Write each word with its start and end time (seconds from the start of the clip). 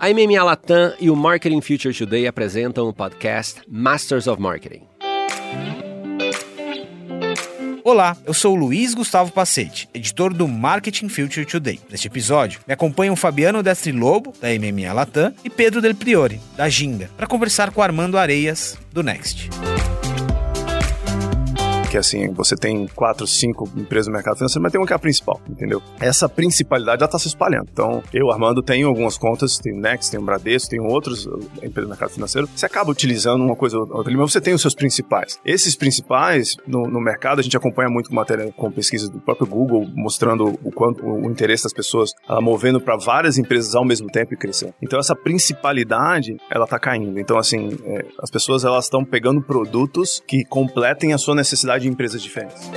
A 0.00 0.10
MMA 0.10 0.44
Latam 0.44 0.92
e 1.00 1.10
o 1.10 1.16
Marketing 1.16 1.60
Future 1.60 1.92
Today 1.92 2.28
apresentam 2.28 2.86
o 2.86 2.92
podcast 2.92 3.60
Masters 3.68 4.28
of 4.28 4.40
Marketing. 4.40 4.82
Olá, 7.82 8.16
eu 8.24 8.32
sou 8.32 8.54
Luiz 8.54 8.94
Gustavo 8.94 9.32
Pacete, 9.32 9.88
editor 9.92 10.32
do 10.32 10.46
Marketing 10.46 11.08
Future 11.08 11.44
Today. 11.44 11.80
Neste 11.90 12.06
episódio, 12.06 12.60
me 12.64 12.74
acompanham 12.74 13.16
Fabiano 13.16 13.60
Destri 13.60 13.90
Lobo, 13.90 14.32
da 14.40 14.48
MMA 14.50 14.92
Latam, 14.92 15.34
e 15.42 15.50
Pedro 15.50 15.80
Del 15.80 15.96
Priore, 15.96 16.40
da 16.56 16.68
Ginga, 16.68 17.10
para 17.16 17.26
conversar 17.26 17.72
com 17.72 17.82
Armando 17.82 18.16
Areias, 18.16 18.78
do 18.92 19.02
Next 19.02 19.50
que 21.88 21.96
assim, 21.96 22.28
você 22.32 22.54
tem 22.54 22.86
quatro, 22.88 23.26
cinco 23.26 23.68
empresas 23.76 24.08
no 24.08 24.12
mercado 24.12 24.36
financeiro, 24.36 24.62
mas 24.62 24.72
tem 24.72 24.80
uma 24.80 24.86
que 24.86 24.92
é 24.92 24.96
a 24.96 24.98
principal, 24.98 25.40
entendeu? 25.48 25.82
Essa 26.00 26.28
principalidade 26.28 27.00
já 27.00 27.06
está 27.06 27.18
se 27.18 27.28
espalhando. 27.28 27.68
Então, 27.72 28.02
eu, 28.12 28.30
Armando, 28.30 28.62
tenho 28.62 28.88
algumas 28.88 29.16
contas, 29.16 29.58
tem 29.58 29.72
Next, 29.72 30.10
tem 30.10 30.20
o 30.20 30.22
Bradesco, 30.22 30.70
tem 30.70 30.80
outros 30.80 31.26
uh, 31.26 31.38
empresas 31.56 31.84
do 31.84 31.88
mercado 31.88 32.10
financeiro. 32.10 32.48
Você 32.54 32.66
acaba 32.66 32.90
utilizando 32.90 33.42
uma 33.42 33.56
coisa 33.56 33.78
ou 33.78 33.96
outra, 33.96 34.12
mas 34.14 34.32
você 34.32 34.40
tem 34.40 34.52
os 34.52 34.60
seus 34.60 34.74
principais. 34.74 35.38
Esses 35.44 35.74
principais, 35.74 36.56
no, 36.66 36.82
no 36.82 37.00
mercado, 37.00 37.38
a 37.38 37.42
gente 37.42 37.56
acompanha 37.56 37.88
muito 37.88 38.10
com 38.10 38.14
matéria, 38.14 38.52
com 38.52 38.70
pesquisas 38.70 39.08
do 39.08 39.18
próprio 39.20 39.46
Google, 39.46 39.86
mostrando 39.94 40.58
o 40.62 40.70
quanto 40.70 41.04
o 41.04 41.30
interesse 41.30 41.64
das 41.64 41.72
pessoas 41.72 42.10
uh, 42.28 42.42
movendo 42.42 42.80
para 42.80 42.96
várias 42.96 43.38
empresas 43.38 43.74
ao 43.74 43.84
mesmo 43.84 44.08
tempo 44.08 44.34
e 44.34 44.36
crescendo. 44.36 44.74
Então, 44.82 44.98
essa 44.98 45.16
principalidade, 45.16 46.36
ela 46.50 46.64
está 46.64 46.78
caindo. 46.78 47.18
Então, 47.18 47.38
assim, 47.38 47.78
é, 47.84 48.04
as 48.22 48.30
pessoas 48.30 48.64
elas 48.64 48.84
estão 48.84 49.04
pegando 49.04 49.40
produtos 49.40 50.22
que 50.26 50.44
completem 50.44 51.12
a 51.12 51.18
sua 51.18 51.34
necessidade 51.34 51.77
de 51.78 51.88
empresas 51.88 52.22
diferentes. 52.22 52.70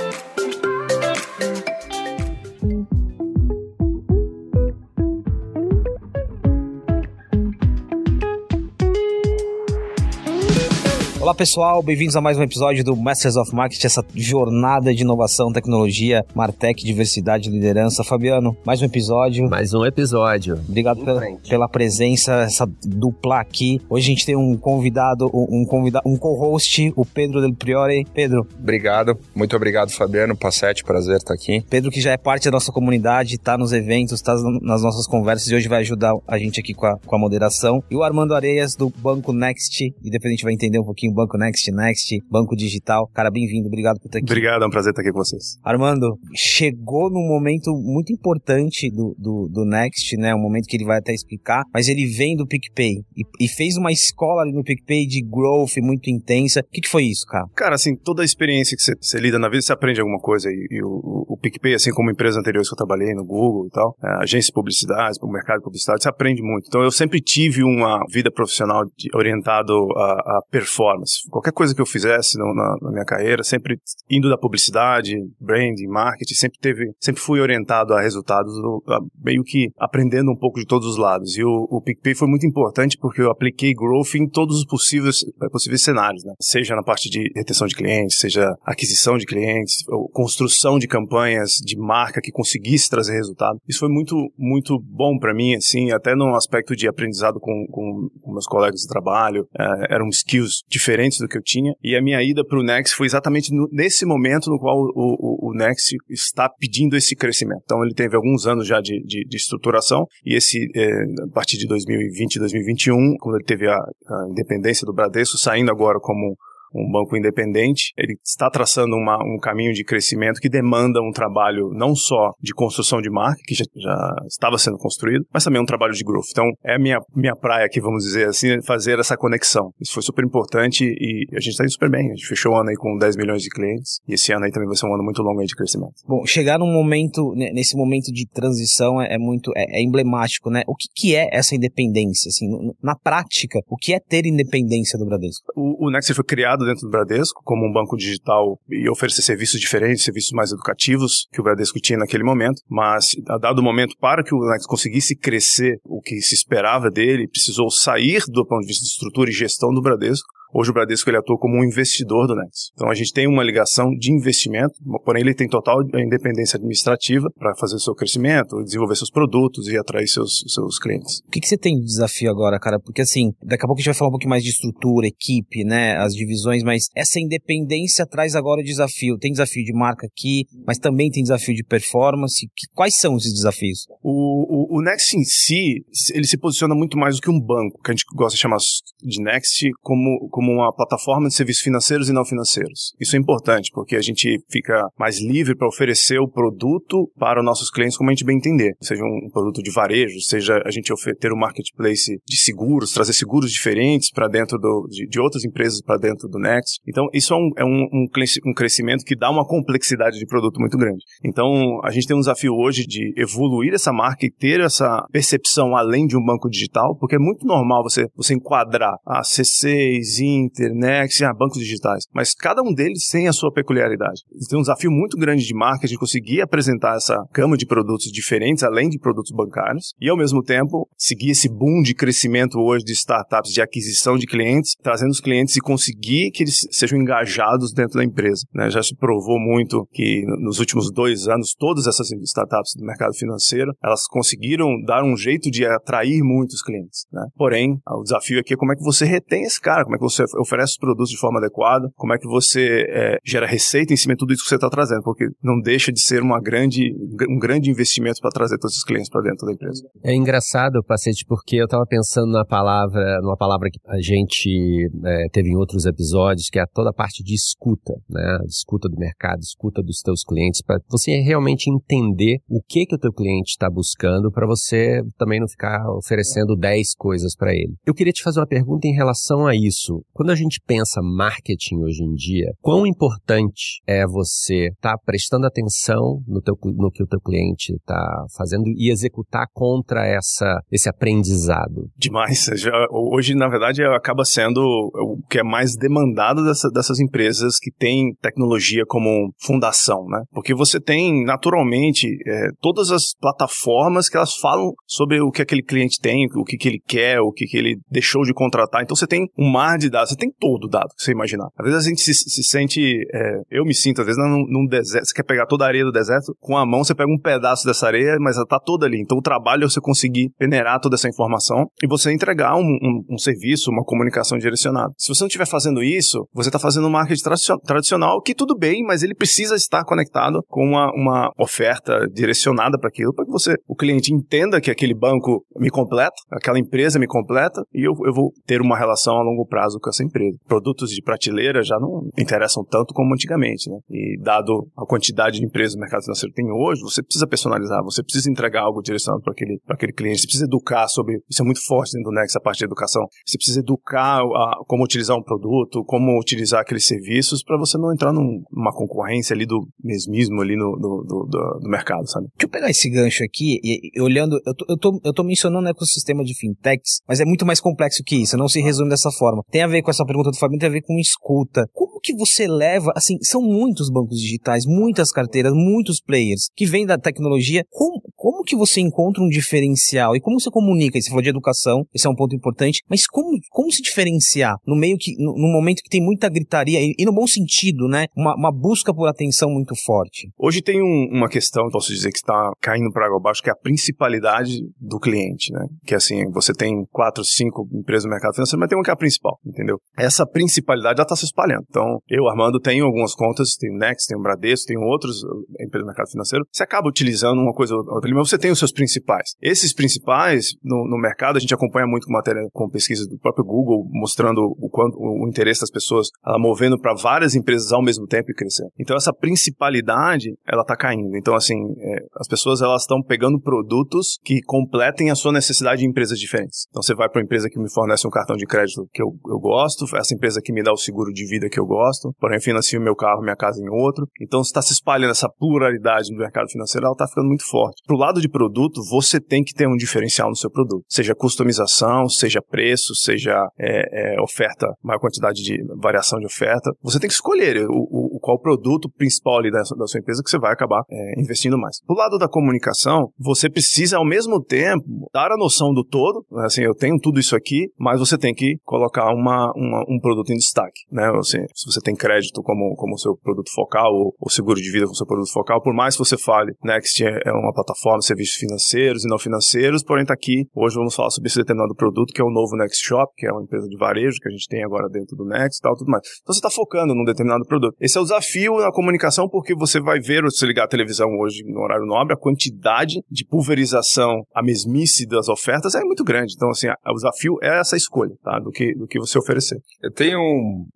Olá 11.22 11.32
pessoal, 11.32 11.80
bem-vindos 11.84 12.16
a 12.16 12.20
mais 12.20 12.36
um 12.36 12.42
episódio 12.42 12.82
do 12.82 12.96
Masters 12.96 13.36
of 13.36 13.54
Marketing, 13.54 13.86
essa 13.86 14.04
jornada 14.12 14.92
de 14.92 15.02
inovação, 15.02 15.52
tecnologia, 15.52 16.26
Martech, 16.34 16.84
diversidade 16.84 17.48
e 17.48 17.52
liderança. 17.52 18.02
Fabiano, 18.02 18.56
mais 18.64 18.82
um 18.82 18.86
episódio. 18.86 19.48
Mais 19.48 19.72
um 19.72 19.86
episódio. 19.86 20.58
Obrigado 20.68 21.04
pela, 21.04 21.20
pela, 21.48 21.68
presença, 21.68 22.42
essa 22.42 22.68
dupla 22.84 23.38
aqui. 23.38 23.80
Hoje 23.88 24.06
a 24.06 24.14
gente 24.14 24.26
tem 24.26 24.34
um 24.34 24.56
convidado, 24.56 25.30
um, 25.32 25.64
convidado, 25.64 26.02
um 26.08 26.16
co-host, 26.16 26.92
o 26.96 27.06
Pedro 27.06 27.40
Del 27.40 27.54
Priore. 27.54 28.04
Pedro. 28.12 28.44
Obrigado, 28.58 29.16
muito 29.32 29.54
obrigado 29.54 29.92
Fabiano, 29.92 30.36
Passete, 30.36 30.82
prazer 30.82 31.18
estar 31.18 31.34
aqui. 31.34 31.64
Pedro 31.70 31.92
que 31.92 32.00
já 32.00 32.10
é 32.10 32.16
parte 32.16 32.46
da 32.46 32.50
nossa 32.50 32.72
comunidade, 32.72 33.36
está 33.36 33.56
nos 33.56 33.72
eventos, 33.72 34.14
está 34.14 34.34
nas 34.60 34.82
nossas 34.82 35.06
conversas 35.06 35.48
e 35.48 35.54
hoje 35.54 35.68
vai 35.68 35.82
ajudar 35.82 36.16
a 36.26 36.36
gente 36.36 36.58
aqui 36.58 36.74
com 36.74 36.86
a, 36.86 36.98
com 36.98 37.14
a 37.14 37.18
moderação. 37.18 37.80
E 37.88 37.94
o 37.94 38.02
Armando 38.02 38.34
Areias 38.34 38.74
do 38.74 38.90
Banco 38.90 39.32
Next, 39.32 39.84
e 39.84 40.10
depois 40.10 40.26
a 40.26 40.34
gente 40.34 40.42
vai 40.42 40.52
entender 40.52 40.80
um 40.80 40.84
pouquinho 40.84 41.11
Banco 41.12 41.36
Next, 41.38 41.70
Next, 41.70 42.18
Banco 42.30 42.56
Digital. 42.56 43.08
Cara, 43.14 43.30
bem-vindo, 43.30 43.68
obrigado 43.68 43.98
por 43.98 44.06
estar 44.06 44.18
aqui. 44.18 44.26
Obrigado, 44.26 44.64
é 44.64 44.66
um 44.66 44.70
prazer 44.70 44.90
estar 44.90 45.02
aqui 45.02 45.12
com 45.12 45.18
vocês. 45.18 45.58
Armando, 45.62 46.18
chegou 46.34 47.10
num 47.10 47.26
momento 47.26 47.70
muito 47.72 48.12
importante 48.12 48.90
do, 48.90 49.14
do, 49.18 49.48
do 49.48 49.64
Next, 49.64 50.16
né? 50.16 50.34
Um 50.34 50.40
momento 50.40 50.66
que 50.66 50.76
ele 50.76 50.84
vai 50.84 50.98
até 50.98 51.12
explicar, 51.12 51.64
mas 51.72 51.88
ele 51.88 52.06
vem 52.06 52.36
do 52.36 52.46
PicPay 52.46 53.02
e, 53.16 53.22
e 53.40 53.48
fez 53.48 53.76
uma 53.76 53.92
escola 53.92 54.42
ali 54.42 54.52
no 54.52 54.62
PicPay 54.62 55.06
de 55.06 55.22
growth 55.22 55.76
muito 55.78 56.10
intensa. 56.10 56.60
O 56.60 56.70
que, 56.70 56.80
que 56.80 56.88
foi 56.88 57.04
isso, 57.04 57.26
cara? 57.26 57.46
Cara, 57.54 57.74
assim, 57.74 57.96
toda 57.96 58.22
a 58.22 58.24
experiência 58.24 58.76
que 58.76 58.82
você, 58.82 59.18
lida 59.18 59.38
na 59.38 59.48
vida, 59.48 59.62
você 59.62 59.72
aprende 59.72 60.00
alguma 60.00 60.18
coisa. 60.18 60.48
E, 60.50 60.66
e 60.70 60.82
o, 60.82 61.26
o, 61.28 61.36
PicPay, 61.36 61.74
assim 61.74 61.90
como 61.90 62.10
empresas 62.10 62.36
anteriores 62.36 62.68
que 62.68 62.74
eu 62.74 62.76
trabalhei 62.76 63.14
no 63.14 63.24
Google 63.24 63.66
e 63.66 63.70
tal, 63.70 63.96
é, 64.02 64.22
agências 64.22 64.46
de 64.46 64.52
publicidade, 64.52 65.18
o 65.20 65.30
mercado 65.30 65.58
de 65.58 65.64
publicidade, 65.64 66.02
você 66.02 66.08
aprende 66.08 66.42
muito. 66.42 66.66
Então, 66.68 66.82
eu 66.82 66.90
sempre 66.90 67.20
tive 67.20 67.62
uma 67.62 68.00
vida 68.10 68.30
profissional 68.30 68.84
de, 68.96 69.08
orientado 69.14 69.72
a, 69.96 70.38
a 70.38 70.40
performance 70.50 71.01
performance. 71.02 71.28
Qualquer 71.28 71.52
coisa 71.52 71.74
que 71.74 71.80
eu 71.80 71.86
fizesse 71.86 72.38
no, 72.38 72.54
na, 72.54 72.76
na, 72.80 72.90
minha 72.92 73.04
carreira, 73.04 73.42
sempre 73.42 73.78
indo 74.08 74.28
da 74.28 74.38
publicidade, 74.38 75.14
branding, 75.40 75.86
marketing, 75.88 76.34
sempre 76.34 76.58
teve, 76.60 76.92
sempre 77.00 77.20
fui 77.20 77.40
orientado 77.40 77.94
a 77.94 78.00
resultados, 78.00 78.52
a, 78.88 78.98
meio 79.22 79.42
que 79.42 79.70
aprendendo 79.78 80.30
um 80.30 80.36
pouco 80.36 80.60
de 80.60 80.66
todos 80.66 80.86
os 80.88 80.96
lados. 80.96 81.36
E 81.36 81.44
o, 81.44 81.66
o 81.70 81.80
PicPay 81.82 82.14
foi 82.14 82.28
muito 82.28 82.46
importante 82.46 82.96
porque 82.98 83.20
eu 83.20 83.30
apliquei 83.30 83.74
growth 83.74 84.14
em 84.14 84.28
todos 84.28 84.58
os 84.58 84.64
possíveis, 84.64 85.24
possíveis 85.50 85.82
cenários, 85.82 86.24
né? 86.24 86.32
Seja 86.40 86.74
na 86.74 86.82
parte 86.82 87.10
de 87.10 87.30
retenção 87.34 87.66
de 87.66 87.74
clientes, 87.74 88.18
seja 88.18 88.54
aquisição 88.64 89.16
de 89.16 89.26
clientes, 89.26 89.84
construção 90.12 90.78
de 90.78 90.86
campanhas 90.86 91.52
de 91.64 91.76
marca 91.76 92.20
que 92.20 92.30
conseguisse 92.30 92.88
trazer 92.88 93.14
resultado. 93.14 93.58
Isso 93.68 93.80
foi 93.80 93.88
muito, 93.88 94.16
muito 94.38 94.78
bom 94.80 95.18
para 95.18 95.34
mim, 95.34 95.54
assim, 95.54 95.90
até 95.90 96.14
no 96.14 96.34
aspecto 96.34 96.76
de 96.76 96.88
aprendizado 96.88 97.40
com, 97.40 97.66
com, 97.70 98.08
com 98.20 98.32
meus 98.32 98.46
colegas 98.46 98.80
de 98.80 98.88
trabalho. 98.88 99.46
É, 99.58 99.94
eram 99.94 100.08
skills 100.08 100.62
diferentes 100.68 100.91
diferentes 100.92 101.18
do 101.18 101.28
que 101.28 101.36
eu 101.36 101.42
tinha. 101.42 101.74
E 101.82 101.96
a 101.96 102.02
minha 102.02 102.22
ida 102.22 102.44
para 102.44 102.58
o 102.58 102.62
Next 102.62 102.94
foi 102.94 103.06
exatamente 103.06 103.52
no, 103.52 103.68
nesse 103.72 104.04
momento 104.04 104.50
no 104.50 104.58
qual 104.58 104.76
o, 104.78 104.92
o, 104.94 105.50
o, 105.50 105.54
Next 105.54 105.96
está 106.08 106.48
pedindo 106.48 106.96
esse 106.96 107.16
crescimento. 107.16 107.62
Então 107.64 107.82
ele 107.82 107.94
teve 107.94 108.14
alguns 108.14 108.46
anos 108.46 108.66
já 108.66 108.80
de, 108.80 109.02
de, 109.04 109.24
de 109.24 109.36
estruturação 109.36 110.06
e 110.24 110.34
esse 110.34 110.68
é, 110.74 110.86
a 111.24 111.32
partir 111.32 111.56
de 111.56 111.66
2020, 111.66 112.38
2021, 112.38 113.16
quando 113.18 113.36
ele 113.36 113.44
teve 113.44 113.68
a, 113.68 113.74
a 113.74 114.28
independência 114.30 114.84
do 114.84 114.92
Bradesco, 114.92 115.38
saindo 115.38 115.70
agora 115.70 115.98
como 116.00 116.36
um 116.74 116.90
banco 116.90 117.16
independente, 117.16 117.92
ele 117.96 118.16
está 118.24 118.50
traçando 118.50 118.96
uma, 118.96 119.16
um 119.22 119.38
caminho 119.38 119.72
de 119.72 119.84
crescimento 119.84 120.40
que 120.40 120.48
demanda 120.48 121.00
um 121.00 121.12
trabalho 121.12 121.70
não 121.72 121.94
só 121.94 122.30
de 122.40 122.52
construção 122.52 123.00
de 123.00 123.10
marca, 123.10 123.40
que 123.46 123.54
já, 123.54 123.64
já, 123.76 124.16
estava 124.26 124.58
sendo 124.58 124.78
construído, 124.78 125.24
mas 125.32 125.44
também 125.44 125.60
um 125.60 125.66
trabalho 125.66 125.92
de 125.92 126.04
growth. 126.04 126.30
Então, 126.30 126.44
é 126.64 126.76
a 126.76 126.78
minha, 126.78 126.98
minha 127.14 127.36
praia 127.36 127.66
aqui, 127.66 127.80
vamos 127.80 128.04
dizer 128.04 128.28
assim, 128.28 128.60
fazer 128.62 128.98
essa 128.98 129.16
conexão. 129.16 129.70
Isso 129.80 129.94
foi 129.94 130.02
super 130.02 130.24
importante 130.24 130.84
e 130.84 131.26
a 131.36 131.40
gente 131.40 131.52
está 131.52 131.64
indo 131.64 131.72
super 131.72 131.90
bem. 131.90 132.06
A 132.06 132.14
gente 132.14 132.26
fechou 132.26 132.52
o 132.52 132.56
ano 132.56 132.70
aí 132.70 132.76
com 132.76 132.96
10 132.96 133.16
milhões 133.16 133.42
de 133.42 133.50
clientes 133.50 134.00
e 134.08 134.14
esse 134.14 134.32
ano 134.32 134.44
aí 134.44 134.50
também 134.50 134.68
vai 134.68 134.76
ser 134.76 134.86
um 134.86 134.94
ano 134.94 135.04
muito 135.04 135.22
longo 135.22 135.40
aí 135.40 135.46
de 135.46 135.54
crescimento. 135.54 135.94
Bom, 136.06 136.24
chegar 136.26 136.58
num 136.58 136.72
momento, 136.72 137.34
nesse 137.34 137.76
momento 137.76 138.12
de 138.12 138.26
transição 138.28 139.00
é, 139.00 139.14
é 139.14 139.18
muito, 139.18 139.52
é, 139.56 139.78
é, 139.78 139.82
emblemático, 139.82 140.50
né? 140.50 140.62
O 140.66 140.74
que, 140.74 140.88
que 140.94 141.16
é 141.16 141.28
essa 141.32 141.54
independência, 141.54 142.28
assim, 142.28 142.46
na 142.82 142.96
prática, 142.96 143.60
o 143.68 143.76
que 143.76 143.94
é 143.94 144.00
ter 144.00 144.26
independência 144.26 144.98
do 144.98 145.06
Bradesco? 145.06 145.52
O, 145.56 145.86
o 145.86 145.90
Next 145.90 146.12
foi 146.14 146.24
criado 146.24 146.61
dentro 146.64 146.82
do 146.82 146.90
Bradesco 146.90 147.42
como 147.44 147.66
um 147.66 147.72
banco 147.72 147.96
digital 147.96 148.58
e 148.70 148.88
oferecer 148.88 149.22
serviços 149.22 149.60
diferentes, 149.60 150.04
serviços 150.04 150.32
mais 150.32 150.52
educativos 150.52 151.26
que 151.32 151.40
o 151.40 151.44
Bradesco 151.44 151.80
tinha 151.80 151.98
naquele 151.98 152.24
momento, 152.24 152.62
mas 152.68 153.10
a 153.28 153.38
dado 153.38 153.62
momento 153.62 153.96
para 154.00 154.22
que 154.22 154.34
o 154.34 154.50
Next 154.50 154.66
conseguisse 154.66 155.16
crescer 155.16 155.78
o 155.84 156.00
que 156.00 156.20
se 156.20 156.34
esperava 156.34 156.90
dele, 156.90 157.28
precisou 157.28 157.70
sair 157.70 158.22
do 158.28 158.46
ponto 158.46 158.62
de 158.62 158.68
vista 158.68 158.82
de 158.82 158.90
estrutura 158.90 159.30
e 159.30 159.34
gestão 159.34 159.72
do 159.72 159.82
Bradesco 159.82 160.26
Hoje 160.54 160.70
o 160.70 160.74
Bradesco 160.74 161.08
ele 161.08 161.16
atua 161.16 161.38
como 161.38 161.56
um 161.58 161.64
investidor 161.64 162.26
do 162.26 162.34
Nexus. 162.34 162.72
Então 162.74 162.90
a 162.90 162.94
gente 162.94 163.12
tem 163.12 163.26
uma 163.26 163.42
ligação 163.42 163.90
de 163.96 164.12
investimento, 164.12 164.74
porém 165.04 165.22
ele 165.22 165.34
tem 165.34 165.48
total 165.48 165.82
independência 165.94 166.56
administrativa 166.56 167.28
para 167.38 167.54
fazer 167.56 167.76
o 167.76 167.80
seu 167.80 167.94
crescimento, 167.94 168.62
desenvolver 168.62 168.96
seus 168.96 169.10
produtos 169.10 169.68
e 169.68 169.78
atrair 169.78 170.06
seus, 170.06 170.44
seus 170.48 170.78
clientes. 170.78 171.20
O 171.26 171.30
que, 171.30 171.40
que 171.40 171.48
você 171.48 171.56
tem 171.56 171.74
de 171.76 171.84
desafio 171.84 172.30
agora, 172.30 172.58
cara? 172.58 172.78
Porque 172.78 173.00
assim, 173.00 173.32
daqui 173.42 173.64
a 173.64 173.66
pouco 173.66 173.78
a 173.78 173.80
gente 173.80 173.86
vai 173.86 173.94
falar 173.94 174.08
um 174.08 174.12
pouquinho 174.12 174.30
mais 174.30 174.42
de 174.42 174.50
estrutura, 174.50 175.06
equipe, 175.06 175.64
né, 175.64 175.96
as 175.96 176.14
divisões, 176.14 176.62
mas 176.62 176.88
essa 176.94 177.18
independência 177.18 178.06
traz 178.06 178.34
agora 178.34 178.60
o 178.60 178.64
desafio. 178.64 179.16
Tem 179.18 179.32
desafio 179.32 179.64
de 179.64 179.72
marca 179.72 180.06
aqui, 180.06 180.44
mas 180.66 180.78
também 180.78 181.10
tem 181.10 181.22
desafio 181.22 181.54
de 181.54 181.64
performance. 181.64 182.46
Quais 182.74 182.98
são 182.98 183.16
esses 183.16 183.32
desafios? 183.32 183.86
O, 184.02 184.76
o, 184.76 184.78
o 184.78 184.82
Next 184.82 185.16
em 185.16 185.24
si, 185.24 185.84
ele 186.14 186.26
se 186.26 186.36
posiciona 186.36 186.74
muito 186.74 186.98
mais 186.98 187.16
do 187.16 187.22
que 187.22 187.30
um 187.30 187.40
banco, 187.40 187.80
que 187.82 187.90
a 187.90 187.94
gente 187.94 188.04
gosta 188.14 188.36
de 188.36 188.42
chamar 188.42 188.58
de 189.02 189.22
Next 189.22 189.70
como, 189.80 190.28
como 190.30 190.41
como 190.42 190.54
uma 190.54 190.72
plataforma 190.74 191.28
de 191.28 191.34
serviços 191.34 191.62
financeiros 191.62 192.08
e 192.08 192.12
não 192.12 192.24
financeiros. 192.24 192.92
Isso 193.00 193.14
é 193.14 193.18
importante, 193.18 193.70
porque 193.72 193.94
a 193.94 194.02
gente 194.02 194.42
fica 194.50 194.88
mais 194.98 195.20
livre 195.22 195.56
para 195.56 195.68
oferecer 195.68 196.18
o 196.18 196.28
produto 196.28 197.08
para 197.16 197.38
os 197.38 197.44
nossos 197.44 197.70
clientes 197.70 197.96
como 197.96 198.10
a 198.10 198.12
gente 198.12 198.24
bem 198.24 198.36
entender. 198.36 198.72
Seja 198.80 199.02
um 199.04 199.30
produto 199.32 199.62
de 199.62 199.70
varejo, 199.70 200.20
seja 200.20 200.60
a 200.66 200.70
gente 200.70 200.92
ter 201.20 201.32
um 201.32 201.38
marketplace 201.38 202.18
de 202.26 202.36
seguros, 202.36 202.92
trazer 202.92 203.12
seguros 203.12 203.52
diferentes 203.52 204.10
para 204.10 204.26
dentro 204.26 204.58
do, 204.58 204.88
de, 204.90 205.06
de, 205.06 205.20
outras 205.20 205.44
empresas 205.44 205.80
para 205.80 205.96
dentro 205.96 206.28
do 206.28 206.38
Next. 206.38 206.80
Então, 206.88 207.06
isso 207.14 207.32
é, 207.32 207.36
um, 207.36 207.50
é 207.58 207.64
um, 207.64 207.86
um, 207.92 208.52
crescimento 208.52 209.04
que 209.04 209.16
dá 209.16 209.30
uma 209.30 209.46
complexidade 209.46 210.18
de 210.18 210.26
produto 210.26 210.58
muito 210.58 210.76
grande. 210.76 211.04
Então, 211.24 211.80
a 211.84 211.90
gente 211.92 212.08
tem 212.08 212.16
um 212.16 212.20
desafio 212.20 212.52
hoje 212.52 212.84
de 212.84 213.12
evoluir 213.16 213.74
essa 213.74 213.92
marca 213.92 214.26
e 214.26 214.30
ter 214.30 214.60
essa 214.60 215.06
percepção 215.12 215.76
além 215.76 216.06
de 216.06 216.16
um 216.16 216.24
banco 216.24 216.48
digital, 216.48 216.96
porque 216.98 217.14
é 217.14 217.18
muito 217.18 217.46
normal 217.46 217.82
você, 217.84 218.06
você 218.16 218.34
enquadrar 218.34 218.94
a 219.06 219.22
C6, 219.22 220.20
Inter, 220.40 220.74
Next, 220.74 221.24
ah, 221.24 221.32
bancos 221.32 221.58
digitais. 221.58 222.04
Mas 222.14 222.34
cada 222.34 222.62
um 222.62 222.72
deles 222.72 223.08
tem 223.08 223.28
a 223.28 223.32
sua 223.32 223.52
peculiaridade. 223.52 224.22
Tem 224.48 224.58
um 224.58 224.62
desafio 224.62 224.90
muito 224.90 225.16
grande 225.16 225.44
de 225.44 225.54
marketing 225.54 225.96
conseguir 225.96 226.40
apresentar 226.40 226.96
essa 226.96 227.16
gama 227.32 227.56
de 227.56 227.66
produtos 227.66 228.10
diferentes, 228.10 228.64
além 228.64 228.88
de 228.88 228.98
produtos 228.98 229.32
bancários, 229.32 229.94
e 230.00 230.08
ao 230.08 230.16
mesmo 230.16 230.42
tempo 230.42 230.88
seguir 230.96 231.30
esse 231.30 231.48
boom 231.48 231.82
de 231.82 231.94
crescimento 231.94 232.58
hoje 232.58 232.84
de 232.84 232.92
startups, 232.92 233.52
de 233.52 233.60
aquisição 233.60 234.16
de 234.16 234.26
clientes, 234.26 234.74
trazendo 234.82 235.10
os 235.10 235.20
clientes 235.20 235.56
e 235.56 235.60
conseguir 235.60 236.30
que 236.30 236.42
eles 236.42 236.66
sejam 236.70 236.98
engajados 236.98 237.72
dentro 237.72 237.98
da 237.98 238.04
empresa. 238.04 238.46
Né? 238.54 238.70
Já 238.70 238.82
se 238.82 238.96
provou 238.96 239.38
muito 239.38 239.86
que 239.92 240.24
nos 240.40 240.58
últimos 240.58 240.90
dois 240.92 241.28
anos, 241.28 241.54
todas 241.58 241.86
essas 241.86 242.10
startups 242.10 242.74
do 242.76 242.84
mercado 242.84 243.14
financeiro, 243.14 243.72
elas 243.82 244.06
conseguiram 244.06 244.68
dar 244.84 245.04
um 245.04 245.16
jeito 245.16 245.50
de 245.50 245.64
atrair 245.64 246.22
muitos 246.22 246.62
clientes. 246.62 247.06
Né? 247.12 247.26
Porém, 247.36 247.78
o 247.88 248.02
desafio 248.02 248.40
aqui 248.40 248.54
é 248.54 248.56
como 248.56 248.72
é 248.72 248.76
que 248.76 248.82
você 248.82 249.04
retém 249.04 249.42
esse 249.42 249.60
cara, 249.60 249.84
como 249.84 249.96
é 249.96 249.98
que 249.98 250.04
você 250.04 250.21
oferece 250.40 250.72
os 250.72 250.78
produtos 250.78 251.10
de 251.10 251.18
forma 251.18 251.38
adequada, 251.38 251.88
como 251.96 252.12
é 252.12 252.18
que 252.18 252.26
você 252.26 252.86
é, 252.88 253.18
gera 253.24 253.46
receita 253.46 253.92
em 253.92 253.96
cima 253.96 254.14
de 254.14 254.18
tudo 254.18 254.32
isso 254.32 254.42
que 254.42 254.48
você 254.48 254.56
está 254.56 254.68
trazendo, 254.68 255.02
porque 255.02 255.26
não 255.42 255.60
deixa 255.60 255.92
de 255.92 256.00
ser 256.00 256.22
uma 256.22 256.40
grande, 256.40 256.92
um 257.28 257.38
grande 257.38 257.70
investimento 257.70 258.20
para 258.20 258.30
trazer 258.30 258.58
todos 258.58 258.76
os 258.76 258.84
clientes 258.84 259.10
para 259.10 259.22
dentro 259.22 259.46
da 259.46 259.52
empresa. 259.52 259.82
É 260.04 260.14
engraçado, 260.14 260.82
Pacete, 260.86 261.24
porque 261.26 261.56
eu 261.56 261.64
estava 261.64 261.84
pensando 261.86 262.32
na 262.32 262.44
palavra, 262.44 263.20
numa 263.22 263.36
palavra 263.36 263.68
que 263.70 263.78
a 263.86 264.00
gente 264.00 264.88
é, 265.04 265.28
teve 265.32 265.50
em 265.50 265.56
outros 265.56 265.86
episódios, 265.86 266.48
que 266.50 266.58
é 266.58 266.64
toda 266.72 266.90
a 266.90 266.94
parte 266.94 267.22
de 267.22 267.34
escuta, 267.34 267.94
né? 268.08 268.38
Escuta 268.46 268.88
do 268.88 268.96
mercado, 268.96 269.40
escuta 269.40 269.82
dos 269.82 270.00
teus 270.00 270.22
clientes, 270.24 270.62
para 270.62 270.78
você 270.88 271.20
realmente 271.20 271.70
entender 271.70 272.38
o 272.48 272.60
que 272.62 272.86
que 272.86 272.94
o 272.94 272.98
teu 272.98 273.12
cliente 273.12 273.50
está 273.50 273.68
buscando, 273.70 274.30
para 274.30 274.46
você 274.46 275.02
também 275.18 275.40
não 275.40 275.48
ficar 275.48 275.82
oferecendo 275.96 276.56
10 276.56 276.94
coisas 276.96 277.34
para 277.36 277.52
ele. 277.52 277.74
Eu 277.86 277.94
queria 277.94 278.12
te 278.12 278.22
fazer 278.22 278.40
uma 278.40 278.46
pergunta 278.46 278.86
em 278.86 278.94
relação 278.94 279.46
a 279.46 279.54
isso. 279.54 280.04
Quando 280.12 280.30
a 280.30 280.34
gente 280.34 280.60
pensa 280.66 281.00
marketing 281.02 281.82
hoje 281.82 282.02
em 282.02 282.14
dia, 282.14 282.52
quão 282.60 282.86
importante 282.86 283.80
é 283.86 284.06
você 284.06 284.68
estar 284.68 284.92
tá 284.92 284.98
prestando 285.04 285.46
atenção 285.46 286.20
no, 286.26 286.40
teu, 286.42 286.54
no 286.76 286.90
que 286.90 287.02
o 287.02 287.06
teu 287.06 287.20
cliente 287.20 287.74
está 287.74 288.24
fazendo 288.36 288.64
e 288.76 288.90
executar 288.90 289.46
contra 289.52 290.06
essa, 290.06 290.60
esse 290.70 290.88
aprendizado? 290.88 291.88
Demais. 291.96 292.46
Hoje, 292.90 293.34
na 293.34 293.48
verdade, 293.48 293.82
acaba 293.84 294.24
sendo 294.24 294.60
o 294.60 295.18
que 295.28 295.38
é 295.38 295.42
mais 295.42 295.74
demandado 295.76 296.44
dessa, 296.44 296.68
dessas 296.70 297.00
empresas 297.00 297.58
que 297.58 297.70
têm 297.70 298.14
tecnologia 298.20 298.84
como 298.86 299.32
fundação, 299.40 300.04
né? 300.08 300.22
Porque 300.30 300.54
você 300.54 300.80
tem, 300.80 301.24
naturalmente, 301.24 302.06
é, 302.26 302.48
todas 302.60 302.90
as 302.90 303.14
plataformas 303.18 304.08
que 304.08 304.16
elas 304.16 304.36
falam 304.36 304.72
sobre 304.86 305.20
o 305.20 305.30
que 305.30 305.42
aquele 305.42 305.62
cliente 305.62 305.98
tem, 306.00 306.26
o 306.36 306.44
que, 306.44 306.56
que 306.56 306.68
ele 306.68 306.80
quer, 306.86 307.20
o 307.20 307.32
que, 307.32 307.46
que 307.46 307.56
ele 307.56 307.76
deixou 307.90 308.22
de 308.22 308.34
contratar. 308.34 308.82
Então 308.82 308.96
você 308.96 309.06
tem 309.06 309.26
um 309.38 309.50
mar 309.50 309.78
de 309.78 309.88
dados, 309.88 310.01
você 310.06 310.16
tem 310.16 310.30
todo 310.38 310.64
o 310.64 310.68
dado 310.68 310.88
que 310.96 311.02
você 311.02 311.12
imaginar. 311.12 311.48
Às 311.58 311.64
vezes 311.64 311.86
a 311.86 311.88
gente 311.88 312.00
se, 312.00 312.14
se 312.14 312.42
sente, 312.42 312.80
é, 313.12 313.40
eu 313.50 313.64
me 313.64 313.74
sinto, 313.74 314.00
às 314.00 314.06
vezes, 314.06 314.22
num, 314.22 314.44
num, 314.48 314.66
deserto, 314.66 315.06
você 315.06 315.14
quer 315.14 315.24
pegar 315.24 315.46
toda 315.46 315.64
a 315.64 315.68
areia 315.68 315.84
do 315.84 315.92
deserto, 315.92 316.34
com 316.40 316.56
a 316.56 316.66
mão 316.66 316.84
você 316.84 316.94
pega 316.94 317.10
um 317.10 317.20
pedaço 317.20 317.66
dessa 317.66 317.86
areia, 317.86 318.16
mas 318.20 318.36
ela 318.36 318.46
tá 318.46 318.58
toda 318.58 318.86
ali. 318.86 319.00
Então 319.00 319.18
o 319.18 319.22
trabalho 319.22 319.64
é 319.64 319.68
você 319.68 319.80
conseguir 319.80 320.30
peneirar 320.38 320.80
toda 320.80 320.94
essa 320.94 321.08
informação 321.08 321.66
e 321.82 321.86
você 321.86 322.12
entregar 322.12 322.56
um, 322.56 322.60
um, 322.60 323.14
um 323.14 323.18
serviço, 323.18 323.70
uma 323.70 323.84
comunicação 323.84 324.38
direcionada. 324.38 324.92
Se 324.96 325.08
você 325.08 325.22
não 325.22 325.28
estiver 325.28 325.46
fazendo 325.46 325.82
isso, 325.82 326.26
você 326.32 326.48
está 326.48 326.58
fazendo 326.58 326.86
um 326.86 326.90
marketing 326.90 327.22
tradicional 327.64 328.20
que 328.22 328.34
tudo 328.34 328.56
bem, 328.56 328.82
mas 328.84 329.02
ele 329.02 329.14
precisa 329.14 329.54
estar 329.54 329.84
conectado 329.84 330.40
com 330.48 330.64
uma, 330.64 330.90
uma 330.94 331.30
oferta 331.38 332.06
direcionada 332.12 332.78
para 332.78 332.88
aquilo, 332.88 333.14
para 333.14 333.24
que 333.24 333.30
você, 333.30 333.54
o 333.66 333.74
cliente 333.74 334.12
entenda 334.12 334.60
que 334.60 334.70
aquele 334.70 334.94
banco 334.94 335.44
me 335.56 335.70
completa, 335.70 336.14
aquela 336.30 336.58
empresa 336.58 336.98
me 336.98 337.06
completa 337.06 337.62
e 337.72 337.86
eu, 337.86 337.92
eu 338.06 338.12
vou 338.12 338.32
ter 338.46 338.60
uma 338.60 338.78
relação 338.78 339.16
a 339.16 339.22
longo 339.22 339.46
prazo 339.46 339.78
com 339.80 339.90
essa 339.92 340.04
empresa. 340.04 340.36
Produtos 340.46 340.90
de 340.90 341.02
prateleira 341.02 341.62
já 341.62 341.78
não 341.78 342.08
interessam 342.18 342.64
tanto 342.64 342.92
como 342.94 343.14
antigamente, 343.14 343.70
né? 343.70 343.78
E 343.90 344.18
dado 344.20 344.66
a 344.76 344.86
quantidade 344.86 345.38
de 345.38 345.44
empresas 345.44 345.74
o 345.74 345.78
mercado 345.78 346.02
financeiro 346.02 346.34
tem 346.34 346.46
hoje, 346.50 346.82
você 346.82 347.02
precisa 347.02 347.26
personalizar, 347.26 347.82
você 347.82 348.02
precisa 348.02 348.30
entregar 348.30 348.62
algo 348.62 348.82
direcionado 348.82 349.22
para 349.22 349.32
aquele, 349.32 349.58
aquele 349.68 349.92
cliente, 349.92 350.20
você 350.20 350.26
precisa 350.26 350.44
educar 350.44 350.88
sobre, 350.88 351.18
isso 351.30 351.42
é 351.42 351.44
muito 351.44 351.64
forte 351.66 351.92
dentro 351.92 352.10
do 352.10 352.14
Next, 352.14 352.36
a 352.36 352.40
parte 352.40 352.58
de 352.58 352.64
educação, 352.64 353.02
você 353.26 353.36
precisa 353.36 353.60
educar 353.60 354.20
a, 354.20 354.64
como 354.66 354.84
utilizar 354.84 355.16
um 355.16 355.22
produto, 355.22 355.84
como 355.84 356.18
utilizar 356.20 356.60
aqueles 356.60 356.86
serviços 356.86 357.42
para 357.42 357.58
você 357.58 357.78
não 357.78 357.92
entrar 357.92 358.12
num, 358.12 358.42
numa 358.50 358.72
concorrência 358.72 359.34
ali 359.34 359.46
do 359.46 359.66
mesmismo 359.82 360.40
ali 360.40 360.56
no, 360.56 360.76
no 360.76 361.04
do, 361.04 361.26
do, 361.28 361.58
do, 361.60 361.68
mercado, 361.68 362.08
sabe? 362.08 362.26
Deixa 362.36 362.46
eu 362.46 362.48
pegar 362.48 362.70
esse 362.70 362.90
gancho 362.90 363.24
aqui 363.24 363.58
e, 363.62 363.90
e 363.94 364.00
olhando, 364.00 364.38
eu 364.46 364.54
tô, 364.54 364.64
eu, 364.68 364.78
tô, 364.78 365.00
eu 365.04 365.12
tô 365.12 365.24
mencionando 365.24 365.66
o 365.66 365.70
ecossistema 365.70 366.22
de 366.22 366.34
fintechs, 366.38 367.00
mas 367.08 367.20
é 367.20 367.24
muito 367.24 367.46
mais 367.46 367.60
complexo 367.60 368.02
que 368.04 368.16
isso, 368.16 368.36
não 368.36 368.48
se 368.48 368.60
resume 368.60 368.90
dessa 368.90 369.10
forma. 369.10 369.42
Tem 369.50 369.62
a 369.62 369.66
ver 369.66 369.81
com 369.82 369.90
essa 369.90 370.04
pergunta 370.04 370.30
do 370.30 370.38
Fabinho, 370.38 370.60
tem 370.60 370.68
a 370.68 370.72
ver 370.72 370.82
com 370.82 370.98
escuta. 370.98 371.68
Como 371.72 372.00
que 372.00 372.14
você 372.14 372.46
leva, 372.46 372.92
assim, 372.96 373.16
são 373.22 373.40
muitos 373.40 373.90
bancos 373.90 374.18
digitais, 374.18 374.64
muitas 374.66 375.10
carteiras, 375.10 375.52
muitos 375.54 376.00
players 376.00 376.48
que 376.54 376.66
vêm 376.66 376.84
da 376.84 376.98
tecnologia. 376.98 377.64
Como, 377.70 378.01
como 378.22 378.44
que 378.44 378.54
você 378.54 378.80
encontra 378.80 379.20
um 379.20 379.26
diferencial 379.26 380.14
e 380.14 380.20
como 380.20 380.38
você 380.38 380.48
comunica? 380.48 380.96
Você 381.00 381.08
falou 381.08 381.24
de 381.24 381.28
educação, 381.28 381.84
esse 381.92 382.06
é 382.06 382.10
um 382.10 382.14
ponto 382.14 382.36
importante, 382.36 382.80
mas 382.88 383.04
como, 383.04 383.36
como 383.50 383.72
se 383.72 383.82
diferenciar 383.82 384.54
no 384.64 384.76
meio 384.76 384.96
que, 384.96 385.16
no, 385.18 385.32
no 385.32 385.48
momento 385.52 385.82
que 385.82 385.90
tem 385.90 386.00
muita 386.00 386.28
gritaria 386.28 386.80
e, 386.80 386.94
e, 386.96 387.04
no 387.04 387.12
bom 387.12 387.26
sentido, 387.26 387.88
né? 387.88 388.06
Uma, 388.16 388.36
uma 388.36 388.52
busca 388.52 388.94
por 388.94 389.08
atenção 389.08 389.50
muito 389.50 389.74
forte. 389.84 390.30
Hoje 390.38 390.62
tem 390.62 390.80
um, 390.80 391.08
uma 391.10 391.28
questão, 391.28 391.68
posso 391.72 391.92
dizer, 391.92 392.12
que 392.12 392.18
está 392.18 392.52
caindo 392.60 392.92
para 392.92 393.06
água 393.06 393.18
abaixo, 393.18 393.42
que 393.42 393.50
é 393.50 393.52
a 393.52 393.56
principalidade 393.56 394.52
do 394.78 395.00
cliente, 395.00 395.52
né? 395.52 395.66
Que 395.84 395.96
assim, 395.96 396.22
você 396.30 396.52
tem 396.52 396.84
quatro, 396.92 397.24
cinco 397.24 397.68
empresas 397.74 398.04
no 398.04 398.10
mercado 398.10 398.34
financeiro, 398.34 398.60
mas 398.60 398.68
tem 398.68 398.78
uma 398.78 398.84
que 398.84 398.90
é 398.90 398.94
a 398.94 398.96
principal, 398.96 399.36
entendeu? 399.44 399.78
Essa 399.98 400.24
principalidade 400.24 400.98
já 400.98 401.02
está 401.02 401.16
se 401.16 401.24
espalhando. 401.24 401.64
Então, 401.68 401.98
eu, 402.08 402.28
Armando, 402.28 402.60
tenho 402.60 402.84
algumas 402.84 403.16
contas, 403.16 403.56
tenho 403.56 403.76
Next, 403.76 404.06
tenho 404.06 404.22
Bradesco, 404.22 404.68
tenho 404.68 404.80
outros 404.82 405.24
eh, 405.24 405.64
empresas 405.64 405.84
do 405.84 405.88
mercado 405.88 406.08
financeiro. 406.08 406.44
Você 406.52 406.62
acaba 406.62 406.88
utilizando 406.88 407.40
uma 407.40 407.52
coisa 407.52 407.74
ou 407.74 407.80
outra, 407.80 408.11
mas 408.14 408.28
você 408.28 408.38
tem 408.38 408.50
os 408.50 408.58
seus 408.58 408.72
principais. 408.72 409.34
Esses 409.40 409.72
principais, 409.72 410.54
no, 410.62 410.88
no 410.88 410.98
mercado, 410.98 411.36
a 411.36 411.40
gente 411.40 411.54
acompanha 411.54 411.86
muito 411.86 412.06
com 412.06 412.12
matéria, 412.12 412.42
com 412.52 412.68
pesquisas 412.68 413.06
do 413.08 413.18
próprio 413.18 413.44
Google, 413.44 413.86
mostrando 413.90 414.40
o, 414.40 414.68
quanto, 414.70 414.96
o 414.98 415.28
interesse 415.28 415.60
das 415.60 415.70
pessoas, 415.70 416.08
ela 416.24 416.38
movendo 416.38 416.78
para 416.78 416.94
várias 416.94 417.34
empresas 417.34 417.72
ao 417.72 417.82
mesmo 417.82 418.06
tempo 418.06 418.30
e 418.30 418.34
crescendo. 418.34 418.70
Então, 418.78 418.96
essa 418.96 419.12
principalidade, 419.12 420.34
ela 420.46 420.62
está 420.62 420.76
caindo. 420.76 421.16
Então, 421.16 421.34
assim, 421.34 421.56
é, 421.78 422.04
as 422.16 422.28
pessoas, 422.28 422.60
elas 422.60 422.82
estão 422.82 423.02
pegando 423.02 423.40
produtos 423.40 424.18
que 424.22 424.40
completem 424.42 425.10
a 425.10 425.14
sua 425.14 425.32
necessidade 425.32 425.80
de 425.80 425.88
empresas 425.88 426.18
diferentes. 426.18 426.66
Então, 426.70 426.82
você 426.82 426.94
vai 426.94 427.08
para 427.08 427.20
uma 427.20 427.24
empresa 427.24 427.48
que 427.48 427.58
me 427.58 427.70
fornece 427.70 428.06
um 428.06 428.10
cartão 428.10 428.36
de 428.36 428.46
crédito 428.46 428.86
que 428.92 429.02
eu, 429.02 429.08
eu 429.26 429.38
gosto, 429.38 429.84
essa 429.96 430.14
empresa 430.14 430.40
que 430.42 430.52
me 430.52 430.62
dá 430.62 430.72
o 430.72 430.76
seguro 430.76 431.12
de 431.12 431.26
vida 431.26 431.48
que 431.48 431.58
eu 431.58 431.66
gosto, 431.66 432.14
porém 432.18 432.40
financio 432.40 432.80
meu 432.80 432.94
carro, 432.94 433.22
minha 433.22 433.36
casa 433.36 433.60
em 433.60 433.68
outro. 433.68 434.06
Então 434.20 434.40
está 434.40 434.60
se 434.60 434.72
espalhando 434.72 435.12
essa 435.12 435.28
pluralidade 435.28 436.10
no 436.10 436.18
mercado 436.18 436.50
financeiro, 436.50 436.86
ela 436.86 436.92
está 436.92 437.06
ficando 437.06 437.28
muito 437.28 437.48
forte. 437.48 437.82
Pro 437.86 437.96
lado 438.02 438.20
de 438.20 438.28
produto, 438.28 438.82
você 438.90 439.20
tem 439.20 439.44
que 439.44 439.54
ter 439.54 439.68
um 439.68 439.76
diferencial 439.76 440.28
no 440.28 440.36
seu 440.36 440.50
produto, 440.50 440.84
seja 440.88 441.14
customização, 441.14 442.08
seja 442.08 442.40
preço, 442.42 442.94
seja 442.96 443.32
é, 443.58 444.16
é, 444.16 444.20
oferta, 444.20 444.66
maior 444.82 444.98
quantidade 444.98 445.40
de 445.42 445.56
variação 445.80 446.18
de 446.18 446.26
oferta. 446.26 446.72
Você 446.82 446.98
tem 446.98 447.08
que 447.08 447.14
escolher 447.14 447.64
o, 447.68 448.16
o, 448.16 448.18
qual 448.20 448.40
produto 448.40 448.90
principal 448.90 449.38
ali 449.38 449.50
da, 449.50 449.60
da 449.78 449.86
sua 449.86 450.00
empresa 450.00 450.22
que 450.22 450.30
você 450.30 450.38
vai 450.38 450.52
acabar 450.52 450.82
é, 450.90 451.20
investindo 451.20 451.56
mais. 451.56 451.80
Pro 451.86 451.96
lado 451.96 452.18
da 452.18 452.28
comunicação, 452.28 453.08
você 453.18 453.48
precisa 453.48 453.98
ao 453.98 454.04
mesmo 454.04 454.42
tempo 454.42 454.84
dar 455.12 455.30
a 455.30 455.36
noção 455.36 455.72
do 455.72 455.84
todo, 455.84 456.24
assim, 456.44 456.62
eu 456.62 456.74
tenho 456.74 456.98
tudo 456.98 457.20
isso 457.20 457.36
aqui, 457.36 457.68
mas 457.78 458.00
você 458.00 458.18
tem 458.18 458.34
que 458.34 458.56
colocar 458.64 459.12
uma, 459.12 459.52
uma 459.54 459.84
um 459.88 459.98
produto 460.00 460.30
em 460.30 460.36
destaque, 460.36 460.80
né? 460.90 461.08
Assim, 461.18 461.38
se 461.54 461.70
você 461.70 461.80
tem 461.80 461.94
crédito 461.94 462.42
como, 462.42 462.74
como 462.74 462.98
seu 462.98 463.16
produto 463.16 463.50
focal 463.54 463.92
ou, 463.92 464.14
ou 464.18 464.30
seguro 464.30 464.60
de 464.60 464.70
vida 464.72 464.86
como 464.86 464.96
seu 464.96 465.06
produto 465.06 465.32
focal, 465.32 465.62
por 465.62 465.74
mais 465.74 465.94
que 465.94 466.04
você 466.04 466.18
fale, 466.18 466.52
Next 466.64 467.04
é, 467.04 467.20
é 467.26 467.32
uma 467.32 467.52
plataforma 467.52 467.91
de 467.98 468.06
serviços 468.06 468.36
financeiros 468.36 469.04
e 469.04 469.08
não 469.08 469.18
financeiros, 469.18 469.82
porém 469.82 470.02
está 470.02 470.14
aqui, 470.14 470.44
hoje 470.54 470.76
vamos 470.76 470.94
falar 470.94 471.10
sobre 471.10 471.28
esse 471.28 471.38
determinado 471.38 471.74
produto, 471.74 472.12
que 472.12 472.20
é 472.20 472.24
o 472.24 472.30
novo 472.30 472.56
Next 472.56 472.84
Shop, 472.84 473.12
que 473.16 473.26
é 473.26 473.32
uma 473.32 473.42
empresa 473.42 473.68
de 473.68 473.76
varejo 473.76 474.18
que 474.20 474.28
a 474.28 474.32
gente 474.32 474.46
tem 474.48 474.64
agora 474.64 474.88
dentro 474.88 475.16
do 475.16 475.24
Next 475.24 475.58
e 475.58 475.62
tal, 475.62 475.76
tudo 475.76 475.90
mais. 475.90 476.02
Então 476.22 476.32
você 476.32 476.38
está 476.38 476.50
focando 476.50 476.94
num 476.94 477.04
determinado 477.04 477.44
produto. 477.46 477.76
Esse 477.80 477.98
é 477.98 478.00
o 478.00 478.04
desafio 478.04 478.58
na 478.58 478.70
comunicação, 478.70 479.28
porque 479.28 479.54
você 479.54 479.80
vai 479.80 480.00
ver, 480.00 480.22
se 480.30 480.46
ligar 480.46 480.64
a 480.64 480.68
televisão 480.68 481.08
hoje 481.20 481.42
no 481.44 481.60
horário 481.60 481.86
nobre, 481.86 482.14
a 482.14 482.16
quantidade 482.18 483.00
de 483.10 483.26
pulverização, 483.26 484.22
a 484.34 484.42
mesmice 484.42 485.06
das 485.06 485.28
ofertas 485.28 485.74
é 485.74 485.80
muito 485.80 486.04
grande. 486.04 486.34
Então, 486.36 486.50
assim, 486.50 486.68
o 486.68 486.94
desafio 486.94 487.36
é 487.42 487.60
essa 487.60 487.76
escolha, 487.76 488.14
tá? 488.22 488.38
Do 488.38 488.50
que, 488.50 488.74
do 488.74 488.86
que 488.86 488.98
você 488.98 489.18
oferecer. 489.18 489.58
Eu 489.82 489.92
tenho 489.92 490.18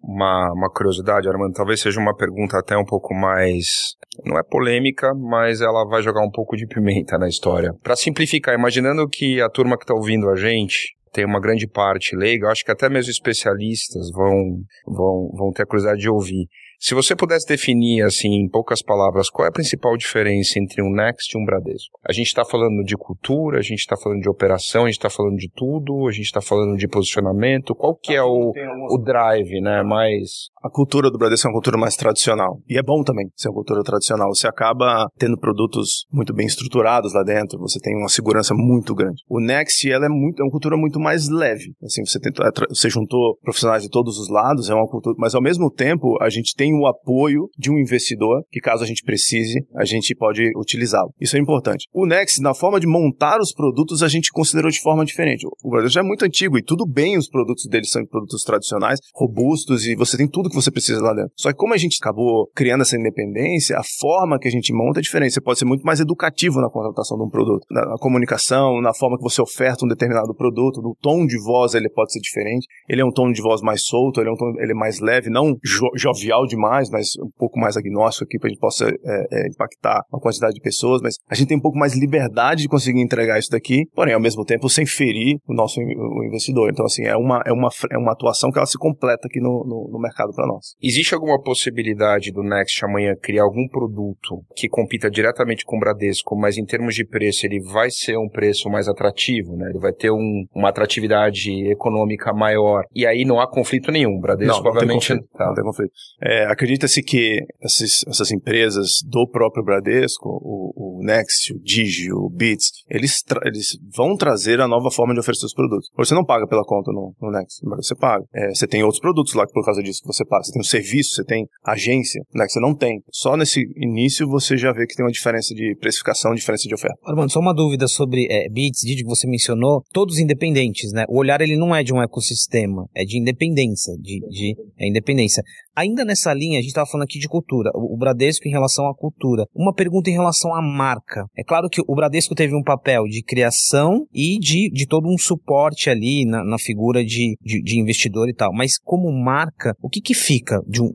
uma, 0.02 0.52
uma 0.52 0.70
curiosidade, 0.70 1.28
Armando, 1.28 1.52
talvez 1.52 1.80
seja 1.80 2.00
uma 2.00 2.14
pergunta 2.14 2.58
até 2.58 2.76
um 2.76 2.84
pouco 2.84 3.14
mais. 3.14 3.94
Não 4.24 4.38
é 4.38 4.42
polêmica, 4.42 5.12
mas 5.14 5.60
ela 5.60 5.84
vai 5.84 6.02
jogar 6.02 6.24
um 6.24 6.30
pouco 6.30 6.56
de 6.56 6.66
pimenta 6.66 7.18
na 7.18 7.28
história. 7.28 7.72
Para 7.82 7.96
simplificar, 7.96 8.54
imaginando 8.54 9.08
que 9.08 9.40
a 9.40 9.48
turma 9.48 9.76
que 9.76 9.84
está 9.84 9.94
ouvindo 9.94 10.28
a 10.30 10.36
gente 10.36 10.96
tem 11.12 11.24
uma 11.24 11.40
grande 11.40 11.66
parte 11.66 12.14
leiga, 12.14 12.48
acho 12.48 12.62
que 12.62 12.70
até 12.70 12.90
mesmo 12.90 13.10
especialistas 13.10 14.10
vão, 14.10 14.60
vão, 14.86 15.30
vão 15.34 15.52
ter 15.52 15.62
a 15.62 15.66
curiosidade 15.66 16.00
de 16.00 16.10
ouvir. 16.10 16.46
Se 16.78 16.94
você 16.94 17.16
pudesse 17.16 17.46
definir, 17.46 18.02
assim, 18.02 18.28
em 18.28 18.48
poucas 18.48 18.82
palavras, 18.82 19.30
qual 19.30 19.46
é 19.46 19.48
a 19.48 19.52
principal 19.52 19.96
diferença 19.96 20.58
entre 20.58 20.82
um 20.82 20.92
Next 20.92 21.34
e 21.34 21.40
um 21.40 21.44
Bradesco? 21.44 21.98
A 22.06 22.12
gente 22.12 22.26
está 22.26 22.44
falando 22.44 22.84
de 22.84 22.94
cultura, 22.96 23.58
a 23.58 23.62
gente 23.62 23.78
está 23.78 23.96
falando 23.96 24.20
de 24.20 24.28
operação, 24.28 24.82
a 24.82 24.86
gente 24.86 24.98
está 24.98 25.08
falando 25.08 25.36
de 25.36 25.50
tudo, 25.54 26.06
a 26.06 26.12
gente 26.12 26.26
está 26.26 26.42
falando 26.42 26.76
de 26.76 26.86
posicionamento. 26.86 27.74
Qual 27.74 27.96
que 27.96 28.14
é 28.14 28.22
o, 28.22 28.52
o 28.90 28.98
drive, 28.98 29.60
né? 29.62 29.82
Mais 29.82 30.50
a 30.66 30.70
cultura 30.70 31.10
do 31.10 31.18
Bradesco 31.18 31.46
é 31.46 31.50
uma 31.50 31.54
cultura 31.54 31.78
mais 31.78 31.94
tradicional. 31.94 32.60
E 32.68 32.78
é 32.78 32.82
bom 32.82 33.02
também 33.02 33.26
ser 33.36 33.48
uma 33.48 33.54
cultura 33.54 33.82
tradicional. 33.82 34.34
Você 34.34 34.48
acaba 34.48 35.06
tendo 35.16 35.38
produtos 35.38 36.06
muito 36.12 36.34
bem 36.34 36.46
estruturados 36.46 37.14
lá 37.14 37.22
dentro, 37.22 37.58
você 37.58 37.78
tem 37.78 37.96
uma 37.96 38.08
segurança 38.08 38.52
muito 38.54 38.94
grande. 38.94 39.22
O 39.28 39.40
Next, 39.40 39.90
ela 39.90 40.06
é, 40.06 40.08
muito, 40.08 40.40
é 40.40 40.44
uma 40.44 40.50
cultura 40.50 40.76
muito 40.76 40.98
mais 40.98 41.28
leve. 41.28 41.72
Assim, 41.82 42.04
você, 42.04 42.18
tenta, 42.18 42.50
você 42.68 42.90
juntou 42.90 43.38
profissionais 43.42 43.82
de 43.82 43.88
todos 43.88 44.18
os 44.18 44.28
lados, 44.28 44.68
é 44.68 44.74
uma 44.74 44.88
cultura, 44.88 45.14
mas 45.18 45.34
ao 45.34 45.42
mesmo 45.42 45.70
tempo, 45.70 46.16
a 46.20 46.28
gente 46.28 46.54
tem 46.54 46.74
o 46.74 46.86
apoio 46.86 47.48
de 47.56 47.70
um 47.70 47.78
investidor 47.78 48.42
que, 48.50 48.60
caso 48.60 48.82
a 48.82 48.86
gente 48.86 49.02
precise, 49.02 49.64
a 49.76 49.84
gente 49.84 50.14
pode 50.14 50.50
utilizá-lo. 50.56 51.12
Isso 51.20 51.36
é 51.36 51.40
importante. 51.40 51.86
O 51.92 52.06
Next, 52.06 52.40
na 52.42 52.54
forma 52.54 52.80
de 52.80 52.86
montar 52.86 53.38
os 53.40 53.52
produtos, 53.52 54.02
a 54.02 54.08
gente 54.08 54.30
considerou 54.32 54.70
de 54.70 54.80
forma 54.80 55.04
diferente. 55.04 55.46
O 55.62 55.70
Bradesco 55.70 55.94
já 55.94 56.00
é 56.00 56.04
muito 56.04 56.24
antigo 56.24 56.58
e 56.58 56.62
tudo 56.62 56.84
bem 56.86 57.16
os 57.16 57.28
produtos 57.28 57.66
deles 57.66 57.90
são 57.90 58.04
produtos 58.06 58.42
tradicionais, 58.42 58.98
robustos 59.14 59.86
e 59.86 59.94
você 59.94 60.16
tem 60.16 60.28
tudo 60.28 60.48
que 60.48 60.55
você 60.56 60.70
precisa 60.70 61.00
lá 61.00 61.14
dentro. 61.14 61.32
Só 61.36 61.50
que 61.50 61.56
como 61.56 61.74
a 61.74 61.76
gente 61.76 61.98
acabou 62.00 62.50
criando 62.54 62.82
essa 62.82 62.96
independência, 62.96 63.78
a 63.78 63.82
forma 64.00 64.38
que 64.38 64.48
a 64.48 64.50
gente 64.50 64.72
monta 64.72 65.00
é 65.00 65.02
diferente. 65.02 65.34
Você 65.34 65.40
pode 65.40 65.58
ser 65.58 65.64
muito 65.64 65.82
mais 65.82 66.00
educativo 66.00 66.60
na 66.60 66.70
contratação 66.70 67.16
de 67.16 67.24
um 67.24 67.28
produto, 67.28 67.64
na, 67.70 67.96
comunicação, 67.98 68.80
na 68.80 68.94
forma 68.94 69.16
que 69.16 69.22
você 69.22 69.40
oferta 69.40 69.84
um 69.84 69.88
determinado 69.88 70.34
produto, 70.34 70.80
no 70.82 70.96
tom 71.00 71.26
de 71.26 71.38
voz 71.42 71.74
ele 71.74 71.88
pode 71.88 72.12
ser 72.12 72.20
diferente. 72.20 72.66
Ele 72.88 73.00
é 73.00 73.04
um 73.04 73.10
tom 73.10 73.30
de 73.30 73.42
voz 73.42 73.60
mais 73.60 73.84
solto, 73.84 74.20
ele 74.20 74.28
é 74.28 74.32
um 74.32 74.36
tom, 74.36 74.52
ele 74.58 74.72
é 74.72 74.74
mais 74.74 75.00
leve, 75.00 75.30
não 75.30 75.56
jo 75.64 75.86
jovial 75.96 76.46
demais, 76.46 76.90
mas 76.90 77.16
um 77.18 77.30
pouco 77.36 77.58
mais 77.58 77.76
agnóstico 77.76 78.24
aqui 78.24 78.38
para 78.38 78.48
a 78.48 78.50
gente 78.50 78.60
possa 78.60 78.86
é, 78.88 79.26
é, 79.32 79.48
impactar 79.48 80.02
uma 80.12 80.20
quantidade 80.20 80.54
de 80.54 80.60
pessoas. 80.60 81.00
Mas 81.02 81.16
a 81.28 81.34
gente 81.34 81.48
tem 81.48 81.56
um 81.56 81.60
pouco 81.60 81.78
mais 81.78 81.94
liberdade 81.94 82.62
de 82.62 82.68
conseguir 82.68 83.00
entregar 83.00 83.38
isso 83.38 83.50
daqui, 83.50 83.84
porém 83.94 84.14
ao 84.14 84.20
mesmo 84.20 84.44
tempo 84.44 84.68
sem 84.68 84.86
ferir 84.86 85.38
o 85.48 85.54
nosso 85.54 85.80
o 85.80 86.24
investidor. 86.24 86.70
Então 86.70 86.84
assim 86.84 87.04
é 87.04 87.16
uma 87.16 87.42
é 87.46 87.52
uma 87.52 87.68
é 87.90 87.98
uma 87.98 88.12
atuação 88.12 88.50
que 88.50 88.58
ela 88.58 88.66
se 88.66 88.78
completa 88.78 89.26
aqui 89.26 89.40
no, 89.40 89.64
no, 89.66 89.90
no 89.92 89.98
mercado 89.98 90.32
para 90.34 90.45
nós. 90.46 90.74
Existe 90.82 91.14
alguma 91.14 91.40
possibilidade 91.40 92.32
do 92.32 92.42
Next 92.42 92.84
amanhã 92.84 93.14
criar 93.20 93.42
algum 93.42 93.66
produto 93.68 94.42
que 94.54 94.68
compita 94.68 95.10
diretamente 95.10 95.64
com 95.64 95.76
o 95.76 95.80
Bradesco, 95.80 96.36
mas 96.36 96.56
em 96.56 96.64
termos 96.64 96.94
de 96.94 97.04
preço 97.06 97.46
ele 97.46 97.60
vai 97.60 97.90
ser 97.90 98.16
um 98.16 98.28
preço 98.28 98.68
mais 98.68 98.88
atrativo, 98.88 99.56
né? 99.56 99.70
Ele 99.70 99.78
vai 99.78 99.92
ter 99.92 100.10
um, 100.10 100.44
uma 100.54 100.68
atratividade 100.68 101.50
econômica 101.70 102.32
maior. 102.32 102.84
E 102.94 103.06
aí 103.06 103.24
não 103.24 103.40
há 103.40 103.48
conflito 103.48 103.90
nenhum. 103.90 104.18
Bradesco, 104.20 104.56
não, 104.56 104.62
não 104.62 104.70
obviamente. 104.70 105.08
Tem 105.08 105.16
conflito, 105.16 105.36
tá. 105.36 105.46
Não 105.46 105.54
tem 105.54 105.64
conflito. 105.64 105.92
É, 106.22 106.46
Acredita-se 106.46 107.02
que 107.02 107.38
esses, 107.62 108.04
essas 108.06 108.30
empresas 108.30 109.00
do 109.08 109.28
próprio 109.28 109.64
Bradesco, 109.64 110.28
o, 110.28 111.00
o 111.00 111.04
Next, 111.04 111.52
o 111.52 111.60
Digi, 111.60 112.12
o 112.12 112.28
Bits, 112.30 112.70
eles, 112.88 113.22
eles 113.44 113.78
vão 113.94 114.16
trazer 114.16 114.60
a 114.60 114.68
nova 114.68 114.90
forma 114.90 115.14
de 115.14 115.20
oferecer 115.20 115.46
os 115.46 115.54
produtos. 115.54 115.90
Você 115.96 116.14
não 116.14 116.24
paga 116.24 116.46
pela 116.46 116.64
conta 116.64 116.92
no, 116.92 117.14
no 117.20 117.30
Next, 117.30 117.60
mas 117.64 117.86
você 117.86 117.94
paga. 117.94 118.24
É, 118.34 118.48
você 118.48 118.66
tem 118.66 118.82
outros 118.82 119.00
produtos 119.00 119.34
lá 119.34 119.46
que 119.46 119.52
por 119.52 119.64
causa 119.64 119.82
disso 119.82 120.02
você 120.04 120.24
Você 120.28 120.52
tem 120.52 120.60
o 120.60 120.64
serviço, 120.64 121.14
você 121.14 121.24
tem 121.24 121.46
agência, 121.64 122.22
né, 122.34 122.44
que 122.46 122.52
você 122.52 122.60
não 122.60 122.74
tem. 122.74 123.00
Só 123.12 123.36
nesse 123.36 123.60
início 123.76 124.28
você 124.28 124.56
já 124.56 124.72
vê 124.72 124.86
que 124.86 124.94
tem 124.94 125.04
uma 125.04 125.12
diferença 125.12 125.54
de 125.54 125.76
precificação, 125.80 126.34
diferença 126.34 126.68
de 126.68 126.74
oferta. 126.74 126.96
Armando, 127.04 127.32
só 127.32 127.40
uma 127.40 127.54
dúvida 127.54 127.88
sobre 127.88 128.26
é, 128.30 128.48
Bits, 128.48 128.80
Didi, 128.80 129.02
que 129.02 129.08
você 129.08 129.26
mencionou, 129.26 129.82
todos 129.92 130.18
independentes, 130.18 130.92
né? 130.92 131.04
O 131.08 131.18
olhar 131.18 131.40
ele 131.40 131.56
não 131.56 131.74
é 131.74 131.82
de 131.82 131.92
um 131.92 132.02
ecossistema, 132.02 132.86
é 132.94 133.04
de 133.04 133.18
independência, 133.18 133.94
de, 134.00 134.20
de 134.28 134.54
é 134.78 134.88
independência. 134.88 135.42
Ainda 135.76 136.06
nessa 136.06 136.32
linha, 136.32 136.58
a 136.58 136.62
gente 136.62 136.70
estava 136.70 136.86
falando 136.86 137.04
aqui 137.04 137.18
de 137.18 137.28
cultura, 137.28 137.70
o 137.74 137.94
Bradesco 137.98 138.48
em 138.48 138.50
relação 138.50 138.88
à 138.88 138.94
cultura. 138.94 139.44
Uma 139.54 139.74
pergunta 139.74 140.08
em 140.08 140.14
relação 140.14 140.54
à 140.54 140.62
marca. 140.62 141.26
É 141.36 141.44
claro 141.44 141.68
que 141.68 141.82
o 141.86 141.94
Bradesco 141.94 142.34
teve 142.34 142.56
um 142.56 142.62
papel 142.62 143.04
de 143.04 143.22
criação 143.22 144.06
e 144.10 144.38
de, 144.38 144.70
de 144.70 144.86
todo 144.86 145.06
um 145.06 145.18
suporte 145.18 145.90
ali 145.90 146.24
na, 146.24 146.42
na 146.42 146.58
figura 146.58 147.04
de, 147.04 147.36
de, 147.42 147.62
de, 147.62 147.78
investidor 147.78 148.26
e 148.30 148.34
tal, 148.34 148.54
mas 148.54 148.78
como 148.82 149.12
marca, 149.12 149.74
o 149.82 149.90
que 149.90 150.00
que 150.00 150.14
fica 150.14 150.62
de 150.66 150.80
um, 150.80 150.90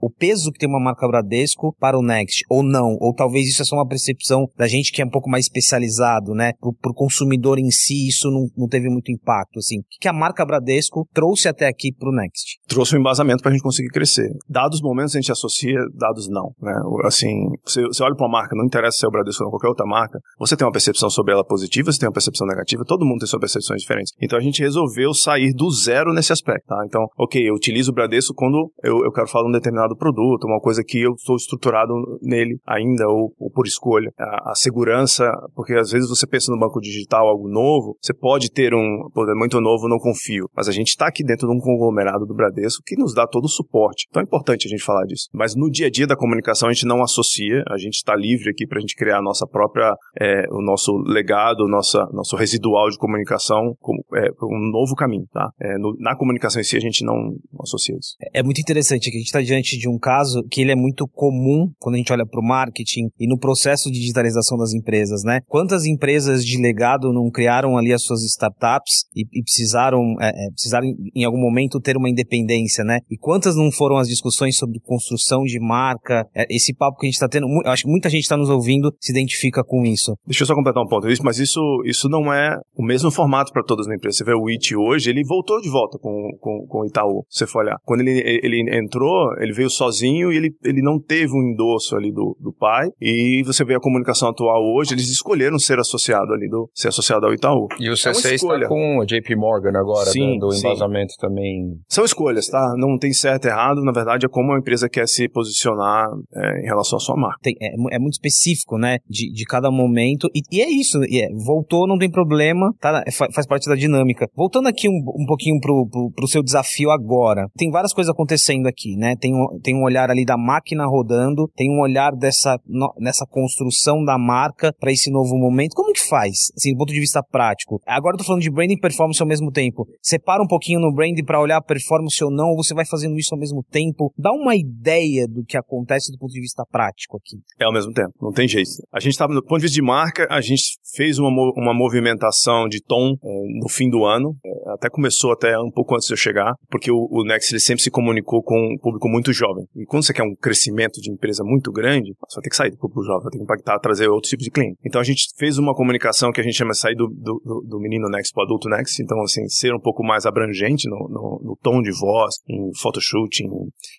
o, 0.00 0.08
peso 0.08 0.52
que 0.52 0.60
tem 0.60 0.68
uma 0.68 0.78
marca 0.78 1.08
Bradesco 1.08 1.74
para 1.80 1.98
o 1.98 2.02
Next? 2.02 2.44
Ou 2.48 2.62
não? 2.62 2.96
Ou 3.00 3.12
talvez 3.12 3.48
isso 3.48 3.62
é 3.62 3.64
só 3.64 3.74
uma 3.74 3.88
percepção 3.88 4.46
da 4.56 4.68
gente 4.68 4.92
que 4.92 5.02
é 5.02 5.04
um 5.04 5.10
pouco 5.10 5.28
mais 5.28 5.46
especializado, 5.46 6.34
né? 6.34 6.52
Para 6.60 6.92
o 6.92 6.94
consumidor 6.94 7.58
em 7.58 7.70
si, 7.70 8.06
isso 8.06 8.30
não, 8.30 8.46
não 8.56 8.68
teve 8.68 8.88
muito 8.88 9.10
impacto, 9.10 9.58
assim. 9.58 9.80
O 9.80 9.84
que, 9.90 9.98
que 10.02 10.08
a 10.08 10.12
marca 10.12 10.46
Bradesco 10.46 11.04
trouxe 11.12 11.48
até 11.48 11.66
aqui 11.66 11.92
para 11.92 12.10
o 12.10 12.14
Next? 12.14 12.60
Trouxe 12.68 12.94
um 12.94 13.00
embasamento 13.00 13.42
para 13.42 13.50
a 13.50 13.54
gente 13.54 13.62
conseguir 13.62 13.88
crescer 13.88 14.19
acontecer. 14.20 14.30
Dados 14.48 14.80
momentos 14.82 15.14
a 15.14 15.20
gente 15.20 15.32
associa, 15.32 15.78
dados 15.94 16.28
não. 16.28 16.52
Né? 16.60 16.72
Assim, 17.04 17.48
você, 17.64 17.82
você 17.82 18.02
olha 18.02 18.14
para 18.14 18.26
uma 18.26 18.40
marca, 18.40 18.56
não 18.56 18.64
interessa 18.64 18.98
se 18.98 19.04
é 19.04 19.08
o 19.08 19.10
Bradesco 19.10 19.44
ou 19.44 19.50
qualquer 19.50 19.68
outra 19.68 19.86
marca, 19.86 20.18
você 20.38 20.56
tem 20.56 20.66
uma 20.66 20.72
percepção 20.72 21.08
sobre 21.08 21.32
ela 21.32 21.44
positiva, 21.44 21.90
você 21.90 21.98
tem 21.98 22.08
uma 22.08 22.12
percepção 22.12 22.46
negativa, 22.46 22.84
todo 22.86 23.04
mundo 23.04 23.20
tem 23.20 23.28
suas 23.28 23.40
percepções 23.40 23.80
diferentes. 23.80 24.12
Então 24.20 24.38
a 24.38 24.42
gente 24.42 24.60
resolveu 24.60 25.14
sair 25.14 25.52
do 25.54 25.70
zero 25.70 26.12
nesse 26.12 26.32
aspecto. 26.32 26.66
Tá? 26.66 26.82
Então, 26.86 27.06
ok, 27.18 27.48
eu 27.48 27.54
utilizo 27.54 27.90
o 27.90 27.94
Bradesco 27.94 28.34
quando 28.34 28.70
eu, 28.82 29.04
eu 29.04 29.12
quero 29.12 29.28
falar 29.28 29.48
um 29.48 29.52
determinado 29.52 29.96
produto, 29.96 30.44
uma 30.44 30.60
coisa 30.60 30.82
que 30.84 31.00
eu 31.00 31.12
estou 31.12 31.36
estruturado 31.36 31.92
nele 32.22 32.58
ainda, 32.66 33.06
ou, 33.08 33.32
ou 33.38 33.50
por 33.50 33.66
escolha. 33.66 34.10
A, 34.18 34.50
a, 34.50 34.54
segurança, 34.54 35.30
porque 35.54 35.74
às 35.74 35.90
vezes 35.90 36.08
você 36.08 36.26
pensa 36.26 36.52
no 36.52 36.58
banco 36.58 36.80
digital 36.80 37.26
algo 37.26 37.48
novo, 37.48 37.96
você 38.00 38.12
pode 38.12 38.50
ter 38.50 38.74
um, 38.74 39.08
pô, 39.14 39.24
é 39.30 39.34
muito 39.34 39.60
novo, 39.60 39.88
não 39.88 39.98
confio. 39.98 40.48
Mas 40.54 40.68
a 40.68 40.72
gente 40.72 40.88
está 40.88 41.06
aqui 41.06 41.24
dentro 41.24 41.48
de 41.48 41.56
um 41.56 41.60
conglomerado 41.60 42.26
do 42.26 42.34
Bradesco 42.34 42.82
que 42.84 42.96
nos 42.96 43.14
dá 43.14 43.26
todo 43.26 43.44
o 43.44 43.48
suporte. 43.48 44.06
Então 44.10 44.20
é 44.20 44.24
importante 44.24 44.66
a 44.66 44.70
gente 44.70 44.82
falar 44.82 45.04
disso. 45.06 45.28
Mas 45.32 45.54
no 45.54 45.70
dia 45.70 45.86
a 45.86 45.90
dia 45.90 46.06
da 46.06 46.16
comunicação 46.16 46.68
a 46.68 46.72
gente 46.72 46.86
não 46.86 47.02
associa, 47.02 47.62
a 47.68 47.78
gente 47.78 47.94
está 47.94 48.14
livre 48.14 48.50
aqui 48.50 48.66
para 48.66 48.78
a 48.78 48.80
gente 48.80 48.96
criar 48.96 49.18
a 49.18 49.22
nossa 49.22 49.46
própria, 49.46 49.94
é, 50.20 50.44
o 50.50 50.60
nosso 50.60 50.92
legado, 51.06 51.66
nossa, 51.68 52.06
nosso 52.12 52.36
residual 52.36 52.90
de 52.90 52.98
comunicação 52.98 53.74
como 53.78 54.04
é, 54.14 54.28
um 54.42 54.70
novo 54.72 54.94
caminho, 54.96 55.26
tá? 55.32 55.50
É, 55.60 55.78
no, 55.78 55.94
na 55.98 56.16
comunicação 56.16 56.60
em 56.60 56.64
si 56.64 56.76
a 56.76 56.80
gente 56.80 57.04
não, 57.04 57.36
associa 57.62 57.94
isso. 57.96 58.16
É 58.34 58.42
muito 58.42 58.60
interessante 58.60 59.10
que 59.10 59.16
a 59.16 59.20
gente 59.20 59.26
está 59.26 59.40
diante 59.40 59.78
de 59.78 59.88
um 59.88 59.98
caso 59.98 60.42
que 60.50 60.60
ele 60.60 60.72
é 60.72 60.76
muito 60.76 61.06
comum 61.06 61.70
quando 61.78 61.94
a 61.94 61.98
gente 61.98 62.12
olha 62.12 62.26
para 62.26 62.40
o 62.40 62.44
marketing 62.44 63.08
e 63.18 63.28
no 63.28 63.38
processo 63.38 63.90
de 63.90 64.00
digitalização 64.00 64.58
das 64.58 64.72
empresas, 64.72 65.22
né? 65.22 65.40
Quantas 65.46 65.84
empresas 65.84 66.44
de 66.44 66.60
legado 66.60 67.12
não 67.12 67.30
criaram 67.30 67.78
ali 67.78 67.92
as 67.92 68.02
suas 68.02 68.22
startups 68.24 69.04
e, 69.14 69.22
e 69.32 69.42
precisaram, 69.42 70.16
é, 70.20 70.28
é 70.28 70.50
precisaram 70.50 70.86
em 71.14 71.24
algum 71.24 71.40
momento 71.40 71.80
ter 71.80 71.96
uma 71.96 72.08
independência, 72.08 72.82
né? 72.82 72.98
E 73.08 73.16
quantas 73.16 73.54
não 73.54 73.70
foram 73.70 73.99
as 74.00 74.08
discussões 74.08 74.56
sobre 74.56 74.80
construção 74.80 75.42
de 75.44 75.58
marca, 75.60 76.26
é, 76.34 76.46
esse 76.50 76.74
papo 76.74 76.98
que 76.98 77.06
a 77.06 77.08
gente 77.08 77.14
está 77.14 77.28
tendo, 77.28 77.46
eu 77.64 77.70
acho 77.70 77.84
que 77.84 77.90
muita 77.90 78.08
gente 78.08 78.22
está 78.22 78.36
nos 78.36 78.50
ouvindo 78.50 78.92
se 79.00 79.12
identifica 79.12 79.62
com 79.64 79.84
isso. 79.84 80.14
Deixa 80.26 80.42
eu 80.42 80.46
só 80.46 80.54
completar 80.54 80.82
um 80.82 80.88
ponto, 80.88 81.06
mas 81.22 81.38
isso, 81.38 81.60
isso 81.84 82.08
não 82.08 82.32
é 82.32 82.56
o 82.76 82.84
mesmo 82.84 83.10
formato 83.10 83.52
para 83.52 83.62
todas 83.62 83.86
as 83.86 83.94
empresas. 83.94 84.18
Você 84.18 84.24
vê 84.24 84.34
o 84.34 84.48
IT 84.48 84.76
hoje, 84.76 85.10
ele 85.10 85.22
voltou 85.26 85.60
de 85.60 85.68
volta 85.68 85.98
com, 85.98 86.30
com, 86.40 86.66
com 86.66 86.80
o 86.80 86.86
Itaú, 86.86 87.24
se 87.28 87.38
você 87.38 87.46
for 87.46 87.64
olhar. 87.64 87.76
Quando 87.84 88.00
ele, 88.00 88.20
ele 88.42 88.78
entrou, 88.78 89.32
ele 89.38 89.52
veio 89.52 89.70
sozinho 89.70 90.32
e 90.32 90.36
ele, 90.36 90.50
ele 90.64 90.82
não 90.82 90.98
teve 90.98 91.32
um 91.32 91.42
endosso 91.42 91.96
ali 91.96 92.12
do, 92.12 92.36
do 92.40 92.52
pai, 92.52 92.88
e 93.00 93.42
você 93.44 93.64
vê 93.64 93.74
a 93.74 93.80
comunicação 93.80 94.28
atual 94.28 94.62
hoje, 94.76 94.94
eles 94.94 95.08
escolheram 95.10 95.58
ser 95.58 95.78
associado 95.78 96.32
ali, 96.32 96.48
do, 96.48 96.70
ser 96.74 96.88
associado 96.88 97.26
ao 97.26 97.34
Itaú. 97.34 97.66
E 97.78 97.90
o 97.90 97.94
C6 97.94 98.30
é 98.30 98.34
está 98.34 98.68
com 98.68 99.00
a 99.00 99.04
JP 99.04 99.36
Morgan 99.36 99.78
agora, 99.78 100.06
sim, 100.06 100.38
do 100.38 100.54
embasamento 100.54 101.12
sim. 101.12 101.20
também. 101.20 101.78
São 101.88 102.04
escolhas, 102.04 102.48
tá? 102.48 102.74
Não 102.76 102.98
tem 102.98 103.12
certo 103.12 103.46
e 103.46 103.48
errado, 103.48 103.82
na 103.90 103.92
verdade, 103.92 104.26
é 104.26 104.28
como 104.28 104.52
a 104.52 104.58
empresa 104.58 104.88
quer 104.88 105.06
se 105.06 105.28
posicionar 105.28 106.08
é, 106.34 106.62
em 106.62 106.64
relação 106.64 106.96
à 106.96 107.00
sua 107.00 107.16
marca. 107.16 107.38
Tem, 107.42 107.54
é, 107.60 107.96
é, 107.96 107.98
muito 107.98 108.14
específico, 108.14 108.78
né? 108.78 108.98
De, 109.08 109.32
de 109.32 109.44
cada 109.44 109.70
momento. 109.70 110.28
E, 110.34 110.42
e 110.50 110.60
é 110.60 110.70
isso. 110.70 110.98
E 111.04 111.22
é, 111.22 111.28
voltou, 111.44 111.86
não 111.86 111.98
tem 111.98 112.10
problema, 112.10 112.72
tá? 112.80 113.02
Faz 113.34 113.46
parte 113.46 113.68
da 113.68 113.74
dinâmica. 113.74 114.28
Voltando 114.34 114.68
aqui 114.68 114.88
um, 114.88 114.98
um 115.16 115.26
pouquinho 115.26 115.58
pro, 115.60 115.86
pro, 115.90 116.10
pro, 116.12 116.28
seu 116.28 116.42
desafio 116.42 116.90
agora. 116.90 117.48
Tem 117.56 117.70
várias 117.70 117.92
coisas 117.92 118.10
acontecendo 118.10 118.66
aqui, 118.66 118.96
né? 118.96 119.14
Tem 119.20 119.34
um, 119.34 119.58
tem 119.60 119.74
um 119.74 119.82
olhar 119.82 120.10
ali 120.10 120.24
da 120.24 120.36
máquina 120.36 120.86
rodando, 120.86 121.48
tem 121.56 121.70
um 121.70 121.80
olhar 121.80 122.12
dessa 122.12 122.58
no, 122.66 122.92
nessa 122.98 123.26
construção 123.26 124.04
da 124.04 124.16
marca 124.16 124.72
para 124.78 124.92
esse 124.92 125.10
novo 125.10 125.36
momento. 125.36 125.74
Como 125.74 125.92
que 125.92 126.08
faz, 126.08 126.52
assim, 126.56 126.72
do 126.72 126.78
ponto 126.78 126.92
de 126.92 127.00
vista 127.00 127.22
prático? 127.22 127.80
Agora 127.86 128.14
eu 128.14 128.18
tô 128.18 128.24
falando 128.24 128.42
de 128.42 128.50
branding 128.50 128.74
e 128.74 128.80
performance 128.80 129.20
ao 129.20 129.28
mesmo 129.28 129.50
tempo. 129.50 129.86
Separa 130.00 130.42
um 130.42 130.46
pouquinho 130.46 130.80
no 130.80 130.92
branding 130.94 131.24
para 131.24 131.40
olhar 131.40 131.60
performance 131.62 132.22
ou 132.22 132.30
não, 132.30 132.50
ou 132.50 132.56
você 132.56 132.74
vai 132.74 132.84
fazendo 132.86 133.18
isso 133.18 133.34
ao 133.34 133.40
mesmo 133.40 133.64
tempo? 133.70 134.12
Dá 134.18 134.32
uma 134.32 134.56
ideia 134.56 135.26
do 135.28 135.44
que 135.44 135.56
acontece 135.56 136.12
do 136.12 136.18
ponto 136.18 136.32
de 136.32 136.40
vista 136.40 136.64
prático 136.70 137.16
aqui. 137.16 137.38
É 137.58 137.64
ao 137.64 137.72
mesmo 137.72 137.92
tempo, 137.92 138.12
não 138.20 138.32
tem 138.32 138.48
jeito. 138.48 138.70
A 138.92 139.00
gente 139.00 139.12
estava, 139.12 139.32
do 139.32 139.42
ponto 139.42 139.58
de 139.58 139.62
vista 139.62 139.74
de 139.74 139.82
marca, 139.82 140.26
a 140.30 140.40
gente 140.40 140.78
fez 140.94 141.18
uma, 141.18 141.28
uma 141.56 141.72
movimentação 141.74 142.68
de 142.68 142.82
tom 142.82 143.14
é, 143.22 143.60
no 143.60 143.68
fim 143.68 143.88
do 143.88 144.04
ano, 144.04 144.36
é, 144.44 144.72
até 144.72 144.88
começou 144.90 145.32
até 145.32 145.58
um 145.58 145.70
pouco 145.70 145.94
antes 145.94 146.06
de 146.06 146.12
eu 146.12 146.18
chegar, 146.18 146.54
porque 146.68 146.90
o, 146.90 147.08
o 147.10 147.24
Next 147.24 147.52
ele 147.52 147.60
sempre 147.60 147.82
se 147.82 147.90
comunicou 147.90 148.42
com 148.42 148.58
um 148.58 148.78
público 148.78 149.08
muito 149.08 149.32
jovem. 149.32 149.64
E 149.76 149.84
quando 149.86 150.04
você 150.04 150.12
quer 150.12 150.22
um 150.22 150.34
crescimento 150.34 151.00
de 151.00 151.10
empresa 151.10 151.42
muito 151.44 151.70
grande, 151.70 152.12
você 152.28 152.36
vai 152.36 152.42
ter 152.42 152.50
que 152.50 152.56
sair 152.56 152.70
do 152.70 152.78
público 152.78 153.02
jovem, 153.04 153.22
vai 153.22 153.30
ter 153.30 153.38
que 153.38 153.44
impactar, 153.44 153.78
trazer 153.78 154.08
outros 154.08 154.30
tipos 154.30 154.44
de 154.44 154.50
cliente. 154.50 154.78
Então 154.84 155.00
a 155.00 155.04
gente 155.04 155.28
fez 155.38 155.58
uma 155.58 155.74
comunicação 155.74 156.32
que 156.32 156.40
a 156.40 156.44
gente 156.44 156.56
chama 156.56 156.72
de 156.72 156.78
sair 156.78 156.94
do, 156.94 157.06
do, 157.06 157.64
do 157.68 157.80
menino 157.80 158.08
Next 158.08 158.32
para 158.32 158.42
o 158.42 158.44
adulto 158.44 158.68
Next. 158.68 159.02
Então, 159.02 159.20
assim, 159.22 159.46
ser 159.48 159.74
um 159.74 159.80
pouco 159.80 160.02
mais 160.02 160.26
abrangente 160.26 160.88
no, 160.88 161.08
no, 161.08 161.40
no 161.44 161.58
tom 161.62 161.80
de 161.80 161.92
voz, 161.92 162.36
em 162.48 162.70
photoshoot, 162.80 163.42
em 163.42 163.48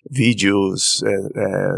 vídeos, 0.09 1.01
é, 1.05 1.09
é, 1.09 1.69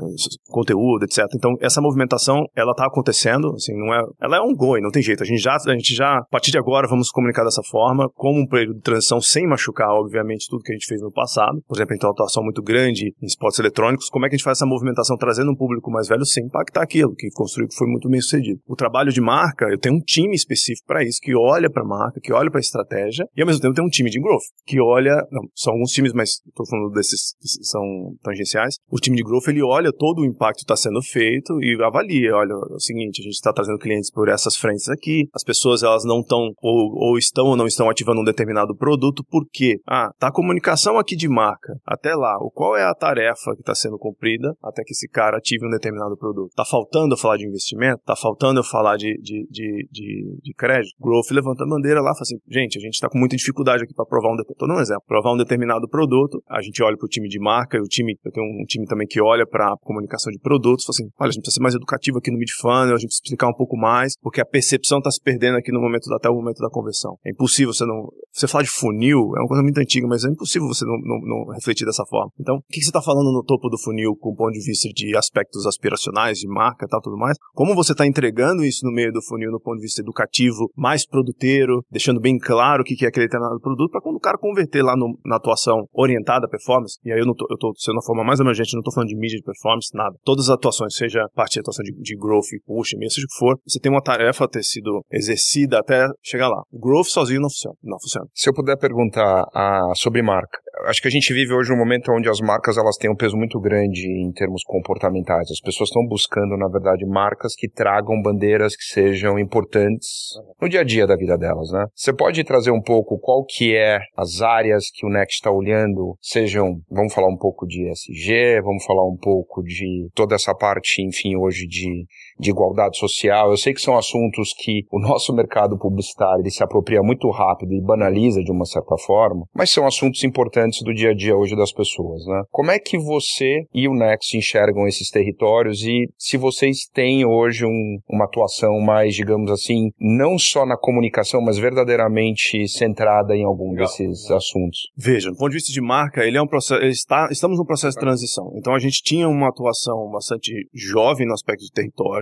conteúdo, 0.50 1.04
etc. 1.04 1.26
Então, 1.36 1.54
essa 1.60 1.82
movimentação, 1.82 2.44
ela 2.56 2.72
está 2.72 2.86
acontecendo, 2.86 3.54
assim, 3.54 3.74
não 3.74 3.94
é, 3.94 4.04
ela 4.22 4.38
é 4.38 4.42
um 4.42 4.56
going, 4.56 4.82
não 4.82 4.92
tem 4.92 5.02
jeito. 5.02 5.24
A 5.24 5.26
gente 5.26 5.42
já, 5.42 5.56
a 5.56 5.74
gente 5.74 5.96
já, 5.96 6.18
a 6.18 6.26
partir 6.30 6.52
de 6.52 6.58
agora, 6.58 6.88
vamos 6.88 7.10
comunicar 7.10 7.44
dessa 7.44 7.62
forma, 7.70 8.10
como 8.16 8.42
um 8.42 8.48
período 8.48 8.76
de 8.76 8.82
transição 8.82 9.22
sem 9.22 9.48
machucar, 9.48 9.90
obviamente, 9.90 10.48
tudo 10.50 10.64
que 10.64 10.72
a 10.72 10.76
gente 10.76 10.88
fez 10.88 11.02
no 11.02 11.12
passado. 11.12 11.62
Por 11.68 11.78
exemplo, 11.78 11.92
a 11.92 11.94
gente 11.94 12.02
tem 12.02 12.10
uma 12.10 12.14
atuação 12.14 12.44
muito 12.44 12.62
grande 12.62 13.14
em 13.22 13.26
esportes 13.26 13.60
eletrônicos. 13.60 14.10
Como 14.10 14.26
é 14.26 14.30
que 14.30 14.36
a 14.36 14.38
gente 14.38 14.46
faz 14.46 14.58
essa 14.58 14.66
movimentação 14.66 15.18
trazendo 15.18 15.52
um 15.52 15.56
público 15.56 15.92
mais 15.92 16.08
velho 16.08 16.26
sem 16.26 16.46
impactar 16.46 16.84
aquilo 16.84 17.14
que 17.16 17.30
construiu 17.34 17.68
que 17.68 17.76
foi 17.76 17.88
muito 17.88 18.10
bem 18.10 18.22
sucedido? 18.22 18.60
O 18.68 18.76
trabalho 18.76 19.12
de 19.12 19.22
marca, 19.22 19.66
eu 19.66 19.80
tenho 19.80 19.96
um 19.96 20.00
time 20.00 20.36
específico 20.36 20.86
para 20.88 21.04
isso, 21.04 21.20
que 21.22 21.36
olha 21.36 21.70
para 21.70 21.84
marca, 21.84 22.20
que 22.22 22.34
olha 22.34 22.50
para 22.50 22.60
estratégia, 22.60 23.26
e 23.36 23.42
ao 23.42 23.48
mesmo 23.48 23.62
tempo 23.62 23.74
tem 23.74 23.84
um 23.84 23.90
time 23.90 24.10
de 24.10 24.20
growth, 24.20 24.44
que 24.66 24.80
olha, 24.82 25.16
não, 25.32 25.44
são 25.56 25.74
alguns 25.74 25.92
times, 25.92 26.14
mas 26.14 26.42
estou 26.48 26.66
falando 26.68 26.92
desses 26.94 27.36
que 27.40 27.66
são 27.74 28.16
tangenciais. 28.22 28.76
O 28.90 28.98
time 28.98 29.18
de 29.18 29.24
growth, 29.24 29.48
ele 29.48 29.64
olha 29.64 29.92
todo 29.92 30.22
o 30.22 30.26
impacto 30.26 30.60
que 30.60 30.64
está 30.64 30.76
sendo 30.76 31.02
feito 31.02 31.62
e 31.62 31.78
avalia, 31.84 32.36
olha, 32.36 32.54
é 32.54 32.76
o 32.76 32.80
seguinte, 32.80 33.22
a 33.22 33.24
gente 33.24 33.34
está 33.34 33.52
trazendo 33.52 33.80
clientes 33.80 34.12
por 34.12 34.30
essas 34.30 34.56
frentes 34.56 34.88
aqui, 34.90 35.28
as 35.34 35.44
pessoas 35.44 35.84
elas 35.84 36.04
não 36.06 36.22
estão 36.22 36.52
ou, 36.62 37.10
ou 37.10 37.18
estão 37.18 37.48
ou 37.48 37.56
não 37.56 37.68
estão 37.68 37.90
ativando 37.90 38.22
um 38.22 38.24
determinado 38.24 38.76
produto, 38.76 39.24
por 39.30 39.46
quê? 39.52 39.78
Ah, 39.88 40.10
tá 40.20 40.28
a 40.28 40.32
comunicação 40.32 40.98
aqui 40.98 41.16
de 41.16 41.28
marca, 41.28 41.74
até 41.86 42.14
lá, 42.16 42.38
o 42.40 42.52
qual 42.52 42.78
é 42.78 42.84
a 42.84 42.94
tarefa 42.94 43.54
que 43.56 43.62
está 43.62 43.74
sendo 43.76 43.98
cumprida 43.98 44.54
até 44.64 44.84
que 44.84 44.92
esse 44.92 45.08
cara 45.08 45.38
ative 45.38 45.66
um 45.66 45.72
determinado 45.72 46.16
produto. 46.18 46.52
Tá 46.56 46.66
faltando 46.66 47.14
eu 47.14 47.18
falar 47.18 47.38
de 47.38 47.48
investimento? 47.48 48.02
Tá 48.06 48.16
faltando 48.16 48.60
eu 48.60 48.64
falar 48.64 48.98
de, 48.98 49.18
de, 49.22 49.48
de, 49.50 49.88
de, 49.92 50.40
de 50.42 50.54
crédito? 50.54 50.94
Growth 51.02 51.32
levanta 51.32 51.64
a 51.64 51.68
bandeira 51.68 52.00
lá, 52.00 52.14
fala 52.14 52.22
assim, 52.22 52.38
gente, 52.50 52.78
a 52.78 52.82
gente 52.82 52.94
está 52.94 53.10
com 53.10 53.18
muita 53.18 53.36
dificuldade 53.36 53.84
aqui 53.84 53.94
para 53.94 54.06
provar 54.06 54.30
um, 54.30 54.38
um 54.74 54.80
exemplo, 54.80 55.04
provar 55.08 55.34
um 55.34 55.38
determinado 55.38 55.88
produto, 55.88 56.42
a 56.50 56.62
gente 56.62 56.82
olha 56.84 56.98
para 56.98 57.06
o 57.06 57.10
time 57.10 57.28
de 57.28 57.40
marca, 57.40 57.63
e 57.72 57.80
o 57.80 57.84
time, 57.84 58.16
eu 58.24 58.32
tenho 58.32 58.46
um 58.46 58.66
time 58.66 58.86
também 58.86 59.08
que 59.08 59.22
olha 59.22 59.46
para 59.46 59.76
comunicação 59.82 60.32
de 60.32 60.40
produtos, 60.40 60.86
fala 60.86 60.96
assim, 60.96 61.10
olha, 61.20 61.30
a 61.30 61.32
gente 61.32 61.42
precisa 61.44 61.60
ser 61.60 61.64
mais 61.64 61.76
educativo 61.76 62.18
aqui 62.18 62.32
no 62.32 62.38
mid-funnel, 62.38 62.96
a 62.96 63.00
gente 63.00 63.10
precisa 63.10 63.24
explicar 63.24 63.50
um 63.50 63.54
pouco 63.56 63.78
mais, 63.78 64.14
porque 64.22 64.42
a 64.42 64.46
percepção 64.46 65.00
está 65.00 65.12
se 65.12 65.22
perdendo 65.22 65.58
aqui 65.58 65.72
no 65.72 65.80
momento, 65.80 66.12
até 66.14 66.30
o 66.30 66.36
momento 66.36 66.60
da 66.60 66.70
conversão. 66.70 67.18
É 67.26 67.32
impossível 67.32 67.74
você 67.74 67.86
não, 67.86 68.10
você 68.32 68.48
falar 68.48 68.64
de 68.64 68.70
funil, 68.70 69.20
é 69.38 69.40
uma 69.40 69.48
coisa 69.48 69.64
muito 69.64 69.78
antiga, 69.78 70.08
mas 70.08 70.24
é 70.24 70.30
impossível 70.30 70.68
você 70.68 70.86
não, 70.86 70.98
não, 70.98 71.20
não 71.22 71.54
refletir 71.54 71.86
dessa 71.86 72.06
forma. 72.06 72.32
Então, 72.40 72.56
o 72.58 72.62
que, 72.62 72.80
que 72.80 72.86
você 72.86 72.90
está 72.90 73.02
falando 73.02 73.32
no 73.32 73.44
topo 73.44 73.70
do 73.70 73.78
funil 73.78 74.16
com 74.20 74.32
o 74.32 74.36
ponto 74.36 74.52
de 74.52 74.64
vista 74.64 74.90
de 74.90 75.16
aspectos 75.16 75.66
aspiracionais, 75.66 76.40
de 76.40 76.48
marca 76.48 76.86
e 76.86 76.90
tal, 76.90 77.02
tudo 77.02 77.18
mais? 77.18 77.38
Como 77.54 77.76
você 77.76 77.92
está 77.92 78.06
entregando 78.06 78.64
isso 78.64 78.86
no 78.86 78.92
meio 78.92 79.12
do 79.12 79.22
funil 79.22 79.52
no 79.52 79.60
ponto 79.60 79.78
de 79.78 79.84
vista 79.84 80.02
educativo, 80.02 80.70
mais 80.76 81.06
produteiro, 81.06 81.84
deixando 81.92 82.20
bem 82.20 82.38
claro 82.38 82.82
o 82.82 82.86
que, 82.86 82.96
que 82.96 83.06
é 83.06 83.08
aquele 83.08 83.28
determinado 83.28 83.60
produto, 83.60 83.92
para 83.92 84.02
quando 84.02 84.16
o 84.16 84.20
cara 84.20 84.38
converter 84.38 84.84
lá 84.84 84.96
no, 84.96 85.18
na 85.26 85.38
atuação 85.38 85.88
orientada 85.94 86.46
à 86.46 86.50
performance, 86.50 86.98
e 87.04 87.12
aí 87.12 87.20
eu, 87.20 87.26
não 87.26 87.34
tô, 87.34 87.46
eu 87.54 87.58
tô 87.58 87.74
sendo 87.78 87.96
uma 87.96 88.06
forma 88.06 88.24
mais 88.24 88.40
emergente, 88.40 88.74
não 88.74 88.82
estou 88.82 88.94
falando 88.94 89.10
de 89.10 89.16
mídia 89.16 89.38
de 89.38 89.44
performance, 89.44 89.90
nada. 89.94 90.16
Todas 90.24 90.50
as 90.50 90.56
atuações, 90.56 90.96
seja 90.96 91.26
parte 91.34 91.54
de 91.54 91.60
atuação 91.60 91.84
de, 91.84 91.94
de 91.94 92.16
growth, 92.16 92.50
push, 92.66 92.94
mesmo 92.98 93.12
seja 93.12 93.26
o 93.26 93.30
que 93.30 93.40
for, 93.40 93.58
você 93.66 93.80
tem 93.80 93.92
uma 93.92 94.02
tarefa 94.02 94.46
a 94.46 94.48
ter 94.48 94.64
sido 94.64 95.02
exercida 95.12 95.80
até 95.80 96.08
chegar 96.22 96.48
lá. 96.48 96.62
Growth 96.74 97.08
sozinho 97.08 97.42
não 97.42 97.50
funciona. 97.50 97.76
Não 97.84 98.00
funciona. 98.00 98.28
Se 98.34 98.50
eu 98.50 98.54
puder 98.54 98.78
perguntar 98.78 99.46
ah, 99.54 99.92
sobre 99.96 100.22
marca, 100.22 100.60
acho 100.86 101.02
que 101.02 101.08
a 101.08 101.12
gente 101.12 101.34
vive 101.34 101.54
hoje 101.54 101.72
um 101.72 101.78
momento 101.78 102.12
onde 102.12 102.30
as 102.30 102.40
marcas 102.40 102.78
elas 102.78 102.98
têm 102.98 103.12
um 103.12 103.16
peso 103.16 103.38
muito 103.38 103.60
grande 103.60 104.08
em 104.08 104.32
termos 104.32 104.64
comportamentais. 104.64 105.50
As 105.52 105.60
pessoas 105.60 105.90
estão 105.90 106.06
buscando, 106.08 106.58
na 106.58 106.68
verdade, 106.68 107.06
marcas 107.06 107.56
que 107.56 107.70
tragam 107.70 108.22
bandeiras 108.22 108.76
que 108.76 108.84
sejam 108.84 109.38
importantes 109.40 110.34
no 110.62 110.68
dia 110.68 110.82
a 110.82 110.84
dia 110.84 111.06
da 111.06 111.16
vida 111.16 111.38
delas, 111.38 111.72
né? 111.72 111.86
Você 111.96 112.14
pode 112.14 112.44
trazer 112.44 112.72
um 112.72 112.82
pouco 112.82 113.20
qual 113.20 113.46
que 113.46 113.76
é 113.76 114.00
as 114.18 114.42
áreas 114.42 114.86
que 114.94 115.06
o 115.06 115.10
Next 115.10 115.36
está 115.36 115.52
olhando, 115.52 116.18
sejam, 116.22 116.82
vamos 116.90 117.14
falar 117.14 117.28
um 117.28 117.38
pouco 117.44 117.68
de 117.68 117.92
SG, 117.92 118.62
vamos 118.64 118.86
falar 118.86 119.06
um 119.06 119.18
pouco 119.18 119.62
de 119.62 120.08
toda 120.16 120.34
essa 120.34 120.56
parte, 120.56 121.02
enfim, 121.02 121.36
hoje 121.36 121.68
de, 121.68 122.06
de 122.40 122.52
igualdade 122.52 122.98
social. 122.98 123.52
Eu 123.52 123.58
sei 123.58 123.74
que 123.74 123.82
são 123.82 123.98
assuntos 123.98 124.54
que 124.58 124.86
o 124.92 125.00
nosso 125.00 125.34
mercado 125.34 125.78
publicitário 125.78 126.42
ele 126.42 126.52
se 126.52 126.64
apropria 126.64 127.02
muito 127.02 127.30
rápido 127.30 127.74
e 127.74 127.82
banaliza 127.82 128.42
de 128.42 128.52
uma 128.52 128.66
certa 128.66 128.96
forma, 128.98 129.46
mas 129.54 129.70
são 129.70 129.86
assuntos 129.86 130.24
importantes 130.24 130.82
do 130.84 130.94
dia 130.94 131.12
a 131.12 131.14
dia 131.14 131.36
hoje 131.36 131.56
das 131.56 131.72
pessoas, 131.72 132.26
né? 132.26 132.44
Como 132.52 132.72
é 132.72 132.80
que 132.80 132.98
você 132.98 133.66
e 133.74 133.88
o 133.88 133.94
Next 133.94 134.36
enxergam 134.38 134.88
esses 134.88 135.10
territórios 135.10 135.84
e 135.84 136.08
se 136.18 136.38
vocês 136.38 136.88
têm 136.94 137.26
hoje 137.26 137.66
um, 137.66 138.00
uma 138.10 138.26
atuação 138.26 138.80
mais, 138.80 139.16
digamos 139.16 139.52
assim, 139.52 139.92
não 140.00 140.38
só 140.38 140.66
na 140.66 140.78
comunicação, 140.78 141.42
mas 141.42 141.58
verdadeiramente 141.58 142.68
centrada 142.68 143.36
em 143.36 143.44
algum 143.44 143.72
Legal. 143.72 143.86
desses 143.86 144.30
assuntos? 144.32 144.92
Veja, 144.96 145.30
do 145.30 145.38
ponto 145.38 145.50
de 145.50 145.58
vista 145.58 145.72
de 145.72 145.82
marca, 145.82 146.26
ele 146.26 146.38
é 146.38 146.42
um 146.42 146.48
processo, 146.48 146.84
está, 146.84 147.28
estamos 147.32 147.58
num 147.58 147.66
processo 147.66 147.98
de 147.98 148.02
transição. 148.02 148.52
Então 148.56 148.74
a 148.74 148.80
gente 148.80 149.02
tinha 149.04 149.28
uma 149.28 149.50
atuação 149.50 150.10
bastante 150.12 150.52
jovem 150.74 151.28
no 151.28 151.34
aspecto 151.34 151.64
de 151.64 151.72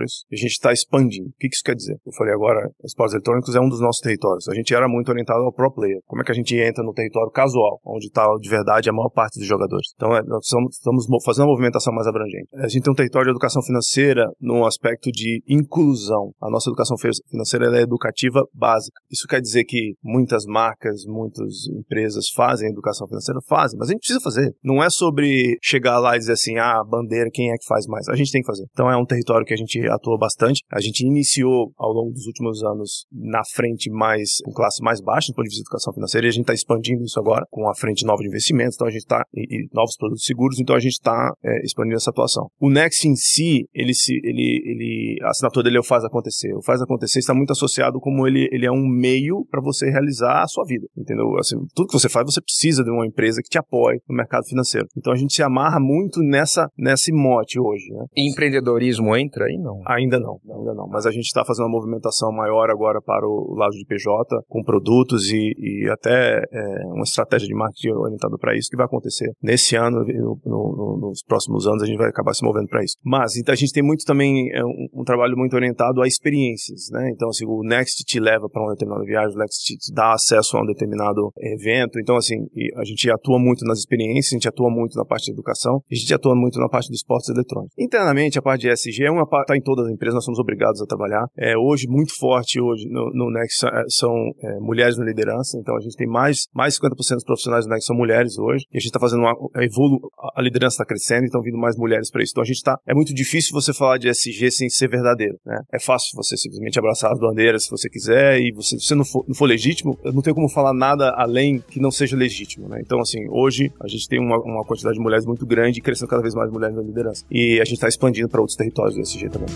territórios 0.02 0.24
e 0.30 0.34
a 0.34 0.38
gente 0.38 0.52
está 0.52 0.72
expandindo. 0.72 1.28
O 1.28 1.32
que 1.38 1.46
isso 1.46 1.62
quer 1.64 1.74
dizer? 1.74 1.96
Eu 2.04 2.12
falei 2.16 2.34
agora, 2.34 2.68
esportes 2.84 3.14
eletrônicos 3.14 3.54
é 3.54 3.60
um 3.60 3.68
dos 3.68 3.80
nossos 3.80 4.00
territórios. 4.00 4.48
A 4.48 4.54
gente 4.54 4.74
era 4.74 4.88
muito 4.88 5.08
orientado 5.08 5.40
ao 5.42 5.52
pro 5.52 5.72
player. 5.72 5.98
Como 6.06 6.22
é 6.22 6.24
que 6.24 6.32
a 6.32 6.34
gente 6.34 6.56
entra 6.56 6.82
no 6.82 6.92
território 6.92 7.30
casual, 7.30 7.80
onde 7.86 8.06
está 8.06 8.26
de 8.40 8.48
verdade 8.48 8.90
a 8.90 8.92
maior 8.92 9.10
parte 9.10 9.38
dos 9.38 9.46
jogadores? 9.46 9.92
Então 9.94 10.14
é, 10.14 10.22
nós 10.24 10.44
estamos, 10.44 10.76
estamos 10.76 11.06
fazendo 11.24 11.44
uma 11.44 11.52
movimentação 11.52 11.94
mais 11.94 12.06
abrangente. 12.06 12.48
A 12.54 12.68
gente 12.68 12.82
tem 12.82 12.92
um 12.92 12.96
território 12.96 13.26
de 13.26 13.32
educação 13.32 13.62
financeira 13.62 14.26
no 14.40 14.66
aspecto 14.66 15.10
de 15.10 15.42
inclusão. 15.48 16.32
A 16.40 16.50
nossa 16.50 16.68
educação 16.70 16.96
financeira 17.30 17.78
é 17.78 17.82
educativa 17.82 18.42
básica. 18.52 19.00
Isso 19.10 19.26
quer 19.28 19.40
dizer 19.40 19.64
que 19.64 19.94
muitas 20.02 20.44
marcas, 20.46 21.04
muitas 21.06 21.68
empresas 21.78 22.30
fazem 22.34 22.70
educação 22.70 23.06
financeira? 23.06 23.40
Fazem, 23.48 23.78
mas 23.78 23.88
a 23.88 23.92
gente 23.92 24.00
precisa 24.00 24.20
fazer. 24.20 24.50
Não 24.62 24.82
é 24.82 24.90
sobre 24.90 25.58
chegar 25.62 25.98
lá 25.98 26.16
e 26.16 26.18
dizer 26.18 26.32
assim, 26.32 26.58
ah, 26.58 26.82
bandeira, 26.88 27.28
quem 27.32 27.50
é 27.50 27.54
que 27.54 27.66
faz 27.66 27.86
mais? 27.86 28.08
A 28.08 28.16
gente 28.16 28.32
tem 28.32 28.40
que 28.40 28.46
fazer. 28.46 28.64
Então 28.72 28.90
é 28.90 28.96
um 28.96 29.04
território 29.04 29.46
que 29.46 29.54
a 29.54 29.56
gente 29.56 29.78
atua 29.94 30.18
bastante. 30.18 30.62
A 30.70 30.80
gente 30.80 31.04
iniciou 31.04 31.72
ao 31.76 31.92
longo 31.92 32.12
dos 32.12 32.26
últimos 32.26 32.62
anos 32.62 33.06
na 33.12 33.42
frente 33.44 33.90
mais, 33.90 34.38
com 34.44 34.52
classe 34.52 34.82
mais 34.82 35.00
baixa 35.00 35.32
do 35.32 35.36
ponto 35.36 35.44
de 35.44 35.50
vista 35.50 35.62
de 35.62 35.68
educação 35.68 35.92
financeira 35.92 36.26
e 36.26 36.30
a 36.30 36.32
gente 36.32 36.42
está 36.42 36.54
expandindo 36.54 37.02
isso 37.04 37.18
agora 37.18 37.46
com 37.50 37.68
a 37.68 37.74
frente 37.74 38.04
nova 38.04 38.22
de 38.22 38.28
investimentos, 38.28 38.74
então 38.74 38.86
a 38.86 38.90
gente 38.90 39.02
está, 39.02 39.22
e, 39.34 39.42
e, 39.42 39.68
novos 39.72 39.96
produtos 39.96 40.24
seguros, 40.24 40.58
então 40.58 40.74
a 40.74 40.80
gente 40.80 40.92
está 40.92 41.32
é, 41.44 41.64
expandindo 41.64 41.96
essa 41.96 42.10
atuação. 42.10 42.48
O 42.60 42.70
Next 42.70 43.06
em 43.06 43.14
si, 43.16 43.66
ele 43.74 43.94
se, 43.94 44.14
ele, 44.24 44.62
ele, 44.64 45.18
a 45.22 45.30
assinatura 45.30 45.64
dele 45.64 45.76
é 45.76 45.80
o 45.80 45.84
faz 45.84 46.04
acontecer. 46.04 46.54
O 46.54 46.62
faz 46.62 46.80
acontecer 46.80 47.18
está 47.18 47.34
muito 47.34 47.52
associado 47.52 48.00
como 48.00 48.26
ele, 48.26 48.48
ele 48.52 48.66
é 48.66 48.72
um 48.72 48.86
meio 48.86 49.44
para 49.50 49.60
você 49.60 49.90
realizar 49.90 50.42
a 50.42 50.46
sua 50.46 50.64
vida, 50.64 50.86
entendeu? 50.96 51.36
Assim, 51.38 51.56
tudo 51.74 51.88
que 51.88 51.98
você 51.98 52.08
faz, 52.08 52.24
você 52.26 52.40
precisa 52.40 52.82
de 52.82 52.90
uma 52.90 53.06
empresa 53.06 53.40
que 53.42 53.48
te 53.48 53.58
apoie 53.58 53.98
no 54.08 54.16
mercado 54.16 54.44
financeiro. 54.46 54.86
Então 54.96 55.12
a 55.12 55.16
gente 55.16 55.34
se 55.34 55.42
amarra 55.42 55.78
muito 55.80 56.20
nessa, 56.22 56.68
nesse 56.76 57.12
mote 57.12 57.58
hoje, 57.60 57.90
né? 57.90 58.04
empreendedorismo 58.16 59.16
entra 59.16 59.46
aí, 59.46 59.56
não? 59.58 59.80
Ainda 59.86 60.18
não, 60.18 60.38
ainda 60.50 60.74
não. 60.74 60.88
Mas 60.88 61.06
a 61.06 61.10
gente 61.10 61.26
está 61.26 61.44
fazendo 61.44 61.66
uma 61.66 61.78
movimentação 61.78 62.32
maior 62.32 62.70
agora 62.70 63.00
para 63.00 63.26
o 63.26 63.54
lado 63.56 63.72
de 63.72 63.84
PJ, 63.84 64.42
com 64.48 64.62
produtos 64.62 65.30
e, 65.30 65.54
e 65.58 65.88
até 65.90 66.42
é, 66.50 66.86
uma 66.86 67.04
estratégia 67.04 67.46
de 67.46 67.54
marketing 67.54 67.90
orientada 67.90 68.36
para 68.38 68.56
isso 68.56 68.68
que 68.70 68.76
vai 68.76 68.86
acontecer 68.86 69.32
nesse 69.42 69.76
ano, 69.76 70.04
no, 70.04 70.38
no, 70.44 70.98
nos 71.08 71.22
próximos 71.22 71.66
anos 71.66 71.82
a 71.82 71.86
gente 71.86 71.98
vai 71.98 72.08
acabar 72.08 72.34
se 72.34 72.44
movendo 72.44 72.68
para 72.68 72.82
isso. 72.82 72.96
Mas 73.04 73.36
então 73.36 73.52
a 73.52 73.56
gente 73.56 73.72
tem 73.72 73.82
muito 73.82 74.04
também 74.04 74.50
é, 74.52 74.64
um, 74.64 75.00
um, 75.00 75.04
trabalho 75.04 75.36
muito 75.36 75.54
orientado 75.54 76.00
a 76.02 76.06
experiências, 76.06 76.88
né? 76.90 77.10
Então 77.14 77.28
assim, 77.28 77.44
o 77.46 77.62
Next 77.62 78.04
te 78.04 78.20
leva 78.20 78.48
para 78.48 78.62
uma 78.62 78.72
determinada 78.72 79.04
viagem, 79.04 79.34
o 79.34 79.38
Next 79.38 79.76
te 79.76 79.92
dá 79.92 80.12
acesso 80.12 80.56
a 80.56 80.62
um 80.62 80.66
determinado 80.66 81.30
evento. 81.38 81.98
Então 81.98 82.16
assim, 82.16 82.36
a 82.76 82.84
gente 82.84 83.10
atua 83.10 83.38
muito 83.38 83.64
nas 83.64 83.78
experiências, 83.78 84.32
a 84.32 84.36
gente 84.36 84.48
atua 84.48 84.70
muito 84.70 84.96
na 84.96 85.04
parte 85.04 85.26
de 85.26 85.32
educação, 85.32 85.82
a 85.90 85.94
gente 85.94 86.14
atua 86.14 86.34
muito 86.34 86.58
na 86.58 86.68
parte 86.68 86.88
de 86.88 86.96
esportes 86.96 87.28
eletrônicos. 87.28 87.74
Internamente 87.78 88.38
a 88.38 88.42
parte 88.42 88.62
de 88.62 88.70
ESG 88.70 89.04
é 89.04 89.10
uma 89.10 89.26
parte 89.26 89.48
tá 89.48 89.56
em 89.56 89.62
todas 89.72 89.86
as 89.86 89.92
empresas, 89.92 90.14
nós 90.14 90.24
somos 90.24 90.38
obrigados 90.38 90.80
a 90.82 90.86
trabalhar. 90.86 91.26
É 91.36 91.56
hoje 91.56 91.86
muito 91.88 92.14
forte 92.18 92.60
hoje 92.60 92.86
no, 92.88 93.10
no 93.14 93.30
Next 93.30 93.64
é, 93.64 93.84
são 93.88 94.12
é, 94.42 94.58
mulheres 94.60 94.98
na 94.98 95.04
liderança, 95.04 95.58
então 95.58 95.76
a 95.76 95.80
gente 95.80 95.96
tem 95.96 96.06
mais 96.06 96.46
mais 96.54 96.78
50% 96.78 97.14
dos 97.14 97.24
profissionais 97.24 97.64
do 97.64 97.70
Next 97.70 97.86
são 97.86 97.96
mulheres 97.96 98.38
hoje 98.38 98.64
e 98.72 98.76
a 98.76 98.80
gente 98.80 98.88
está 98.88 99.00
fazendo 99.00 99.20
uma 99.20 99.34
evolu 99.62 99.98
a 100.34 100.42
liderança 100.42 100.74
está 100.74 100.84
crescendo, 100.84 101.24
então 101.24 101.40
vindo 101.40 101.58
mais 101.58 101.76
mulheres 101.76 102.10
para 102.10 102.22
isso. 102.22 102.32
Então 102.32 102.42
a 102.42 102.46
gente 102.46 102.56
está 102.56 102.78
é 102.86 102.94
muito 102.94 103.14
difícil 103.14 103.52
você 103.52 103.72
falar 103.72 103.98
de 103.98 104.08
ESG 104.08 104.50
sem 104.50 104.68
ser 104.68 104.88
verdadeiro, 104.88 105.38
né? 105.44 105.58
É 105.72 105.80
fácil 105.80 106.10
você 106.14 106.36
simplesmente 106.36 106.78
abraçar 106.78 107.10
as 107.12 107.18
bandeiras 107.18 107.64
se 107.64 107.70
você 107.70 107.88
quiser 107.88 108.40
e 108.40 108.52
você, 108.52 108.78
se 108.78 108.86
você 108.86 108.94
não 108.94 109.04
for, 109.04 109.24
não 109.26 109.34
for 109.34 109.46
legítimo, 109.46 109.98
não 110.04 110.22
tenho 110.22 110.34
como 110.34 110.48
falar 110.48 110.74
nada 110.74 111.12
além 111.16 111.58
que 111.58 111.80
não 111.80 111.90
seja 111.90 112.16
legítimo, 112.16 112.68
né? 112.68 112.80
Então 112.84 113.00
assim, 113.00 113.26
hoje 113.30 113.72
a 113.80 113.88
gente 113.88 114.06
tem 114.08 114.20
uma, 114.20 114.38
uma 114.38 114.64
quantidade 114.64 114.96
de 114.96 115.02
mulheres 115.02 115.24
muito 115.24 115.46
grande 115.46 115.78
e 115.78 115.82
crescendo 115.82 116.08
cada 116.08 116.22
vez 116.22 116.34
mais 116.34 116.50
mulheres 116.50 116.76
na 116.76 116.82
liderança. 116.82 117.24
E 117.30 117.60
a 117.60 117.64
gente 117.64 117.74
está 117.74 117.88
expandindo 117.88 118.28
para 118.28 118.40
outros 118.40 118.56
territórios 118.56 118.94
do 118.94 119.00
ESG 119.00 119.28
também. 119.30 119.48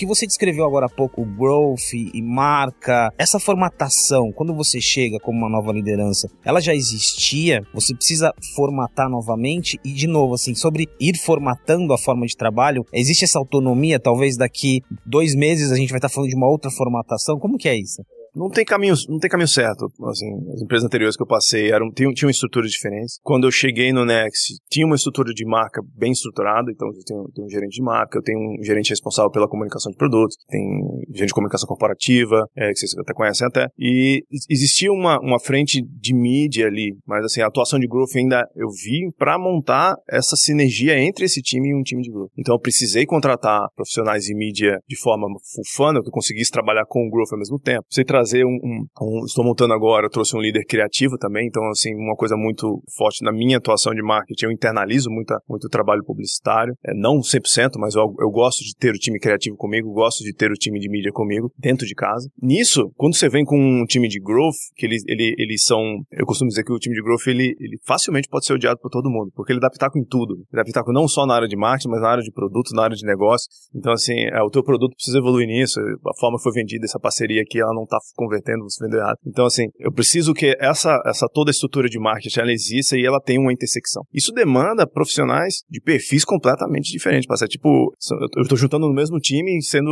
Que 0.00 0.06
você 0.06 0.26
descreveu 0.26 0.64
agora 0.64 0.86
há 0.86 0.88
pouco, 0.88 1.22
growth 1.26 1.92
e 1.92 2.22
marca, 2.22 3.12
essa 3.18 3.38
formatação, 3.38 4.32
quando 4.32 4.54
você 4.54 4.80
chega 4.80 5.18
como 5.20 5.36
uma 5.36 5.50
nova 5.50 5.70
liderança, 5.72 6.26
ela 6.42 6.58
já 6.58 6.74
existia? 6.74 7.60
Você 7.74 7.94
precisa 7.94 8.32
formatar 8.56 9.10
novamente? 9.10 9.78
E, 9.84 9.92
de 9.92 10.06
novo, 10.06 10.32
assim, 10.32 10.54
sobre 10.54 10.88
ir 10.98 11.18
formatando 11.18 11.92
a 11.92 11.98
forma 11.98 12.24
de 12.24 12.34
trabalho, 12.34 12.82
existe 12.94 13.24
essa 13.24 13.38
autonomia? 13.38 14.00
Talvez 14.00 14.38
daqui 14.38 14.80
dois 15.04 15.34
meses 15.34 15.70
a 15.70 15.76
gente 15.76 15.90
vai 15.90 15.98
estar 15.98 16.08
falando 16.08 16.30
de 16.30 16.36
uma 16.36 16.48
outra 16.48 16.70
formatação? 16.70 17.38
Como 17.38 17.58
que 17.58 17.68
é 17.68 17.78
isso? 17.78 18.02
Não 18.40 18.48
tem 18.48 18.64
caminho, 18.64 18.94
não 19.06 19.18
tem 19.18 19.28
caminho 19.28 19.48
certo. 19.48 19.86
Assim, 20.08 20.26
as 20.54 20.62
empresas 20.62 20.86
anteriores 20.86 21.14
que 21.14 21.22
eu 21.22 21.26
passei 21.26 21.70
eram, 21.70 21.90
tinham, 21.92 22.10
tinham 22.14 22.30
estruturas 22.30 22.70
diferentes. 22.70 23.18
Quando 23.22 23.46
eu 23.46 23.50
cheguei 23.50 23.92
no 23.92 24.06
Next, 24.06 24.54
tinha 24.70 24.86
uma 24.86 24.96
estrutura 24.96 25.34
de 25.34 25.44
marca 25.44 25.82
bem 25.94 26.12
estruturada, 26.12 26.70
então 26.72 26.88
eu 26.88 27.04
tenho, 27.04 27.24
tenho 27.34 27.46
um 27.46 27.50
gerente 27.50 27.74
de 27.74 27.82
marca, 27.82 28.18
eu 28.18 28.22
tenho 28.22 28.38
um 28.38 28.64
gerente 28.64 28.88
responsável 28.88 29.30
pela 29.30 29.46
comunicação 29.46 29.92
de 29.92 29.98
produtos, 29.98 30.36
tem 30.48 30.60
gerente 31.12 31.28
de 31.28 31.34
comunicação 31.34 31.66
corporativa, 31.68 32.46
é, 32.56 32.70
que 32.70 32.78
vocês 32.78 32.96
até 32.98 33.12
conhecem 33.12 33.46
até, 33.46 33.66
e 33.78 34.22
existia 34.48 34.90
uma, 34.90 35.20
uma 35.20 35.38
frente 35.38 35.82
de 35.82 36.14
mídia 36.14 36.66
ali, 36.66 36.96
mas 37.06 37.22
assim, 37.24 37.42
a 37.42 37.46
atuação 37.46 37.78
de 37.78 37.86
growth 37.86 38.16
ainda 38.16 38.42
eu 38.56 38.68
vi 38.68 39.10
para 39.18 39.38
montar 39.38 39.94
essa 40.08 40.34
sinergia 40.34 40.98
entre 40.98 41.26
esse 41.26 41.42
time 41.42 41.68
e 41.68 41.74
um 41.74 41.82
time 41.82 42.00
de 42.00 42.10
growth. 42.10 42.30
Então 42.38 42.54
eu 42.54 42.60
precisei 42.60 43.04
contratar 43.04 43.68
profissionais 43.76 44.24
de 44.24 44.34
mídia 44.34 44.78
de 44.88 44.98
forma 44.98 45.26
full 45.54 45.64
funnel, 45.74 46.02
que 46.02 46.08
eu 46.08 46.12
conseguisse 46.12 46.50
trabalhar 46.50 46.84
com 46.88 47.06
o 47.06 47.10
growth 47.10 47.32
ao 47.32 47.38
mesmo 47.38 47.58
tempo. 47.58 47.84
Você 47.90 48.02
trazer 48.02 48.29
um, 48.34 48.58
um, 48.62 48.86
um, 49.00 49.24
Estou 49.24 49.44
montando 49.44 49.74
agora, 49.74 50.06
eu 50.06 50.10
trouxe 50.10 50.36
um 50.36 50.40
líder 50.40 50.64
criativo 50.64 51.16
também, 51.18 51.46
então, 51.46 51.62
assim, 51.68 51.94
uma 51.94 52.16
coisa 52.16 52.36
muito 52.36 52.82
forte 52.96 53.24
na 53.24 53.32
minha 53.32 53.58
atuação 53.58 53.94
de 53.94 54.02
marketing, 54.02 54.46
eu 54.46 54.52
internalizo 54.52 55.10
muita, 55.10 55.38
muito 55.48 55.68
trabalho 55.68 56.02
publicitário, 56.04 56.74
é, 56.84 56.92
não 56.94 57.18
100%, 57.18 57.72
mas 57.78 57.94
eu, 57.94 58.02
eu 58.20 58.30
gosto 58.30 58.64
de 58.64 58.74
ter 58.76 58.90
o 58.90 58.98
time 58.98 59.18
criativo 59.18 59.56
comigo, 59.56 59.92
gosto 59.92 60.22
de 60.24 60.34
ter 60.34 60.50
o 60.50 60.54
time 60.54 60.78
de 60.78 60.88
mídia 60.88 61.12
comigo, 61.12 61.52
dentro 61.58 61.86
de 61.86 61.94
casa. 61.94 62.28
Nisso, 62.40 62.90
quando 62.96 63.14
você 63.14 63.28
vem 63.28 63.44
com 63.44 63.56
um 63.58 63.84
time 63.84 64.08
de 64.08 64.20
growth, 64.20 64.56
que 64.76 64.86
eles, 64.86 65.02
ele, 65.06 65.34
eles 65.38 65.64
são. 65.64 65.80
Eu 66.12 66.26
costumo 66.26 66.48
dizer 66.48 66.64
que 66.64 66.72
o 66.72 66.78
time 66.78 66.94
de 66.94 67.02
growth, 67.02 67.26
ele, 67.26 67.54
ele 67.58 67.78
facilmente 67.86 68.28
pode 68.28 68.46
ser 68.46 68.54
odiado 68.54 68.78
por 68.80 68.90
todo 68.90 69.10
mundo, 69.10 69.30
porque 69.34 69.52
ele 69.52 69.60
dá 69.60 69.70
pitaco 69.70 69.98
em 69.98 70.04
tudo. 70.04 70.34
Ele 70.34 70.62
dá 70.62 70.64
pitaco 70.64 70.92
não 70.92 71.06
só 71.08 71.26
na 71.26 71.34
área 71.34 71.48
de 71.48 71.56
marketing, 71.56 71.88
mas 71.88 72.00
na 72.00 72.08
área 72.08 72.22
de 72.22 72.32
produto, 72.32 72.74
na 72.74 72.84
área 72.84 72.96
de 72.96 73.04
negócio. 73.04 73.48
Então, 73.74 73.92
assim, 73.92 74.14
é, 74.32 74.42
o 74.42 74.50
teu 74.50 74.62
produto 74.62 74.94
precisa 74.94 75.18
evoluir 75.18 75.46
nisso, 75.46 75.80
a 75.80 76.18
forma 76.18 76.36
que 76.38 76.42
foi 76.42 76.52
vendida, 76.52 76.84
essa 76.84 76.98
parceria 76.98 77.42
aqui, 77.42 77.60
ela 77.60 77.74
não 77.74 77.84
está 77.84 77.98
convertendo, 78.14 78.64
você 78.64 78.84
vendeu 78.84 79.00
errado. 79.00 79.18
Então, 79.26 79.46
assim, 79.46 79.66
eu 79.78 79.92
preciso 79.92 80.32
que 80.32 80.56
essa, 80.58 81.00
essa 81.06 81.26
toda 81.32 81.50
estrutura 81.50 81.88
de 81.88 81.98
marketing 81.98 82.40
ela 82.40 82.52
exista 82.52 82.96
e 82.96 83.04
ela 83.04 83.20
tenha 83.20 83.40
uma 83.40 83.52
intersecção. 83.52 84.02
Isso 84.12 84.32
demanda 84.32 84.86
profissionais 84.86 85.62
de 85.68 85.80
perfis 85.80 86.24
completamente 86.24 86.90
diferentes. 86.90 87.26
Para 87.26 87.36
ser 87.36 87.48
tipo, 87.48 87.94
eu 88.36 88.42
estou 88.42 88.56
juntando 88.56 88.86
no 88.86 88.94
mesmo 88.94 89.18
time, 89.18 89.62
sendo 89.62 89.90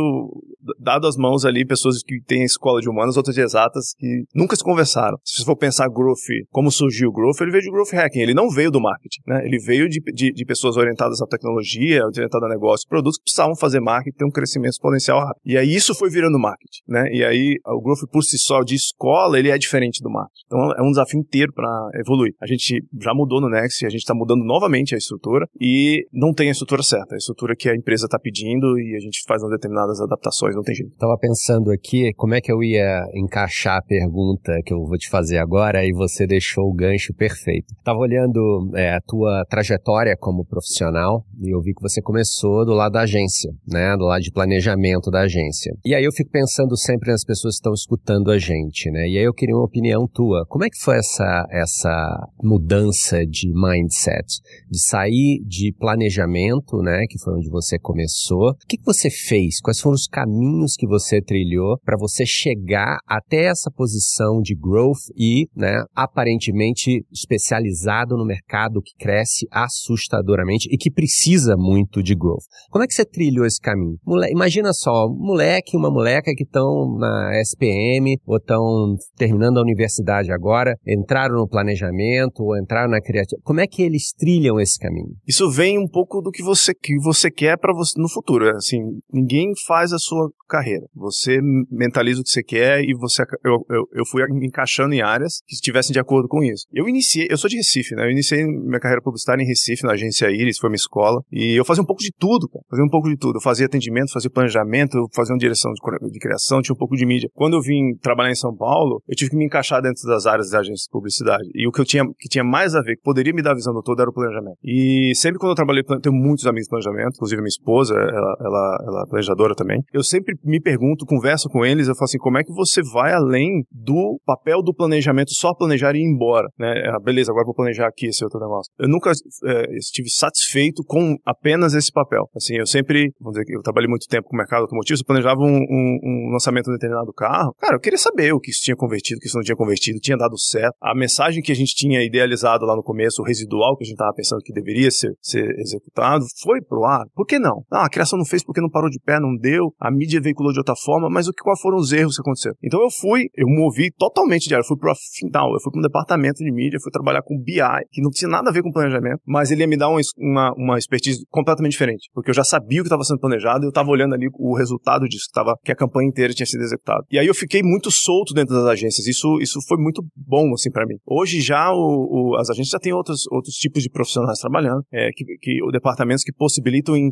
dado 0.79 1.07
as 1.07 1.15
mãos 1.15 1.45
ali 1.45 1.65
pessoas 1.65 2.01
que 2.03 2.19
têm 2.25 2.43
escola 2.43 2.81
de 2.81 2.89
humanas, 2.89 3.17
outras 3.17 3.35
de 3.35 3.41
exatas, 3.41 3.93
que 3.97 4.23
nunca 4.33 4.55
se 4.55 4.63
conversaram. 4.63 5.17
Se 5.23 5.37
você 5.37 5.45
for 5.45 5.55
pensar 5.55 5.87
growth, 5.89 6.17
como 6.51 6.71
surgiu 6.71 7.09
o 7.09 7.13
growth, 7.13 7.41
ele 7.41 7.51
veio 7.51 7.63
de 7.63 7.71
growth 7.71 7.93
hacking, 7.93 8.19
ele 8.19 8.33
não 8.33 8.49
veio 8.49 8.71
do 8.71 8.79
marketing, 8.79 9.21
né? 9.27 9.41
Ele 9.45 9.59
veio 9.59 9.87
de, 9.89 9.99
de, 10.13 10.31
de 10.31 10.45
pessoas 10.45 10.77
orientadas 10.77 11.21
à 11.21 11.25
tecnologia, 11.25 12.05
orientadas 12.05 12.49
a 12.49 12.53
negócio, 12.53 12.87
produtos 12.87 13.17
que 13.17 13.23
precisavam 13.23 13.55
fazer 13.55 13.79
marketing, 13.79 14.17
ter 14.17 14.25
um 14.25 14.31
crescimento 14.31 14.73
exponencial 14.73 15.19
rápido. 15.19 15.41
E 15.45 15.57
aí 15.57 15.73
isso 15.73 15.93
foi 15.95 16.09
virando 16.09 16.39
marketing, 16.39 16.81
né? 16.87 17.09
E 17.11 17.23
aí 17.23 17.55
o 17.65 17.81
growth 17.81 18.08
por 18.11 18.23
si 18.23 18.37
só 18.37 18.61
de 18.61 18.75
escola, 18.75 19.37
ele 19.37 19.49
é 19.49 19.57
diferente 19.57 20.01
do 20.01 20.09
marketing. 20.09 20.43
Então 20.45 20.71
é 20.73 20.81
um 20.81 20.89
desafio 20.89 21.19
inteiro 21.19 21.53
para 21.53 21.69
evoluir. 21.95 22.33
A 22.41 22.47
gente 22.47 22.83
já 22.99 23.13
mudou 23.13 23.39
no 23.39 23.49
Next, 23.49 23.85
a 23.85 23.89
gente 23.89 24.01
está 24.01 24.15
mudando 24.15 24.43
novamente 24.43 24.95
a 24.95 24.97
estrutura 24.97 25.47
e 25.59 26.05
não 26.11 26.33
tem 26.33 26.49
a 26.49 26.51
estrutura 26.51 26.81
certa, 26.81 27.15
a 27.15 27.17
estrutura 27.17 27.55
que 27.55 27.69
a 27.69 27.75
empresa 27.75 28.05
está 28.05 28.19
pedindo 28.19 28.79
e 28.79 28.95
a 28.95 28.99
gente 28.99 29.23
faz 29.27 29.43
umas 29.43 29.51
determinadas 29.51 30.01
adaptações, 30.01 30.55
não 30.55 30.63
tem 30.63 30.75
jeito. 30.75 30.97
Tava 30.97 31.17
pensando 31.19 31.71
aqui 31.71 32.11
como 32.15 32.33
é 32.33 32.41
que 32.41 32.51
eu 32.51 32.63
ia 32.63 33.03
encaixar 33.13 33.77
a 33.77 33.81
pergunta 33.81 34.53
que 34.65 34.73
eu 34.73 34.83
vou 34.85 34.97
te 34.97 35.09
fazer 35.09 35.37
agora 35.37 35.85
e 35.85 35.91
você 35.91 36.25
deixou 36.25 36.65
o 36.65 36.73
gancho 36.73 37.13
perfeito. 37.13 37.73
Tava 37.83 37.99
olhando 37.99 38.71
é, 38.75 38.95
a 38.95 39.01
tua 39.01 39.45
trajetória 39.49 40.15
como 40.19 40.45
profissional 40.45 41.23
e 41.41 41.53
eu 41.53 41.61
vi 41.61 41.73
que 41.73 41.81
você 41.81 42.01
começou 42.01 42.65
do 42.65 42.73
lado 42.73 42.93
da 42.93 43.01
agência, 43.01 43.51
né, 43.67 43.95
do 43.95 44.05
lado 44.05 44.21
de 44.21 44.31
planejamento 44.31 45.11
da 45.11 45.21
agência. 45.21 45.73
E 45.85 45.93
aí 45.93 46.03
eu 46.03 46.11
fico 46.11 46.31
pensando 46.31 46.75
sempre 46.75 47.11
nas 47.11 47.23
pessoas 47.23 47.55
que 47.55 47.59
estão 47.59 47.73
escutando 47.73 47.98
a 48.31 48.37
gente, 48.37 48.89
né? 48.91 49.07
E 49.07 49.17
aí 49.17 49.23
eu 49.23 49.33
queria 49.33 49.55
uma 49.55 49.65
opinião 49.65 50.07
tua. 50.07 50.45
Como 50.47 50.63
é 50.63 50.69
que 50.69 50.79
foi 50.79 50.97
essa 50.97 51.45
essa 51.49 52.27
mudança 52.43 53.25
de 53.25 53.51
mindset, 53.53 54.41
de 54.69 54.79
sair 54.79 55.43
de 55.45 55.73
planejamento, 55.77 56.77
né, 56.81 57.05
que 57.09 57.19
foi 57.19 57.35
onde 57.35 57.49
você 57.49 57.77
começou? 57.77 58.49
O 58.49 58.67
que, 58.67 58.77
que 58.77 58.85
você 58.85 59.09
fez? 59.09 59.59
Quais 59.59 59.79
foram 59.79 59.95
os 59.95 60.07
caminhos 60.07 60.75
que 60.75 60.87
você 60.87 61.21
trilhou 61.21 61.77
para 61.83 61.97
você 61.97 62.25
chegar 62.25 62.97
até 63.07 63.45
essa 63.45 63.71
posição 63.71 64.41
de 64.41 64.55
growth 64.55 65.09
e, 65.17 65.47
né, 65.55 65.83
aparentemente 65.95 67.03
especializado 67.11 68.15
no 68.15 68.25
mercado 68.25 68.81
que 68.81 68.93
cresce 68.97 69.47
assustadoramente 69.51 70.67
e 70.71 70.77
que 70.77 70.91
precisa 70.91 71.55
muito 71.57 72.01
de 72.01 72.15
growth? 72.15 72.45
Como 72.69 72.83
é 72.83 72.87
que 72.87 72.93
você 72.93 73.05
trilhou 73.05 73.45
esse 73.45 73.59
caminho? 73.59 73.97
Imagina 74.31 74.73
só, 74.73 75.07
um 75.07 75.15
moleque, 75.15 75.77
uma 75.77 75.91
moleca 75.91 76.33
que 76.35 76.43
estão 76.43 76.97
na 76.97 77.39
SPM 77.41 77.88
ou 78.25 78.37
estão 78.37 78.95
terminando 79.17 79.57
a 79.57 79.61
universidade 79.61 80.31
agora, 80.31 80.75
entraram 80.87 81.35
no 81.35 81.47
planejamento 81.47 82.43
ou 82.43 82.57
entraram 82.57 82.89
na 82.89 83.01
criatividade. 83.01 83.43
Como 83.43 83.59
é 83.59 83.67
que 83.67 83.81
eles 83.81 84.13
trilham 84.17 84.59
esse 84.59 84.77
caminho? 84.77 85.15
Isso 85.27 85.49
vem 85.49 85.77
um 85.77 85.87
pouco 85.87 86.21
do 86.21 86.31
que 86.31 86.43
você, 86.43 86.73
que 86.73 86.95
você 87.01 87.31
quer 87.31 87.57
para 87.57 87.73
você 87.73 87.99
no 87.99 88.09
futuro. 88.09 88.47
É 88.47 88.51
assim, 88.51 88.79
ninguém 89.11 89.51
faz 89.67 89.93
a 89.93 89.97
sua 89.97 90.29
carreira. 90.47 90.85
Você 90.95 91.39
mentaliza 91.71 92.21
o 92.21 92.23
que 92.23 92.29
você 92.29 92.43
quer 92.43 92.81
e 92.81 92.93
você 92.99 93.23
eu, 93.45 93.59
eu, 93.69 93.83
eu 93.93 94.05
fui 94.05 94.23
encaixando 94.41 94.93
em 94.93 95.01
áreas 95.01 95.41
que 95.47 95.53
estivessem 95.53 95.93
de 95.93 95.99
acordo 95.99 96.27
com 96.27 96.43
isso. 96.43 96.65
Eu 96.73 96.87
iniciei, 96.87 97.27
eu 97.29 97.37
sou 97.37 97.49
de 97.49 97.57
Recife, 97.57 97.95
né? 97.95 98.05
Eu 98.05 98.11
iniciei 98.11 98.43
minha 98.43 98.79
carreira 98.79 99.01
publicitária 99.01 99.43
em 99.43 99.47
Recife, 99.47 99.83
na 99.83 99.93
agência 99.93 100.29
Iris, 100.31 100.57
foi 100.57 100.69
minha 100.69 100.77
escola, 100.77 101.21
e 101.31 101.59
eu 101.59 101.63
fazia 101.63 101.83
um 101.83 101.85
pouco 101.85 102.01
de 102.01 102.11
tudo, 102.17 102.49
cara. 102.49 102.63
Fazia 102.69 102.85
um 102.85 102.89
pouco 102.89 103.09
de 103.09 103.17
tudo. 103.17 103.37
Eu 103.37 103.41
fazia 103.41 103.65
atendimento, 103.65 104.11
fazia 104.11 104.29
planejamento, 104.29 104.97
fazia 105.13 105.33
uma 105.33 105.39
direção 105.39 105.71
de, 105.71 106.11
de 106.11 106.19
criação, 106.19 106.61
tinha 106.61 106.73
um 106.73 106.77
pouco 106.77 106.95
de 106.95 107.05
mídia. 107.05 107.29
Quando 107.33 107.55
eu 107.55 107.61
vim 107.61 107.78
trabalhar 108.01 108.31
em 108.31 108.35
São 108.35 108.55
Paulo, 108.55 109.01
eu 109.07 109.15
tive 109.15 109.31
que 109.31 109.37
me 109.37 109.45
encaixar 109.45 109.81
dentro 109.81 110.07
das 110.07 110.25
áreas 110.25 110.49
da 110.49 110.59
agência 110.59 110.85
de 110.85 110.91
publicidade. 110.91 111.49
E 111.53 111.67
o 111.67 111.71
que 111.71 111.81
eu 111.81 111.85
tinha 111.85 112.03
que 112.17 112.29
tinha 112.29 112.43
mais 112.43 112.75
a 112.75 112.81
ver, 112.81 112.95
que 112.95 113.01
poderia 113.01 113.33
me 113.33 113.41
dar 113.41 113.51
a 113.51 113.55
visão 113.55 113.73
do 113.73 113.81
todo, 113.81 113.99
era 114.01 114.09
o 114.09 114.13
planejamento. 114.13 114.57
E 114.63 115.13
sempre 115.15 115.39
quando 115.39 115.51
eu 115.51 115.55
trabalhei, 115.55 115.83
tenho 115.83 116.15
muitos 116.15 116.45
amigos 116.45 116.65
de 116.65 116.69
planejamento, 116.69 117.15
inclusive 117.15 117.41
minha 117.41 117.49
esposa, 117.49 117.93
ela, 117.95 118.35
ela, 118.39 118.77
ela 118.87 119.03
é 119.05 119.09
planejadora 119.09 119.55
também. 119.55 119.81
Eu 119.93 120.03
sempre 120.03 120.35
me 120.43 120.59
pergunto, 120.61 121.05
converso 121.05 121.49
com 121.49 121.65
eles, 121.65 121.87
eu 121.87 121.95
falo 121.95 122.05
assim, 122.05 122.17
como 122.17 122.37
é 122.37 122.43
que 122.43 122.53
você 122.53 122.81
vai 122.93 123.13
além 123.13 123.63
do 123.71 124.19
papel 124.25 124.61
do 124.61 124.73
planejamento, 124.73 125.33
só 125.33 125.53
planejar 125.53 125.95
e 125.95 125.99
ir 125.99 126.05
embora, 126.05 126.47
né? 126.57 126.73
Ah, 126.87 126.99
beleza, 126.99 127.31
agora 127.31 127.45
vou 127.45 127.55
planejar 127.55 127.87
aqui 127.87 128.07
esse 128.07 128.23
outro 128.23 128.39
negócio. 128.39 128.71
Eu 128.79 128.87
nunca 128.87 129.11
é, 129.11 129.75
estive 129.77 130.09
satisfeito 130.09 130.83
com 130.85 131.15
apenas 131.25 131.73
esse 131.73 131.91
papel. 131.91 132.29
Assim, 132.35 132.55
eu 132.57 132.65
sempre, 132.65 133.11
vamos 133.19 133.37
dizer 133.39 133.45
eu 133.53 133.61
trabalhei 133.61 133.89
muito 133.89 134.07
tempo 134.07 134.27
com 134.27 134.35
o 134.35 134.37
mercado 134.37 134.61
automotivo, 134.61 134.99
eu 134.99 135.05
planejava 135.05 135.41
um, 135.41 135.57
um, 135.57 135.99
um 136.03 136.31
lançamento 136.31 136.65
de 136.65 136.71
um 136.71 136.73
determinado 136.73 137.11
carro. 137.13 137.53
Cara, 137.69 137.77
eu 137.77 137.81
queria 137.81 137.99
saber 137.99 138.33
o 138.33 138.39
que 138.39 138.49
isso 138.49 138.61
tinha 138.63 138.75
convertido, 138.75 139.17
o 139.17 139.19
que 139.19 139.27
isso 139.27 139.37
não 139.37 139.43
tinha 139.43 139.55
convertido, 139.55 139.99
tinha 139.99 140.17
dado 140.17 140.35
certo. 140.39 140.73
A 140.81 140.95
mensagem 140.95 141.39
que 141.39 141.51
a 141.51 141.55
gente 141.55 141.75
tinha 141.75 142.03
idealizado 142.03 142.65
lá 142.65 142.75
no 142.75 142.81
começo, 142.81 143.21
o 143.21 143.23
residual 143.25 143.77
que 143.77 143.83
a 143.83 143.85
gente 143.85 143.93
estava 143.93 144.11
pensando 144.11 144.41
que 144.41 144.51
deveria 144.51 144.89
ser, 144.89 145.11
ser 145.21 145.47
executado, 145.59 146.25
foi 146.41 146.63
pro 146.63 146.83
ar. 146.83 147.05
Por 147.13 147.27
que 147.27 147.37
não? 147.37 147.61
Ah, 147.71 147.85
a 147.85 147.89
criação 147.89 148.17
não 148.17 148.25
fez 148.25 148.43
porque 148.43 148.59
não 148.59 148.71
parou 148.71 148.89
de 148.89 148.99
pé, 148.99 149.19
não 149.19 149.37
deu, 149.39 149.71
a 149.79 149.91
mídia 149.91 150.19
veiculou 150.19 150.51
de 150.51 150.57
outra 150.57 150.73
forma, 150.75 151.11
mas 151.11 151.27
o 151.27 151.31
que 151.31 151.43
quais 151.43 151.61
foram 151.61 151.77
os 151.77 151.91
erros 151.91 152.15
que 152.15 152.21
aconteceram? 152.21 152.55
Então 152.63 152.81
eu 152.81 152.89
fui, 152.89 153.27
eu 153.35 153.45
movi 153.47 153.91
totalmente 153.95 154.47
de 154.47 154.55
área, 154.55 154.65
fui 154.65 154.75
pro 154.75 154.91
final, 155.19 155.53
eu 155.53 155.59
fui 155.61 155.71
para 155.71 155.79
um 155.79 155.83
departamento 155.83 156.43
de 156.43 156.51
mídia, 156.51 156.79
fui 156.81 156.91
trabalhar 156.91 157.21
com 157.21 157.39
BI, 157.39 157.61
que 157.91 158.01
não 158.01 158.09
tinha 158.09 158.31
nada 158.31 158.49
a 158.49 158.51
ver 158.51 158.63
com 158.63 158.71
planejamento, 158.71 159.21
mas 159.27 159.51
ele 159.51 159.61
ia 159.61 159.67
me 159.67 159.77
dar 159.77 159.89
uma, 159.89 160.01
uma, 160.17 160.53
uma 160.57 160.77
expertise 160.79 161.23
completamente 161.29 161.73
diferente, 161.73 162.09
porque 162.15 162.31
eu 162.31 162.33
já 162.33 162.43
sabia 162.43 162.81
o 162.81 162.83
que 162.83 162.87
estava 162.87 163.03
sendo 163.03 163.19
planejado 163.19 163.63
e 163.63 163.67
eu 163.67 163.69
estava 163.69 163.91
olhando 163.91 164.15
ali 164.15 164.27
o 164.33 164.57
resultado 164.57 165.07
disso, 165.07 165.25
que, 165.27 165.33
tava, 165.33 165.53
que 165.63 165.71
a 165.71 165.75
campanha 165.75 166.09
inteira 166.09 166.33
tinha 166.33 166.47
sido 166.47 166.63
executada. 166.63 167.03
E 167.11 167.19
aí 167.19 167.27
eu 167.27 167.35
fiquei 167.35 167.58
muito 167.63 167.91
solto 167.91 168.33
dentro 168.33 168.55
das 168.55 168.65
agências, 168.65 169.07
isso, 169.07 169.39
isso 169.41 169.59
foi 169.67 169.77
muito 169.77 170.03
bom, 170.15 170.53
assim, 170.53 170.71
para 170.71 170.85
mim. 170.85 170.95
Hoje 171.05 171.41
já 171.41 171.71
o, 171.71 172.33
o, 172.33 172.35
as 172.37 172.49
agências 172.49 172.71
já 172.71 172.79
têm 172.79 172.93
outros, 172.93 173.25
outros 173.31 173.55
tipos 173.55 173.83
de 173.83 173.89
profissionais 173.89 174.39
trabalhando, 174.39 174.83
é, 174.91 175.09
que, 175.13 175.25
que 175.41 175.59
departamentos 175.71 176.23
que 176.23 176.33
possibilitam 176.33 176.95
e 176.95 177.11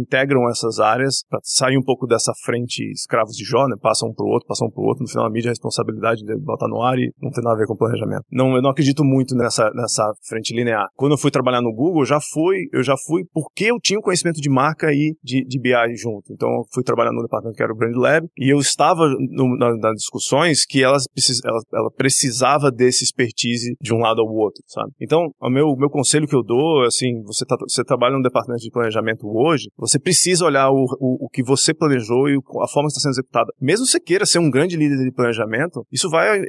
integram 0.00 0.48
essas 0.48 0.78
áreas 0.78 1.24
para 1.28 1.40
sair 1.42 1.76
um 1.76 1.82
pouco 1.82 2.06
dessa 2.06 2.32
frente 2.44 2.82
escravos 2.92 3.36
de 3.36 3.44
Jó, 3.44 3.66
né? 3.66 3.76
Passam 3.80 4.10
um 4.10 4.14
pro 4.14 4.26
outro, 4.26 4.46
passam 4.46 4.68
um 4.68 4.70
pro 4.70 4.82
outro, 4.82 5.02
no 5.02 5.08
final 5.08 5.26
a 5.26 5.30
mídia 5.30 5.50
a 5.50 5.52
responsabilidade 5.52 6.22
de 6.22 6.36
botar 6.40 6.68
no 6.68 6.82
ar 6.82 6.98
e 6.98 7.12
não 7.20 7.30
tem 7.30 7.42
nada 7.42 7.56
a 7.56 7.58
ver 7.58 7.66
com 7.66 7.76
planejamento. 7.76 8.24
Não, 8.30 8.54
eu 8.56 8.62
não 8.62 8.70
acredito 8.70 9.04
muito 9.04 9.34
nessa, 9.34 9.70
nessa 9.74 10.10
frente 10.26 10.54
linear. 10.54 10.88
Quando 10.94 11.12
eu 11.12 11.18
fui 11.18 11.30
trabalhar 11.30 11.60
no 11.60 11.72
Google, 11.72 12.04
já 12.04 12.18
fui, 12.20 12.68
eu 12.72 12.82
já 12.82 12.94
fui 13.06 13.24
porque 13.32 13.66
eu 13.66 13.78
tinha 13.80 13.98
o 13.98 14.02
conhecimento 14.02 14.40
de 14.40 14.50
marca 14.50 14.92
e 14.92 15.16
de, 15.22 15.44
de 15.44 15.60
BI 15.60 15.96
junto. 15.96 16.32
Então 16.32 16.48
eu 16.48 16.64
fui 16.72 16.82
trabalhar 16.82 17.12
no 17.12 17.22
departamento 17.22 17.56
que 17.56 17.62
era 17.62 17.72
o 17.72 17.76
Brand 17.76 17.96
Lab 17.96 18.26
e 18.36 18.52
eu 18.52 18.58
estava 18.58 19.08
no, 19.08 19.56
na, 19.56 19.87
determinadas 19.88 20.00
discussões 20.00 20.64
que 20.66 20.82
elas 20.82 21.04
precis, 21.12 21.40
ela, 21.44 21.58
ela, 21.72 21.90
precisava 21.96 22.70
desse 22.70 23.04
expertise 23.04 23.74
de 23.80 23.94
um 23.94 23.98
lado 23.98 24.20
ao 24.20 24.28
outro, 24.28 24.62
sabe? 24.66 24.92
Então, 25.00 25.30
o 25.40 25.50
meu, 25.50 25.74
meu 25.76 25.88
conselho 25.88 26.26
que 26.26 26.36
eu 26.36 26.42
dou, 26.42 26.82
assim, 26.84 27.22
você, 27.24 27.44
tá, 27.44 27.56
você 27.66 27.84
trabalha 27.84 28.16
no 28.16 28.22
departamento 28.22 28.62
de 28.62 28.70
planejamento 28.70 29.26
hoje, 29.26 29.68
você 29.76 29.98
precisa 29.98 30.44
olhar 30.44 30.70
o, 30.70 30.84
o, 31.00 31.26
o 31.26 31.28
que 31.28 31.42
você 31.42 31.74
planejou 31.74 32.28
e 32.28 32.36
a 32.36 32.68
forma 32.68 32.88
que 32.88 32.92
está 32.92 33.00
sendo 33.00 33.12
executada. 33.12 33.52
Mesmo 33.60 33.86
você 33.86 34.00
queira 34.00 34.26
ser 34.26 34.38
um 34.38 34.50
grande 34.50 34.76
líder 34.76 34.96
de 34.96 35.12
planejamento, 35.12 35.84
isso 35.92 36.08
vai 36.10 36.40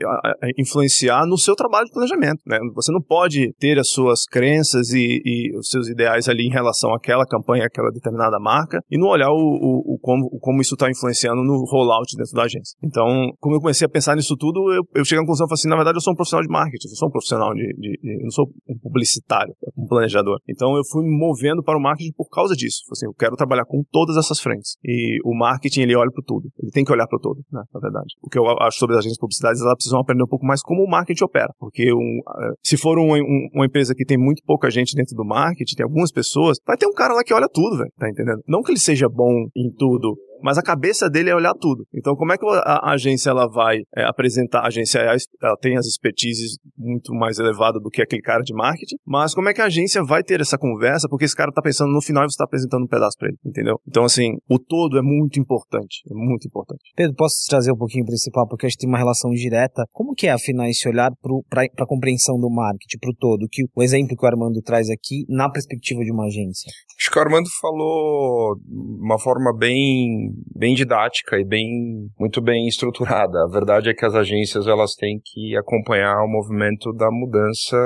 influenciar 0.57 1.25
no 1.25 1.37
seu 1.37 1.55
trabalho 1.55 1.85
de 1.85 1.91
planejamento, 1.91 2.41
né? 2.45 2.59
Você 2.75 2.91
não 2.91 3.01
pode 3.01 3.53
ter 3.59 3.79
as 3.79 3.89
suas 3.89 4.25
crenças 4.25 4.91
e, 4.91 5.21
e 5.23 5.57
os 5.57 5.69
seus 5.69 5.87
ideais 5.87 6.27
ali 6.27 6.45
em 6.47 6.51
relação 6.51 6.93
àquela 6.93 7.25
campanha, 7.25 7.65
àquela 7.65 7.91
determinada 7.91 8.39
marca, 8.39 8.79
e 8.89 8.97
não 8.97 9.07
olhar 9.07 9.29
o, 9.29 9.35
o, 9.35 9.95
o 9.95 9.99
como, 9.99 10.29
como 10.39 10.61
isso 10.61 10.75
está 10.75 10.89
influenciando 10.89 11.43
no 11.43 11.63
rollout 11.65 12.15
dentro 12.15 12.33
da 12.33 12.43
agência. 12.43 12.77
Então, 12.83 13.18
como 13.39 13.55
eu 13.55 13.59
comecei 13.59 13.85
a 13.85 13.89
pensar 13.89 14.15
nisso 14.15 14.35
tudo, 14.37 14.71
eu, 14.73 14.83
eu 14.95 15.05
cheguei 15.05 15.19
à 15.19 15.21
conclusão, 15.21 15.47
assim, 15.49 15.67
na 15.67 15.75
verdade 15.75 15.97
eu 15.97 16.01
sou 16.01 16.13
um 16.13 16.15
profissional 16.15 16.45
de 16.45 16.51
marketing, 16.51 16.87
eu 16.87 16.95
sou 16.95 17.07
um 17.07 17.11
profissional 17.11 17.53
de, 17.53 17.67
de, 17.77 17.99
de 18.01 18.17
eu 18.19 18.23
não 18.23 18.31
sou 18.31 18.45
um 18.67 18.77
publicitário, 18.77 19.53
um 19.77 19.87
planejador. 19.87 20.39
Então 20.47 20.75
eu 20.75 20.83
fui 20.91 21.03
me 21.03 21.15
movendo 21.15 21.63
para 21.63 21.77
o 21.77 21.81
marketing 21.81 22.13
por 22.15 22.29
causa 22.29 22.55
disso. 22.55 22.83
Assim, 22.91 23.05
eu 23.05 23.13
quero 23.13 23.35
trabalhar 23.35 23.65
com 23.65 23.83
todas 23.91 24.17
essas 24.17 24.39
frentes. 24.39 24.77
E 24.83 25.19
o 25.23 25.35
marketing, 25.35 25.81
ele 25.81 25.95
olha 25.95 26.11
para 26.11 26.23
tudo. 26.25 26.49
Ele 26.59 26.71
tem 26.71 26.83
que 26.83 26.91
olhar 26.91 27.07
para 27.07 27.19
todo, 27.19 27.41
né, 27.51 27.61
na 27.73 27.79
verdade. 27.79 28.15
O 28.21 28.29
que 28.29 28.37
eu 28.37 28.45
acho 28.61 28.77
sobre 28.77 28.95
as 28.95 28.99
agências 28.99 29.19
publicidade, 29.19 29.59
elas 29.61 29.75
precisam 29.75 29.99
aprender 29.99 30.23
um 30.23 30.27
pouco 30.27 30.45
mais 30.45 30.61
como 30.61 30.83
o 30.83 30.89
marketing 30.89 31.23
opera. 31.23 31.53
Porque 31.59 31.93
um, 31.93 32.19
eh, 32.41 32.53
se 32.63 32.77
for 32.77 32.97
um, 32.97 33.13
um, 33.13 33.49
uma 33.53 33.65
empresa 33.65 33.93
que 33.95 34.05
tem 34.05 34.17
muito 34.17 34.41
pouca 34.45 34.69
gente 34.69 34.95
dentro 34.95 35.15
do 35.15 35.25
marketing, 35.25 35.75
tem 35.75 35.83
algumas 35.83 36.11
pessoas, 36.11 36.57
vai 36.65 36.77
ter 36.77 36.87
um 36.87 36.93
cara 36.93 37.13
lá 37.13 37.23
que 37.23 37.33
olha 37.33 37.47
tudo, 37.51 37.77
velho. 37.77 37.91
Tá 37.97 38.09
entendendo? 38.09 38.41
Não 38.47 38.61
que 38.61 38.71
ele 38.71 38.79
seja 38.79 39.07
bom 39.07 39.47
em 39.55 39.69
tudo, 39.77 40.15
mas 40.41 40.57
a 40.57 40.63
cabeça 40.63 41.09
dele 41.09 41.29
é 41.29 41.35
olhar 41.35 41.53
tudo. 41.53 41.85
Então, 41.93 42.15
como 42.15 42.33
é 42.33 42.37
que 42.37 42.45
a, 42.45 42.91
agência 42.91 43.29
ela 43.29 43.47
vai 43.47 43.79
é, 43.95 44.03
apresentar? 44.03 44.61
A 44.61 44.67
agência 44.67 44.99
ela 44.99 45.57
tem 45.61 45.77
as 45.77 45.85
expertises 45.85 46.57
muito 46.77 47.13
mais 47.13 47.39
elevadas 47.39 47.81
do 47.81 47.89
que 47.89 48.01
aquele 48.01 48.21
cara 48.21 48.41
de 48.41 48.53
marketing, 48.53 48.95
mas 49.05 49.33
como 49.33 49.49
é 49.49 49.53
que 49.53 49.61
a 49.61 49.65
agência 49.65 50.03
vai 50.03 50.23
ter 50.23 50.41
essa 50.41 50.57
conversa? 50.57 51.07
Porque 51.09 51.25
esse 51.25 51.35
cara 51.35 51.49
está 51.49 51.61
pensando 51.61 51.91
no 51.91 52.01
final 52.01 52.23
e 52.23 52.27
você 52.27 52.33
está 52.33 52.45
apresentando 52.45 52.83
um 52.83 52.87
pedaço 52.87 53.17
para 53.17 53.29
ele, 53.29 53.37
entendeu? 53.45 53.79
Então, 53.87 54.03
assim, 54.03 54.37
o 54.49 54.59
todo 54.59 54.97
é 54.97 55.01
muito 55.01 55.39
importante, 55.39 56.01
é 56.09 56.13
muito 56.13 56.47
importante. 56.47 56.81
Pedro, 56.95 57.15
posso 57.15 57.35
trazer 57.49 57.71
um 57.71 57.77
pouquinho 57.77 58.05
papo, 58.31 58.49
porque 58.49 58.65
acho 58.65 58.75
que 58.75 58.81
tem 58.81 58.89
uma 58.89 58.97
relação 58.97 59.31
direta. 59.31 59.83
Como 59.91 60.13
que 60.13 60.27
é, 60.27 60.31
afinal, 60.31 60.65
esse 60.67 60.87
olhar 60.87 61.11
para 61.49 61.63
a 61.63 61.85
compreensão 61.85 62.39
do 62.39 62.49
marketing, 62.49 62.97
para 62.99 63.11
o 63.11 63.15
todo? 63.15 63.47
Que 63.49 63.63
o 63.75 63.83
exemplo 63.83 64.15
que 64.15 64.25
o 64.25 64.27
Armando 64.27 64.61
traz 64.61 64.89
aqui, 64.89 65.25
na 65.27 65.49
perspectiva 65.49 66.03
de 66.03 66.11
uma 66.11 66.25
agência? 66.25 66.71
Acho 66.99 67.11
que 67.11 67.17
o 67.17 67.21
Armando 67.21 67.49
falou 67.61 68.55
de 68.57 69.03
uma 69.03 69.19
forma 69.19 69.55
bem 69.55 70.28
bem 70.55 70.75
didática 70.75 71.37
e 71.39 71.45
bem 71.45 72.09
muito 72.19 72.41
bem 72.41 72.67
estruturada. 72.67 73.43
A 73.43 73.51
verdade 73.51 73.89
é 73.89 73.93
que 73.93 74.05
as 74.05 74.15
agências 74.15 74.67
elas 74.67 74.93
têm 74.95 75.19
que 75.23 75.55
acompanhar 75.57 76.23
o 76.23 76.27
movimento 76.27 76.91
da 76.93 77.09
mudança 77.11 77.77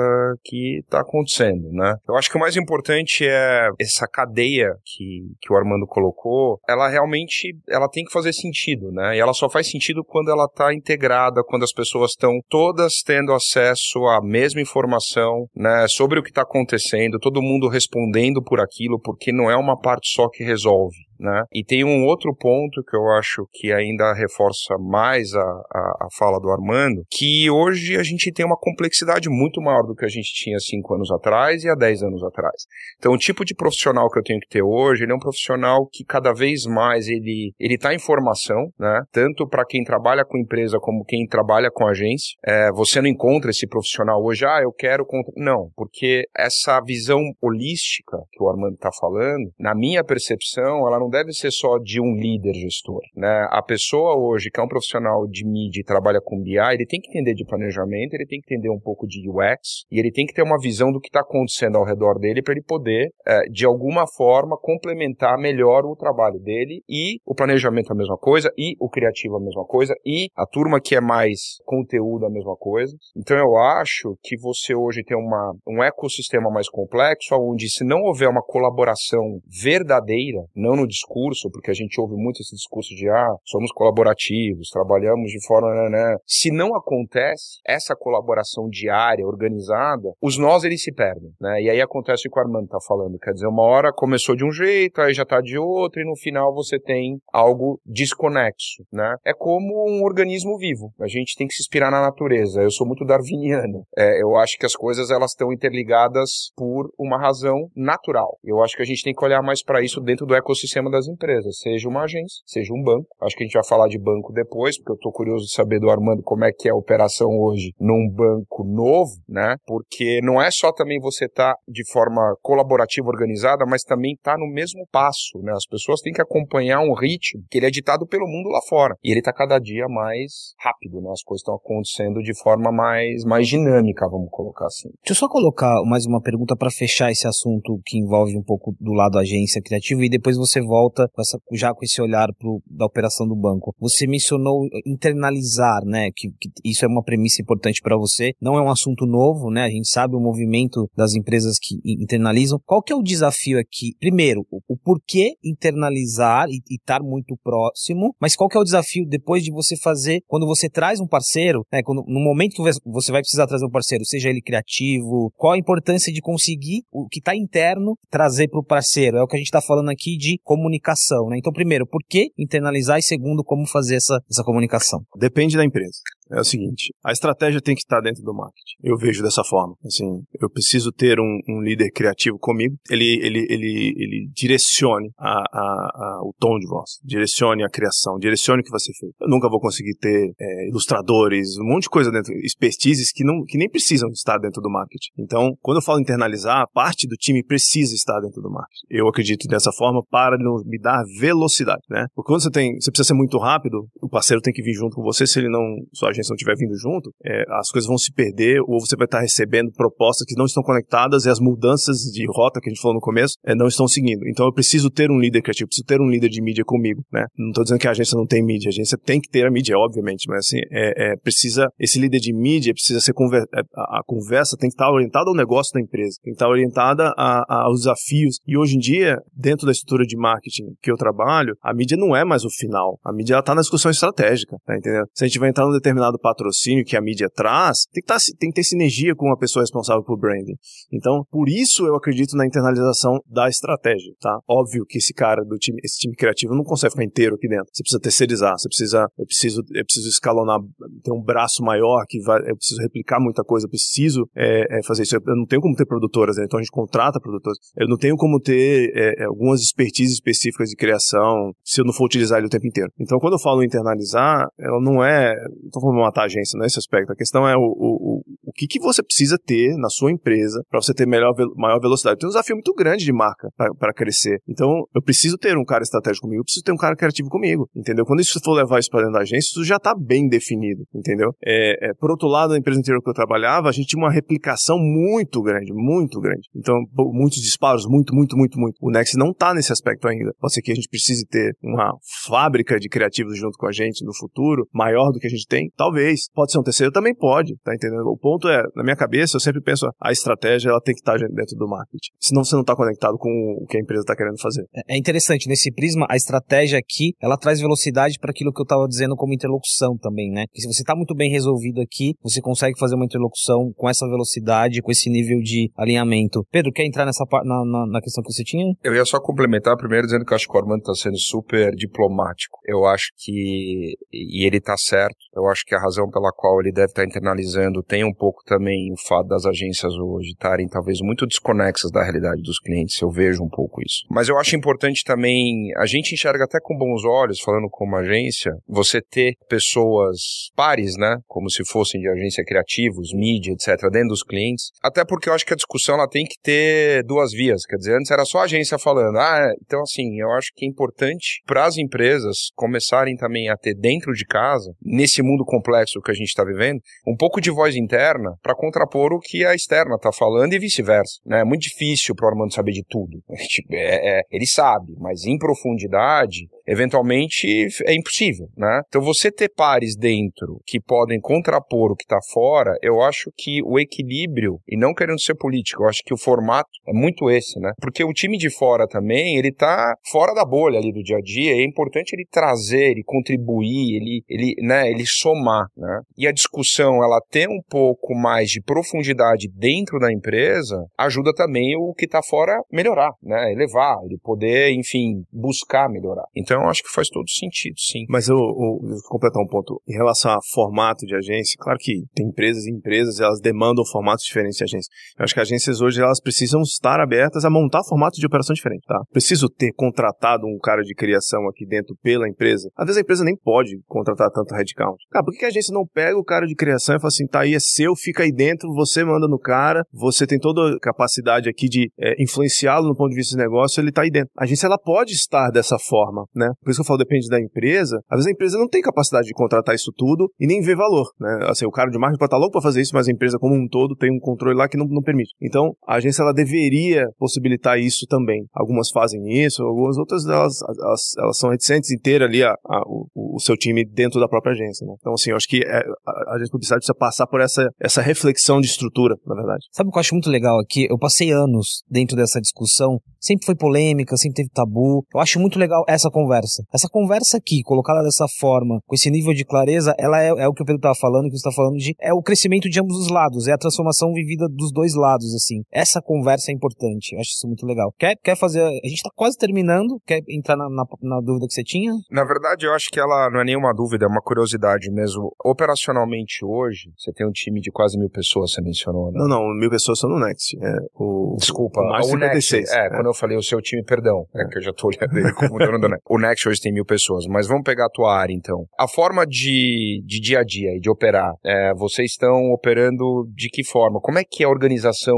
que 0.42 0.78
está 0.78 1.00
acontecendo, 1.00 1.70
né? 1.72 1.96
Eu 2.08 2.16
acho 2.16 2.30
que 2.30 2.36
o 2.36 2.40
mais 2.40 2.56
importante 2.56 3.26
é 3.26 3.68
essa 3.80 4.06
cadeia 4.06 4.74
que, 4.84 5.22
que 5.40 5.52
o 5.52 5.56
Armando 5.56 5.86
colocou, 5.86 6.58
ela 6.68 6.88
realmente 6.88 7.56
ela 7.68 7.88
tem 7.88 8.04
que 8.04 8.12
fazer 8.12 8.32
sentido, 8.32 8.90
né? 8.90 9.16
E 9.16 9.20
ela 9.20 9.32
só 9.32 9.48
faz 9.48 9.70
sentido 9.70 10.04
quando 10.04 10.30
ela 10.30 10.44
está 10.44 10.72
integrada, 10.74 11.44
quando 11.44 11.62
as 11.62 11.72
pessoas 11.72 12.12
estão 12.12 12.32
todas 12.48 13.02
tendo 13.04 13.32
acesso 13.32 13.98
à 14.06 14.20
mesma 14.22 14.60
informação, 14.60 15.46
né? 15.54 15.86
Sobre 15.88 16.18
o 16.18 16.22
que 16.22 16.30
está 16.30 16.42
acontecendo, 16.42 17.18
todo 17.18 17.42
mundo 17.42 17.68
respondendo 17.68 18.42
por 18.42 18.60
aquilo, 18.60 19.00
porque 19.00 19.32
não 19.32 19.50
é 19.50 19.56
uma 19.56 19.78
parte 19.78 20.08
só 20.08 20.28
que 20.28 20.44
resolve. 20.44 20.96
Né? 21.24 21.42
E 21.50 21.64
tem 21.64 21.82
um 21.82 22.04
outro 22.04 22.36
ponto 22.38 22.82
que 22.84 22.94
eu 22.94 23.08
acho 23.12 23.48
que 23.50 23.72
ainda 23.72 24.12
reforça 24.12 24.76
mais 24.78 25.32
a, 25.34 25.40
a, 25.40 26.04
a, 26.04 26.08
fala 26.18 26.38
do 26.38 26.50
Armando, 26.50 27.02
que 27.10 27.50
hoje 27.50 27.96
a 27.96 28.02
gente 28.02 28.30
tem 28.30 28.44
uma 28.44 28.58
complexidade 28.58 29.30
muito 29.30 29.58
maior 29.62 29.84
do 29.84 29.94
que 29.94 30.04
a 30.04 30.08
gente 30.08 30.34
tinha 30.34 30.58
cinco 30.58 30.94
anos 30.94 31.10
atrás 31.10 31.64
e 31.64 31.70
há 31.70 31.74
dez 31.74 32.02
anos 32.02 32.22
atrás. 32.22 32.64
Então, 32.98 33.14
o 33.14 33.16
tipo 33.16 33.42
de 33.42 33.54
profissional 33.54 34.10
que 34.10 34.18
eu 34.18 34.22
tenho 34.22 34.38
que 34.38 34.48
ter 34.48 34.62
hoje, 34.62 35.04
ele 35.04 35.12
é 35.12 35.14
um 35.14 35.18
profissional 35.18 35.88
que 35.90 36.04
cada 36.04 36.34
vez 36.34 36.66
mais 36.66 37.08
ele 37.08 37.54
ele 37.58 37.76
está 37.76 37.94
em 37.94 37.98
formação, 37.98 38.68
né? 38.78 39.00
Tanto 39.10 39.48
para 39.48 39.64
quem 39.64 39.82
trabalha 39.82 40.26
com 40.26 40.36
empresa 40.36 40.78
como 40.78 41.04
quem 41.06 41.26
trabalha 41.26 41.70
com 41.72 41.86
agência. 41.86 42.36
É, 42.46 42.70
você 42.72 43.00
não 43.00 43.08
encontra 43.08 43.50
esse 43.50 43.66
profissional 43.66 44.22
hoje, 44.22 44.44
ah, 44.44 44.60
eu 44.62 44.72
quero 44.72 45.06
não, 45.36 45.70
porque 45.74 46.24
essa 46.36 46.78
visão 46.82 47.20
holística 47.40 48.18
que 48.30 48.42
o 48.42 48.48
Armando 48.50 48.74
está 48.74 48.90
falando, 49.00 49.50
na 49.58 49.74
minha 49.74 50.04
percepção, 50.04 50.86
ela 50.86 50.98
não 50.98 51.08
deve 51.14 51.32
ser 51.32 51.50
só 51.50 51.78
de 51.78 52.00
um 52.00 52.14
líder 52.14 52.54
gestor. 52.54 53.00
Né? 53.16 53.46
A 53.50 53.62
pessoa 53.62 54.16
hoje, 54.16 54.50
que 54.50 54.60
é 54.60 54.62
um 54.62 54.68
profissional 54.68 55.26
de 55.26 55.46
mídia 55.46 55.80
e 55.80 55.84
trabalha 55.84 56.20
com 56.22 56.40
BI, 56.40 56.58
ele 56.72 56.86
tem 56.86 57.00
que 57.00 57.08
entender 57.08 57.34
de 57.34 57.44
planejamento, 57.44 58.14
ele 58.14 58.26
tem 58.26 58.40
que 58.40 58.52
entender 58.52 58.70
um 58.70 58.80
pouco 58.80 59.06
de 59.06 59.28
UX 59.28 59.84
e 59.90 59.98
ele 59.98 60.10
tem 60.10 60.26
que 60.26 60.34
ter 60.34 60.42
uma 60.42 60.58
visão 60.60 60.90
do 60.90 61.00
que 61.00 61.08
está 61.08 61.20
acontecendo 61.20 61.76
ao 61.76 61.84
redor 61.84 62.18
dele 62.18 62.42
para 62.42 62.54
ele 62.54 62.62
poder, 62.62 63.10
é, 63.26 63.42
de 63.50 63.64
alguma 63.64 64.04
forma, 64.06 64.56
complementar 64.60 65.38
melhor 65.38 65.84
o 65.84 65.96
trabalho 65.96 66.38
dele 66.40 66.82
e 66.88 67.18
o 67.24 67.34
planejamento 67.34 67.92
a 67.92 67.96
mesma 67.96 68.16
coisa 68.16 68.50
e 68.58 68.74
o 68.80 68.88
criativo 68.88 69.36
a 69.36 69.40
mesma 69.40 69.64
coisa 69.64 69.94
e 70.04 70.28
a 70.36 70.46
turma 70.46 70.80
que 70.80 70.96
é 70.96 71.00
mais 71.00 71.58
conteúdo 71.64 72.26
a 72.26 72.30
mesma 72.30 72.56
coisa. 72.56 72.96
Então 73.16 73.36
eu 73.36 73.56
acho 73.56 74.16
que 74.22 74.36
você 74.36 74.74
hoje 74.74 75.04
tem 75.04 75.16
uma, 75.16 75.54
um 75.66 75.82
ecossistema 75.82 76.50
mais 76.50 76.68
complexo, 76.68 77.34
onde 77.36 77.70
se 77.70 77.84
não 77.84 78.02
houver 78.02 78.28
uma 78.28 78.42
colaboração 78.42 79.40
verdadeira, 79.46 80.40
não 80.54 80.76
no 80.76 80.86
discurso, 80.94 81.50
porque 81.50 81.70
a 81.70 81.74
gente 81.74 82.00
ouve 82.00 82.14
muito 82.14 82.40
esse 82.40 82.54
discurso 82.54 82.94
de 82.94 83.08
ah, 83.08 83.34
somos 83.44 83.70
colaborativos, 83.72 84.70
trabalhamos 84.70 85.30
de 85.30 85.44
forma. 85.46 85.68
Né, 85.74 85.88
né. 85.90 86.16
Se 86.26 86.50
não 86.50 86.74
acontece 86.74 87.60
essa 87.66 87.94
colaboração 87.94 88.68
diária, 88.68 89.26
organizada, 89.26 90.12
os 90.22 90.38
nós 90.38 90.64
eles 90.64 90.82
se 90.82 90.92
perdem. 90.92 91.32
Né? 91.40 91.62
E 91.62 91.70
aí 91.70 91.80
acontece 91.80 92.28
o 92.28 92.30
que 92.30 92.38
o 92.38 92.42
Armando 92.42 92.64
está 92.64 92.78
falando. 92.86 93.18
Quer 93.18 93.32
dizer, 93.32 93.46
uma 93.46 93.62
hora 93.62 93.92
começou 93.92 94.36
de 94.36 94.44
um 94.44 94.52
jeito, 94.52 95.00
aí 95.00 95.12
já 95.12 95.22
está 95.22 95.40
de 95.40 95.58
outro, 95.58 96.00
e 96.00 96.04
no 96.04 96.16
final 96.16 96.54
você 96.54 96.78
tem 96.78 97.18
algo 97.32 97.80
desconexo. 97.84 98.84
Né? 98.92 99.16
É 99.24 99.32
como 99.32 99.88
um 99.88 100.04
organismo 100.04 100.56
vivo. 100.58 100.92
A 101.00 101.08
gente 101.08 101.34
tem 101.36 101.46
que 101.46 101.54
se 101.54 101.62
inspirar 101.62 101.90
na 101.90 102.00
natureza. 102.00 102.62
Eu 102.62 102.70
sou 102.70 102.86
muito 102.86 103.04
darwiniano. 103.04 103.84
É, 103.96 104.22
eu 104.22 104.36
acho 104.36 104.56
que 104.58 104.66
as 104.66 104.74
coisas 104.74 105.10
elas 105.10 105.32
estão 105.32 105.52
interligadas 105.52 106.52
por 106.56 106.90
uma 106.98 107.18
razão 107.18 107.68
natural. 107.74 108.38
Eu 108.44 108.62
acho 108.62 108.76
que 108.76 108.82
a 108.82 108.86
gente 108.86 109.02
tem 109.02 109.14
que 109.14 109.24
olhar 109.24 109.42
mais 109.42 109.62
para 109.62 109.82
isso 109.82 110.00
dentro 110.00 110.26
do 110.26 110.34
ecossistema 110.34 110.83
das 110.90 111.06
empresas, 111.08 111.58
seja 111.58 111.88
uma 111.88 112.04
agência, 112.04 112.42
seja 112.46 112.72
um 112.72 112.82
banco. 112.82 113.06
Acho 113.20 113.36
que 113.36 113.44
a 113.44 113.46
gente 113.46 113.54
vai 113.54 113.66
falar 113.66 113.88
de 113.88 113.98
banco 113.98 114.32
depois, 114.32 114.76
porque 114.78 114.92
eu 114.92 114.96
estou 114.96 115.12
curioso 115.12 115.44
de 115.46 115.52
saber 115.52 115.80
do 115.80 115.90
Armando 115.90 116.22
como 116.22 116.44
é 116.44 116.50
que 116.52 116.68
é 116.68 116.72
a 116.72 116.76
operação 116.76 117.28
hoje 117.38 117.72
num 117.80 118.08
banco 118.10 118.64
novo, 118.64 119.12
né? 119.28 119.56
Porque 119.66 120.20
não 120.22 120.40
é 120.40 120.50
só 120.50 120.72
também 120.72 120.98
você 121.00 121.26
estar 121.26 121.54
tá 121.54 121.60
de 121.68 121.84
forma 121.90 122.36
colaborativa, 122.42 123.08
organizada, 123.08 123.64
mas 123.66 123.82
também 123.82 124.16
tá 124.22 124.36
no 124.38 124.46
mesmo 124.46 124.86
passo, 124.90 125.38
né? 125.42 125.52
As 125.52 125.66
pessoas 125.66 126.00
têm 126.00 126.12
que 126.12 126.22
acompanhar 126.22 126.80
um 126.80 126.94
ritmo 126.94 127.42
que 127.50 127.58
ele 127.58 127.66
é 127.66 127.70
ditado 127.70 128.06
pelo 128.06 128.26
mundo 128.26 128.48
lá 128.48 128.60
fora. 128.68 128.94
E 129.02 129.10
ele 129.10 129.20
está 129.20 129.32
cada 129.32 129.58
dia 129.58 129.86
mais 129.88 130.54
rápido, 130.58 131.00
né? 131.00 131.10
As 131.10 131.22
coisas 131.22 131.40
estão 131.40 131.54
acontecendo 131.54 132.20
de 132.22 132.36
forma 132.42 132.70
mais, 132.70 133.24
mais 133.24 133.48
dinâmica, 133.48 134.08
vamos 134.08 134.28
colocar 134.30 134.66
assim. 134.66 134.88
Deixa 135.04 135.12
eu 135.12 135.16
só 135.16 135.28
colocar 135.28 135.82
mais 135.84 136.06
uma 136.06 136.20
pergunta 136.20 136.56
para 136.56 136.70
fechar 136.70 137.10
esse 137.10 137.26
assunto 137.26 137.80
que 137.84 137.98
envolve 137.98 138.36
um 138.36 138.42
pouco 138.42 138.74
do 138.80 138.92
lado 138.92 139.18
agência 139.18 139.60
criativa 139.62 140.04
e 140.04 140.08
depois 140.08 140.36
você 140.36 140.60
volta 140.60 140.73
volta 140.74 141.08
com 141.12 141.22
essa, 141.22 141.38
já 141.52 141.72
com 141.72 141.84
esse 141.84 142.02
olhar 142.02 142.28
pro, 142.36 142.60
da 142.66 142.84
operação 142.84 143.28
do 143.28 143.36
banco. 143.36 143.72
Você 143.78 144.06
mencionou 144.08 144.66
internalizar, 144.84 145.84
né? 145.84 146.10
Que, 146.14 146.28
que 146.40 146.50
isso 146.64 146.84
é 146.84 146.88
uma 146.88 147.02
premissa 147.02 147.40
importante 147.40 147.80
para 147.80 147.96
você. 147.96 148.32
Não 148.40 148.56
é 148.58 148.62
um 148.62 148.70
assunto 148.70 149.06
novo, 149.06 149.50
né? 149.50 149.64
A 149.64 149.70
gente 149.70 149.88
sabe 149.88 150.16
o 150.16 150.20
movimento 150.20 150.88
das 150.96 151.14
empresas 151.14 151.58
que 151.62 151.76
internalizam. 151.84 152.58
Qual 152.64 152.82
que 152.82 152.92
é 152.92 152.96
o 152.96 153.02
desafio 153.02 153.58
aqui? 153.58 153.94
Primeiro, 154.00 154.44
o, 154.50 154.60
o 154.74 154.76
porquê 154.76 155.34
internalizar 155.44 156.48
e 156.48 156.60
estar 156.74 157.00
muito 157.02 157.36
próximo, 157.42 158.14
mas 158.20 158.36
qual 158.36 158.48
que 158.48 158.56
é 158.56 158.60
o 158.60 158.64
desafio 158.64 159.06
depois 159.08 159.42
de 159.42 159.52
você 159.52 159.76
fazer, 159.76 160.20
quando 160.26 160.46
você 160.46 160.68
traz 160.68 161.00
um 161.00 161.06
parceiro, 161.06 161.64
né? 161.72 161.82
Quando, 161.82 162.04
no 162.06 162.20
momento 162.20 162.54
que 162.54 162.62
você 162.84 163.12
vai 163.12 163.20
precisar 163.20 163.46
trazer 163.46 163.66
um 163.66 163.70
parceiro, 163.70 164.04
seja 164.04 164.28
ele 164.28 164.40
criativo, 164.40 165.32
qual 165.36 165.52
a 165.52 165.58
importância 165.58 166.12
de 166.12 166.20
conseguir 166.20 166.82
o 166.92 167.06
que 167.08 167.18
está 167.18 167.34
interno 167.34 167.96
trazer 168.10 168.48
para 168.48 168.60
o 168.60 168.64
parceiro? 168.64 169.16
É 169.16 169.22
o 169.22 169.26
que 169.26 169.36
a 169.36 169.38
gente 169.38 169.46
está 169.46 169.60
falando 169.60 169.90
aqui 169.90 170.16
de 170.16 170.38
comunicação 170.42 171.14
né? 171.28 171.38
Então, 171.38 171.52
primeiro, 171.52 171.86
por 171.86 172.00
que 172.08 172.30
internalizar 172.38 172.98
e 172.98 173.02
segundo, 173.02 173.44
como 173.44 173.66
fazer 173.66 173.96
essa, 173.96 174.18
essa 174.30 174.42
comunicação? 174.42 175.00
Depende 175.18 175.56
da 175.56 175.64
empresa. 175.64 175.98
É 176.30 176.40
o 176.40 176.44
seguinte: 176.44 176.92
a 177.04 177.12
estratégia 177.12 177.60
tem 177.60 177.74
que 177.74 177.82
estar 177.82 178.00
dentro 178.00 178.22
do 178.22 178.34
marketing. 178.34 178.76
Eu 178.82 178.96
vejo 178.96 179.22
dessa 179.22 179.42
forma. 179.44 179.74
Assim, 179.84 180.22
eu 180.40 180.50
preciso 180.50 180.92
ter 180.92 181.20
um, 181.20 181.40
um 181.48 181.60
líder 181.60 181.90
criativo 181.90 182.38
comigo. 182.38 182.76
Ele, 182.90 183.18
ele, 183.22 183.46
ele, 183.48 183.94
ele 183.96 184.30
direcione 184.34 185.10
a, 185.18 185.30
a, 185.30 185.62
a, 185.62 186.20
o 186.22 186.34
tom 186.38 186.58
de 186.58 186.66
voz, 186.66 186.98
direcione 187.04 187.64
a 187.64 187.68
criação, 187.68 188.18
direcione 188.18 188.60
o 188.60 188.64
que 188.64 188.70
vai 188.70 188.80
ser 188.80 188.92
feito. 188.98 189.14
Eu 189.20 189.28
nunca 189.28 189.48
vou 189.48 189.60
conseguir 189.60 189.94
ter 189.98 190.32
é, 190.40 190.68
ilustradores, 190.68 191.58
um 191.58 191.64
monte 191.64 191.84
de 191.84 191.90
coisa 191.90 192.10
dentro, 192.10 192.32
expertises 192.42 193.12
que, 193.12 193.24
não, 193.24 193.44
que 193.44 193.58
nem 193.58 193.68
precisam 193.68 194.08
estar 194.10 194.38
dentro 194.38 194.62
do 194.62 194.70
marketing. 194.70 195.10
Então, 195.18 195.56
quando 195.60 195.78
eu 195.78 195.82
falo 195.82 196.00
internalizar, 196.00 196.66
parte 196.72 197.06
do 197.06 197.16
time 197.16 197.42
precisa 197.44 197.94
estar 197.94 198.20
dentro 198.20 198.40
do 198.40 198.50
marketing. 198.50 198.86
Eu 198.90 199.08
acredito 199.08 199.46
dessa 199.48 199.72
forma 199.72 200.02
para 200.10 200.36
me 200.38 200.78
dar 200.78 201.02
velocidade, 201.18 201.82
né? 201.90 202.06
Porque 202.14 202.28
quando 202.32 202.42
você 202.42 202.50
tem, 202.50 202.74
você 202.80 202.90
precisa 202.90 203.08
ser 203.08 203.14
muito 203.14 203.38
rápido, 203.38 203.86
o 204.00 204.08
parceiro 204.08 204.40
tem 204.40 204.52
que 204.52 204.62
vir 204.62 204.74
junto 204.74 204.96
com 204.96 205.02
você. 205.02 205.26
Se 205.26 205.38
ele 205.38 205.48
não, 205.48 205.62
sua 205.92 206.12
agência 206.14 206.32
não 206.32 206.36
estiver 206.36 206.56
vindo 206.56 206.76
junto, 206.78 207.10
é, 207.24 207.44
as 207.60 207.70
coisas 207.70 207.88
vão 207.88 207.98
se 207.98 208.12
perder 208.12 208.60
ou 208.66 208.80
você 208.80 208.96
vai 208.96 209.06
estar 209.06 209.20
recebendo 209.20 209.70
propostas 209.72 210.26
que 210.26 210.36
não 210.36 210.46
estão 210.46 210.62
conectadas 210.62 211.24
e 211.24 211.30
as 211.30 211.40
mudanças 211.40 211.98
de 212.12 212.24
rota 212.28 212.60
que 212.60 212.68
a 212.68 212.72
gente 212.72 212.80
falou 212.80 212.94
no 212.94 213.00
começo 213.00 213.34
é, 213.44 213.54
não 213.54 213.66
estão 213.66 213.86
seguindo. 213.86 214.26
Então 214.28 214.46
eu 214.46 214.52
preciso 214.52 214.90
ter 214.90 215.10
um 215.10 215.18
líder 215.18 215.42
criativo, 215.42 215.68
preciso 215.68 215.86
ter 215.86 216.00
um 216.00 216.08
líder 216.08 216.28
de 216.28 216.42
mídia 216.42 216.64
comigo, 216.64 217.02
né? 217.12 217.26
Não 217.36 217.48
estou 217.48 217.64
dizendo 217.64 217.80
que 217.80 217.88
a 217.88 217.90
agência 217.90 218.16
não 218.16 218.26
tem 218.26 218.44
mídia, 218.44 218.68
a 218.68 218.70
agência 218.70 218.98
tem 218.98 219.20
que 219.20 219.28
ter 219.28 219.46
a 219.46 219.50
mídia, 219.50 219.76
obviamente, 219.76 220.26
mas 220.28 220.46
assim, 220.46 220.58
é, 220.70 221.12
é 221.12 221.16
precisa, 221.16 221.68
esse 221.78 221.98
líder 221.98 222.20
de 222.20 222.32
mídia 222.32 222.72
precisa 222.72 223.00
ser, 223.00 223.12
conver, 223.12 223.42
é, 223.54 223.60
a, 223.74 223.98
a, 223.98 224.02
conversa 224.06 224.56
tem 224.56 224.68
que 224.68 224.74
estar 224.74 224.90
orientada 224.90 225.28
ao 225.30 225.36
negócio 225.36 225.72
da 225.72 225.80
empresa, 225.80 226.18
tem 226.22 226.32
que 226.32 226.36
estar 226.36 226.48
orientada 226.48 227.12
a, 227.16 227.44
a, 227.48 227.64
aos 227.64 227.80
desafios. 227.80 228.38
E 228.46 228.56
hoje 228.56 228.76
em 228.76 228.78
dia, 228.78 229.18
dentro 229.34 229.66
da 229.66 229.72
estrutura 229.72 230.04
de 230.04 230.16
marketing 230.16 230.64
que 230.82 230.90
eu 230.90 230.96
trabalho, 230.96 231.54
a 231.62 231.74
mídia 231.74 231.96
não 231.96 232.14
é 232.14 232.24
mais 232.24 232.44
o 232.44 232.50
final, 232.50 232.98
a 233.04 233.12
mídia 233.12 233.38
está 233.38 233.54
na 233.54 233.60
discussão 233.60 233.90
estratégica, 233.90 234.56
tá 234.64 234.76
entendendo? 234.76 235.06
Se 235.14 235.24
a 235.24 235.26
gente 235.26 235.38
vai 235.38 235.48
entrar 235.48 235.66
num 235.66 235.72
determinado 235.72 236.03
patrocínio 236.12 236.84
que 236.84 236.96
a 236.96 237.00
mídia 237.00 237.28
traz, 237.28 237.86
tem 237.92 238.02
que, 238.02 238.06
tá, 238.06 238.16
tem 238.38 238.50
que 238.50 238.56
ter 238.56 238.64
sinergia 238.64 239.14
com 239.14 239.30
a 239.32 239.36
pessoa 239.36 239.62
responsável 239.62 240.02
por 240.04 240.18
branding. 240.18 240.54
Então, 240.92 241.24
por 241.30 241.48
isso 241.48 241.86
eu 241.86 241.94
acredito 241.94 242.36
na 242.36 242.46
internalização 242.46 243.18
da 243.26 243.48
estratégia, 243.48 244.12
tá? 244.20 244.38
Óbvio 244.48 244.84
que 244.86 244.98
esse 244.98 245.12
cara 245.12 245.44
do 245.44 245.56
time, 245.56 245.78
esse 245.82 245.98
time 245.98 246.14
criativo 246.14 246.54
não 246.54 246.64
consegue 246.64 246.92
ficar 246.92 247.04
inteiro 247.04 247.34
aqui 247.36 247.48
dentro. 247.48 247.66
Você 247.72 247.82
precisa 247.82 248.00
terceirizar, 248.00 248.54
você 248.58 248.68
precisa, 248.68 249.06
eu 249.18 249.26
preciso, 249.26 249.62
eu 249.72 249.84
preciso 249.84 250.08
escalonar, 250.08 250.60
ter 251.02 251.12
um 251.12 251.22
braço 251.22 251.62
maior 251.62 252.04
que 252.08 252.20
vai, 252.22 252.38
eu 252.48 252.56
preciso 252.56 252.80
replicar 252.80 253.20
muita 253.20 253.42
coisa, 253.42 253.66
eu 253.66 253.70
preciso 253.70 254.28
é, 254.36 254.78
é, 254.78 254.82
fazer 254.82 255.02
isso. 255.02 255.16
Eu 255.16 255.36
não 255.36 255.46
tenho 255.46 255.62
como 255.62 255.74
ter 255.74 255.86
produtoras, 255.86 256.36
né? 256.36 256.44
então 256.44 256.58
a 256.58 256.62
gente 256.62 256.70
contrata 256.70 257.20
produtoras. 257.20 257.58
Eu 257.76 257.88
não 257.88 257.96
tenho 257.96 258.16
como 258.16 258.40
ter 258.40 258.92
é, 258.94 259.22
é 259.22 259.24
algumas 259.24 259.60
expertises 259.60 260.14
específicas 260.14 260.68
de 260.68 260.76
criação 260.76 261.52
se 261.64 261.80
eu 261.80 261.84
não 261.84 261.92
for 261.92 262.06
utilizar 262.06 262.38
ele 262.38 262.46
o 262.46 262.50
tempo 262.50 262.66
inteiro. 262.66 262.90
Então, 262.98 263.18
quando 263.18 263.34
eu 263.34 263.38
falo 263.38 263.62
internalizar, 263.62 264.46
ela 264.58 264.80
não 264.80 265.04
é, 265.04 265.34
não 265.62 265.70
tô 265.70 265.80
falando 265.94 266.04
matar 266.04 266.22
a 266.22 266.24
agência 266.24 266.58
nesse 266.58 266.78
aspecto. 266.78 267.12
A 267.12 267.16
questão 267.16 267.48
é 267.48 267.56
o, 267.56 267.60
o 267.60 268.22
que, 268.54 268.66
que 268.66 268.80
você 268.80 269.02
precisa 269.02 269.36
ter 269.38 269.76
na 269.76 269.88
sua 269.88 270.12
empresa 270.12 270.62
para 270.70 270.80
você 270.80 270.94
ter 270.94 271.06
melhor, 271.06 271.34
maior 271.56 271.80
velocidade. 271.80 272.18
Tem 272.18 272.26
um 272.26 272.30
desafio 272.30 272.56
muito 272.56 272.72
grande 272.74 273.04
de 273.04 273.12
marca 273.12 273.48
para 273.56 273.92
crescer. 273.92 274.38
Então, 274.48 274.84
eu 274.94 275.02
preciso 275.02 275.36
ter 275.36 275.56
um 275.56 275.64
cara 275.64 275.82
estratégico 275.82 276.26
comigo, 276.26 276.40
eu 276.40 276.44
preciso 276.44 276.64
ter 276.64 276.72
um 276.72 276.76
cara 276.76 276.96
criativo 276.96 277.28
comigo, 277.28 277.68
entendeu? 277.74 278.04
Quando 278.04 278.20
isso 278.20 278.38
for 278.42 278.54
levar 278.54 278.78
isso 278.78 278.90
para 278.90 279.00
dentro 279.00 279.14
da 279.14 279.20
agência, 279.20 279.50
isso 279.50 279.64
já 279.64 279.76
está 279.76 279.94
bem 279.94 280.28
definido, 280.28 280.84
entendeu? 280.94 281.32
É, 281.44 281.90
é, 281.90 281.94
por 281.94 282.10
outro 282.10 282.28
lado, 282.28 282.50
na 282.50 282.58
empresa 282.58 282.78
anterior 282.78 283.02
que 283.02 283.10
eu 283.10 283.14
trabalhava, 283.14 283.68
a 283.68 283.72
gente 283.72 283.88
tinha 283.88 284.02
uma 284.02 284.12
replicação 284.12 284.78
muito 284.78 285.42
grande, 285.42 285.72
muito 285.72 286.20
grande. 286.20 286.48
Então, 286.54 286.74
muitos 287.12 287.38
disparos, 287.40 287.86
muito, 287.86 288.14
muito, 288.14 288.36
muito, 288.36 288.58
muito. 288.58 288.76
O 288.80 288.90
Next 288.90 289.16
não 289.16 289.30
está 289.30 289.52
nesse 289.54 289.72
aspecto 289.72 290.06
ainda. 290.08 290.32
Pode 290.38 290.54
ser 290.54 290.62
que 290.62 290.72
a 290.72 290.74
gente 290.74 290.88
precise 290.88 291.26
ter 291.26 291.56
uma 291.62 291.92
fábrica 292.26 292.78
de 292.78 292.88
criativos 292.88 293.38
junto 293.38 293.58
com 293.58 293.66
a 293.66 293.72
gente 293.72 294.04
no 294.04 294.14
futuro, 294.14 294.66
maior 294.72 295.10
do 295.10 295.18
que 295.18 295.26
a 295.26 295.30
gente 295.30 295.46
tem? 295.46 295.70
Talvez. 295.76 296.28
Pode 296.32 296.52
ser 296.52 296.58
um 296.58 296.62
terceiro? 296.62 296.92
Também 296.92 297.14
pode, 297.14 297.56
tá 297.64 297.74
entendendo? 297.74 298.06
O 298.06 298.16
ponto 298.16 298.43
é, 298.48 298.62
na 298.74 298.82
minha 298.82 298.96
cabeça, 298.96 299.36
eu 299.36 299.40
sempre 299.40 299.60
penso, 299.60 299.86
a 300.00 300.12
estratégia 300.12 300.70
ela 300.70 300.80
tem 300.80 300.94
que 300.94 301.00
estar 301.00 301.16
dentro 301.16 301.56
do 301.56 301.68
marketing. 301.68 302.12
Senão 302.20 302.44
você 302.44 302.54
não 302.54 302.62
está 302.62 302.74
conectado 302.74 303.16
com 303.18 303.30
o 303.60 303.66
que 303.66 303.76
a 303.76 303.80
empresa 303.80 304.02
está 304.02 304.16
querendo 304.16 304.40
fazer. 304.40 304.64
É, 304.74 304.94
é 304.94 304.98
interessante, 304.98 305.48
nesse 305.48 305.72
prisma, 305.72 306.06
a 306.08 306.16
estratégia 306.16 306.78
aqui, 306.78 307.14
ela 307.20 307.36
traz 307.36 307.60
velocidade 307.60 308.18
para 308.20 308.30
aquilo 308.30 308.52
que 308.52 308.60
eu 308.60 308.64
estava 308.64 308.86
dizendo 308.86 309.16
como 309.16 309.32
interlocução 309.32 309.96
também, 310.00 310.30
né? 310.30 310.44
Que 310.52 310.60
se 310.60 310.66
você 310.66 310.82
está 310.82 310.94
muito 310.94 311.14
bem 311.14 311.30
resolvido 311.30 311.80
aqui, 311.80 312.14
você 312.22 312.40
consegue 312.40 312.78
fazer 312.78 312.94
uma 312.94 313.04
interlocução 313.04 313.72
com 313.76 313.88
essa 313.88 314.06
velocidade, 314.06 314.82
com 314.82 314.90
esse 314.90 315.10
nível 315.10 315.38
de 315.40 315.70
alinhamento. 315.76 316.44
Pedro, 316.50 316.72
quer 316.72 316.84
entrar 316.84 317.04
nessa 317.04 317.24
na, 317.44 317.64
na, 317.64 317.86
na 317.86 318.00
questão 318.00 318.22
que 318.22 318.32
você 318.32 318.44
tinha? 318.44 318.64
Eu 318.82 318.94
ia 318.94 319.04
só 319.04 319.20
complementar 319.20 319.76
primeiro 319.76 320.06
dizendo 320.06 320.24
que 320.24 320.32
eu 320.32 320.36
acho 320.36 320.46
que 320.46 320.56
o 320.56 320.60
Armando 320.60 320.80
está 320.80 320.94
sendo 320.94 321.18
super 321.18 321.74
diplomático. 321.74 322.58
Eu 322.66 322.84
acho 322.86 323.10
que, 323.16 323.94
e 324.12 324.46
ele 324.46 324.58
está 324.58 324.76
certo, 324.76 325.16
eu 325.36 325.46
acho 325.48 325.64
que 325.66 325.74
a 325.74 325.80
razão 325.80 326.08
pela 326.08 326.30
qual 326.32 326.60
ele 326.60 326.72
deve 326.72 326.86
estar 326.86 327.04
internalizando 327.04 327.82
tem 327.82 328.04
um 328.04 328.12
pouco 328.12 328.42
também 328.44 328.92
o 328.92 328.96
fato 328.96 329.26
das 329.26 329.44
agências 329.44 329.92
hoje 329.94 330.30
estarem 330.30 330.68
talvez 330.68 331.00
muito 331.00 331.26
desconexas 331.26 331.90
da 331.90 332.02
realidade 332.02 332.42
dos 332.42 332.58
clientes, 332.58 333.00
eu 333.00 333.10
vejo 333.10 333.42
um 333.42 333.48
pouco 333.48 333.82
isso. 333.82 334.04
Mas 334.10 334.28
eu 334.28 334.38
acho 334.38 334.56
importante 334.56 335.02
também, 335.04 335.72
a 335.76 335.86
gente 335.86 336.14
enxerga 336.14 336.44
até 336.44 336.58
com 336.62 336.76
bons 336.76 337.04
olhos, 337.04 337.40
falando 337.40 337.68
como 337.70 337.96
agência, 337.96 338.52
você 338.68 339.00
ter 339.00 339.34
pessoas 339.48 340.50
pares, 340.54 340.96
né, 340.96 341.16
como 341.26 341.50
se 341.50 341.64
fossem 341.64 342.00
de 342.00 342.08
agência 342.08 342.44
criativos, 342.44 343.12
mídia, 343.12 343.52
etc, 343.52 343.90
dentro 343.90 344.08
dos 344.08 344.22
clientes, 344.22 344.70
até 344.82 345.04
porque 345.04 345.28
eu 345.28 345.34
acho 345.34 345.46
que 345.46 345.52
a 345.52 345.56
discussão 345.56 345.96
ela 345.96 346.08
tem 346.08 346.24
que 346.24 346.36
ter 346.42 347.02
duas 347.04 347.32
vias, 347.32 347.64
quer 347.66 347.76
dizer, 347.76 347.96
antes 347.96 348.10
era 348.10 348.24
só 348.24 348.38
a 348.38 348.44
agência 348.44 348.78
falando, 348.78 349.18
ah, 349.18 349.52
então 349.64 349.80
assim, 349.82 350.20
eu 350.20 350.30
acho 350.32 350.52
que 350.54 350.64
é 350.64 350.68
importante 350.68 351.42
para 351.46 351.64
as 351.64 351.76
empresas 351.76 352.50
começarem 352.54 353.16
também 353.16 353.48
a 353.48 353.56
ter 353.56 353.74
dentro 353.74 354.12
de 354.12 354.24
casa, 354.24 354.72
nesse 354.82 355.22
mundo 355.24 355.44
complexo 355.44 356.00
que 356.00 356.10
a 356.10 356.14
gente 356.14 356.28
está 356.28 356.44
vivendo, 356.44 356.80
um 357.06 357.16
pouco 357.16 357.40
de 357.40 357.50
voz 357.50 357.74
interna 357.76 358.34
para 358.42 358.54
contrapor 358.54 359.12
o 359.12 359.20
que 359.20 359.44
a 359.44 359.54
externa 359.54 359.96
está 359.96 360.12
falando 360.12 360.52
e 360.52 360.58
vice-versa. 360.58 361.20
Né? 361.24 361.40
É 361.40 361.44
muito 361.44 361.62
difícil 361.62 362.14
para 362.14 362.26
o 362.26 362.30
Armando 362.30 362.54
saber 362.54 362.72
de 362.72 362.84
tudo. 362.88 363.22
Tipo, 363.54 363.74
é, 363.74 364.18
é, 364.18 364.22
ele 364.30 364.46
sabe, 364.46 364.94
mas 364.98 365.24
em 365.24 365.38
profundidade 365.38 366.48
eventualmente 366.66 367.68
é 367.84 367.94
impossível, 367.94 368.48
né? 368.56 368.82
Então 368.88 369.00
você 369.00 369.30
ter 369.30 369.50
pares 369.54 369.96
dentro 369.96 370.60
que 370.66 370.80
podem 370.80 371.20
contrapor 371.20 371.92
o 371.92 371.96
que 371.96 372.04
está 372.04 372.18
fora, 372.32 372.76
eu 372.82 373.00
acho 373.02 373.30
que 373.36 373.60
o 373.64 373.78
equilíbrio, 373.78 374.58
e 374.68 374.76
não 374.76 374.94
querendo 374.94 375.20
ser 375.20 375.34
político, 375.34 375.82
eu 375.82 375.88
acho 375.88 376.02
que 376.04 376.14
o 376.14 376.18
formato 376.18 376.68
é 376.86 376.92
muito 376.92 377.30
esse, 377.30 377.58
né? 377.60 377.72
Porque 377.80 378.04
o 378.04 378.12
time 378.12 378.36
de 378.36 378.50
fora 378.50 378.86
também, 378.86 379.36
ele 379.36 379.52
tá 379.52 379.94
fora 380.10 380.34
da 380.34 380.44
bolha 380.44 380.78
ali 380.78 380.92
do 380.92 381.02
dia 381.02 381.16
a 381.16 381.20
dia, 381.20 381.52
é 381.52 381.64
importante 381.64 382.14
ele 382.14 382.26
trazer, 382.30 382.90
ele 382.90 383.02
contribuir, 383.04 383.96
ele, 383.96 384.22
ele, 384.28 384.54
né, 384.66 384.90
ele 384.90 385.04
somar, 385.06 385.66
né? 385.76 386.00
E 386.16 386.26
a 386.26 386.32
discussão, 386.32 387.02
ela 387.02 387.20
ter 387.30 387.48
um 387.48 387.60
pouco 387.68 388.14
mais 388.14 388.50
de 388.50 388.62
profundidade 388.62 389.48
dentro 389.54 389.98
da 389.98 390.12
empresa, 390.12 390.76
ajuda 390.98 391.32
também 391.34 391.76
o 391.76 391.92
que 391.94 392.04
está 392.04 392.20
fora 392.22 392.56
melhorar, 392.72 393.10
né? 393.22 393.52
Elevar, 393.52 393.96
ele 394.04 394.18
poder, 394.22 394.70
enfim, 394.72 395.24
buscar 395.32 395.88
melhorar. 395.88 396.24
Então 396.34 396.53
então, 396.54 396.68
acho 396.68 396.82
que 396.82 396.92
faz 396.92 397.08
todo 397.08 397.28
sentido, 397.28 397.74
sim. 397.78 398.04
Mas 398.08 398.28
eu, 398.28 398.36
eu, 398.36 398.90
eu 398.90 398.96
completar 399.08 399.42
um 399.42 399.46
ponto. 399.46 399.80
Em 399.88 399.94
relação 399.94 400.30
a 400.30 400.38
formato 400.52 401.04
de 401.06 401.14
agência, 401.14 401.56
claro 401.58 401.78
que 401.78 402.04
tem 402.14 402.26
empresas 402.26 402.64
e 402.64 402.70
empresas, 402.70 403.20
elas 403.20 403.40
demandam 403.40 403.84
formatos 403.84 404.24
diferentes 404.24 404.58
de 404.58 404.64
agência. 404.64 404.90
Eu 405.18 405.24
acho 405.24 405.34
que 405.34 405.40
agências 405.40 405.80
hoje, 405.80 406.00
elas 406.00 406.20
precisam 406.20 406.62
estar 406.62 407.00
abertas 407.00 407.44
a 407.44 407.50
montar 407.50 407.82
formatos 407.84 408.18
de 408.18 408.26
operação 408.26 408.54
diferente, 408.54 408.84
tá? 408.86 409.00
Preciso 409.12 409.48
ter 409.48 409.72
contratado 409.72 410.46
um 410.46 410.58
cara 410.58 410.82
de 410.82 410.94
criação 410.94 411.46
aqui 411.48 411.66
dentro 411.66 411.96
pela 412.02 412.28
empresa. 412.28 412.70
Às 412.76 412.86
vezes 412.86 412.98
a 412.98 413.02
empresa 413.02 413.24
nem 413.24 413.36
pode 413.36 413.80
contratar 413.86 414.30
tanto 414.30 414.54
headcount. 414.54 414.98
Cara, 415.10 415.24
por 415.24 415.32
que 415.36 415.44
a 415.44 415.48
agência 415.48 415.74
não 415.74 415.86
pega 415.86 416.16
o 416.16 416.24
cara 416.24 416.46
de 416.46 416.54
criação 416.54 416.96
e 416.96 416.98
fala 416.98 417.08
assim, 417.08 417.26
tá 417.26 417.40
aí, 417.40 417.54
é 417.54 417.60
seu, 417.60 417.94
fica 417.96 418.22
aí 418.22 418.32
dentro, 418.32 418.72
você 418.74 419.04
manda 419.04 419.26
no 419.28 419.38
cara, 419.38 419.84
você 419.92 420.26
tem 420.26 420.38
toda 420.38 420.76
a 420.76 420.80
capacidade 420.80 421.48
aqui 421.48 421.68
de 421.68 421.90
é, 421.98 422.22
influenciá-lo 422.22 422.88
no 422.88 422.96
ponto 422.96 423.10
de 423.10 423.16
vista 423.16 423.36
de 423.36 423.42
negócio, 423.42 423.80
ele 423.80 423.92
tá 423.92 424.02
aí 424.02 424.10
dentro. 424.10 424.30
A 424.36 424.44
agência, 424.44 424.66
ela 424.66 424.78
pode 424.78 425.12
estar 425.12 425.50
dessa 425.50 425.78
forma, 425.78 426.24
né? 426.34 426.43
Por 426.62 426.70
isso 426.70 426.78
que 426.78 426.82
eu 426.82 426.86
falo, 426.86 426.98
depende 426.98 427.28
da 427.28 427.40
empresa. 427.40 427.98
Às 428.10 428.18
vezes 428.18 428.28
a 428.28 428.32
empresa 428.32 428.58
não 428.58 428.68
tem 428.68 428.82
capacidade 428.82 429.26
de 429.26 429.32
contratar 429.32 429.74
isso 429.74 429.92
tudo 429.96 430.30
e 430.38 430.46
nem 430.46 430.60
vê 430.60 430.74
valor, 430.74 431.06
né? 431.20 431.46
Assim, 431.48 431.66
o 431.66 431.70
cara 431.70 431.90
de 431.90 431.98
marketing 431.98 432.18
pode 432.18 432.28
estar 432.28 432.38
louco 432.38 432.52
para 432.52 432.62
fazer 432.62 432.80
isso, 432.80 432.94
mas 432.94 433.08
a 433.08 433.12
empresa 433.12 433.38
como 433.38 433.54
um 433.54 433.66
todo 433.68 433.96
tem 433.96 434.10
um 434.10 434.18
controle 434.18 434.56
lá 434.56 434.68
que 434.68 434.76
não, 434.76 434.86
não 434.86 435.02
permite. 435.02 435.32
Então, 435.40 435.72
a 435.86 435.96
agência, 435.96 436.22
ela 436.22 436.32
deveria 436.32 437.06
possibilitar 437.18 437.78
isso 437.78 438.06
também. 438.08 438.44
Algumas 438.52 438.90
fazem 438.90 439.20
isso, 439.28 439.62
algumas 439.62 439.96
outras, 439.98 440.24
elas, 440.26 440.58
elas, 440.62 441.00
elas 441.18 441.38
são 441.38 441.50
reticentes 441.50 441.90
em 441.90 441.98
ter 441.98 442.22
ali 442.22 442.42
a, 442.42 442.50
a, 442.50 442.80
o, 442.86 443.06
o, 443.14 443.40
seu 443.40 443.56
time 443.56 443.84
dentro 443.84 444.20
da 444.20 444.28
própria 444.28 444.52
agência, 444.52 444.86
né? 444.86 444.94
Então, 444.98 445.12
assim, 445.14 445.30
eu 445.30 445.36
acho 445.36 445.48
que 445.48 445.62
é, 445.64 445.78
a, 446.06 446.34
agência 446.34 446.52
publicitária 446.52 446.80
precisa 446.80 446.94
passar 446.94 447.26
por 447.26 447.40
essa, 447.40 447.68
essa 447.80 448.00
reflexão 448.00 448.60
de 448.60 448.66
estrutura, 448.66 449.14
na 449.26 449.34
verdade. 449.34 449.66
Sabe 449.72 449.88
o 449.88 449.92
que 449.92 449.98
eu 449.98 450.00
acho 450.00 450.14
muito 450.14 450.30
legal 450.30 450.58
aqui? 450.60 450.86
Eu 450.88 450.98
passei 450.98 451.30
anos 451.30 451.82
dentro 451.88 452.16
dessa 452.16 452.40
discussão 452.40 452.98
sempre 453.24 453.46
foi 453.46 453.56
polêmica, 453.56 454.16
sempre 454.16 454.36
teve 454.36 454.50
tabu. 454.50 455.04
Eu 455.14 455.20
acho 455.20 455.40
muito 455.40 455.58
legal 455.58 455.82
essa 455.88 456.10
conversa. 456.10 456.62
Essa 456.72 456.88
conversa 456.88 457.38
aqui, 457.38 457.62
colocada 457.64 458.02
dessa 458.02 458.26
forma, 458.38 458.80
com 458.86 458.94
esse 458.94 459.10
nível 459.10 459.32
de 459.32 459.44
clareza, 459.44 459.94
ela 459.98 460.22
é, 460.22 460.28
é 460.28 460.48
o 460.48 460.52
que 460.52 460.62
o 460.62 460.66
Pedro 460.66 460.76
estava 460.76 460.94
falando, 460.94 461.24
que 461.24 461.30
você 461.30 461.48
está 461.48 461.52
falando 461.52 461.76
de 461.78 461.94
é 462.00 462.12
o 462.12 462.22
crescimento 462.22 462.68
de 462.68 462.80
ambos 462.80 462.98
os 462.98 463.08
lados, 463.08 463.48
é 463.48 463.52
a 463.52 463.58
transformação 463.58 464.12
vivida 464.12 464.46
dos 464.48 464.70
dois 464.72 464.94
lados, 464.94 465.34
assim. 465.34 465.62
Essa 465.72 466.00
conversa 466.02 466.52
é 466.52 466.54
importante, 466.54 467.14
eu 467.14 467.20
acho 467.20 467.30
isso 467.30 467.46
muito 467.46 467.66
legal. 467.66 467.92
Quer, 467.98 468.16
quer 468.22 468.36
fazer, 468.36 468.60
a 468.60 468.88
gente 468.88 468.98
está 468.98 469.10
quase 469.14 469.38
terminando, 469.38 469.98
quer 470.06 470.20
entrar 470.28 470.56
na, 470.56 470.68
na, 470.68 470.84
na 471.02 471.20
dúvida 471.20 471.46
que 471.46 471.54
você 471.54 471.64
tinha? 471.64 471.92
Na 472.10 472.24
verdade, 472.24 472.66
eu 472.66 472.74
acho 472.74 472.90
que 472.90 473.00
ela 473.00 473.30
não 473.30 473.40
é 473.40 473.44
nenhuma 473.44 473.72
dúvida, 473.72 474.04
é 474.04 474.08
uma 474.08 474.20
curiosidade 474.20 474.90
mesmo. 474.90 475.34
Operacionalmente 475.44 476.44
hoje, 476.44 476.90
você 476.98 477.12
tem 477.12 477.26
um 477.26 477.32
time 477.32 477.60
de 477.60 477.70
quase 477.70 477.98
mil 477.98 478.10
pessoas, 478.10 478.52
você 478.52 478.60
mencionou, 478.60 479.10
né? 479.10 479.18
Não, 479.18 479.28
não, 479.28 479.54
mil 479.54 479.70
pessoas 479.70 479.98
são 479.98 480.10
no 480.10 480.18
Next. 480.18 480.56
É, 480.60 480.76
o, 480.94 481.36
Desculpa, 481.38 481.80
o 481.80 481.88
mais 481.88 482.06
o 482.06 482.16
Next. 482.16 482.50
56. 482.50 482.70
É, 482.70 482.90
quando 482.90 483.06
eu 483.06 483.13
falei 483.14 483.36
o 483.36 483.42
seu 483.42 483.60
time, 483.60 483.82
perdão. 483.84 484.24
É, 484.34 484.44
que 484.48 484.58
eu 484.58 484.62
já 484.62 484.72
tô 484.72 484.88
olhando 484.88 485.18
ele 485.18 485.32
como 485.34 485.58
dono 485.58 485.78
do 485.78 485.88
Next. 485.88 486.04
O 486.08 486.18
Next 486.18 486.48
hoje 486.48 486.60
tem 486.60 486.72
mil 486.72 486.84
pessoas, 486.84 487.24
mas 487.26 487.46
vamos 487.46 487.62
pegar 487.64 487.86
a 487.86 487.90
tua 487.90 488.14
área 488.16 488.32
então. 488.32 488.64
A 488.78 488.86
forma 488.88 489.26
de, 489.26 490.02
de 490.04 490.20
dia 490.20 490.40
a 490.40 490.44
dia 490.44 490.76
e 490.76 490.80
de 490.80 490.90
operar, 490.90 491.32
é, 491.44 491.72
vocês 491.74 492.10
estão 492.12 492.50
operando 492.52 493.04
de 493.34 493.48
que 493.48 493.64
forma? 493.64 494.00
Como 494.00 494.18
é 494.18 494.22
que 494.28 494.42
é 494.42 494.46
a 494.46 494.50
organização 494.50 495.16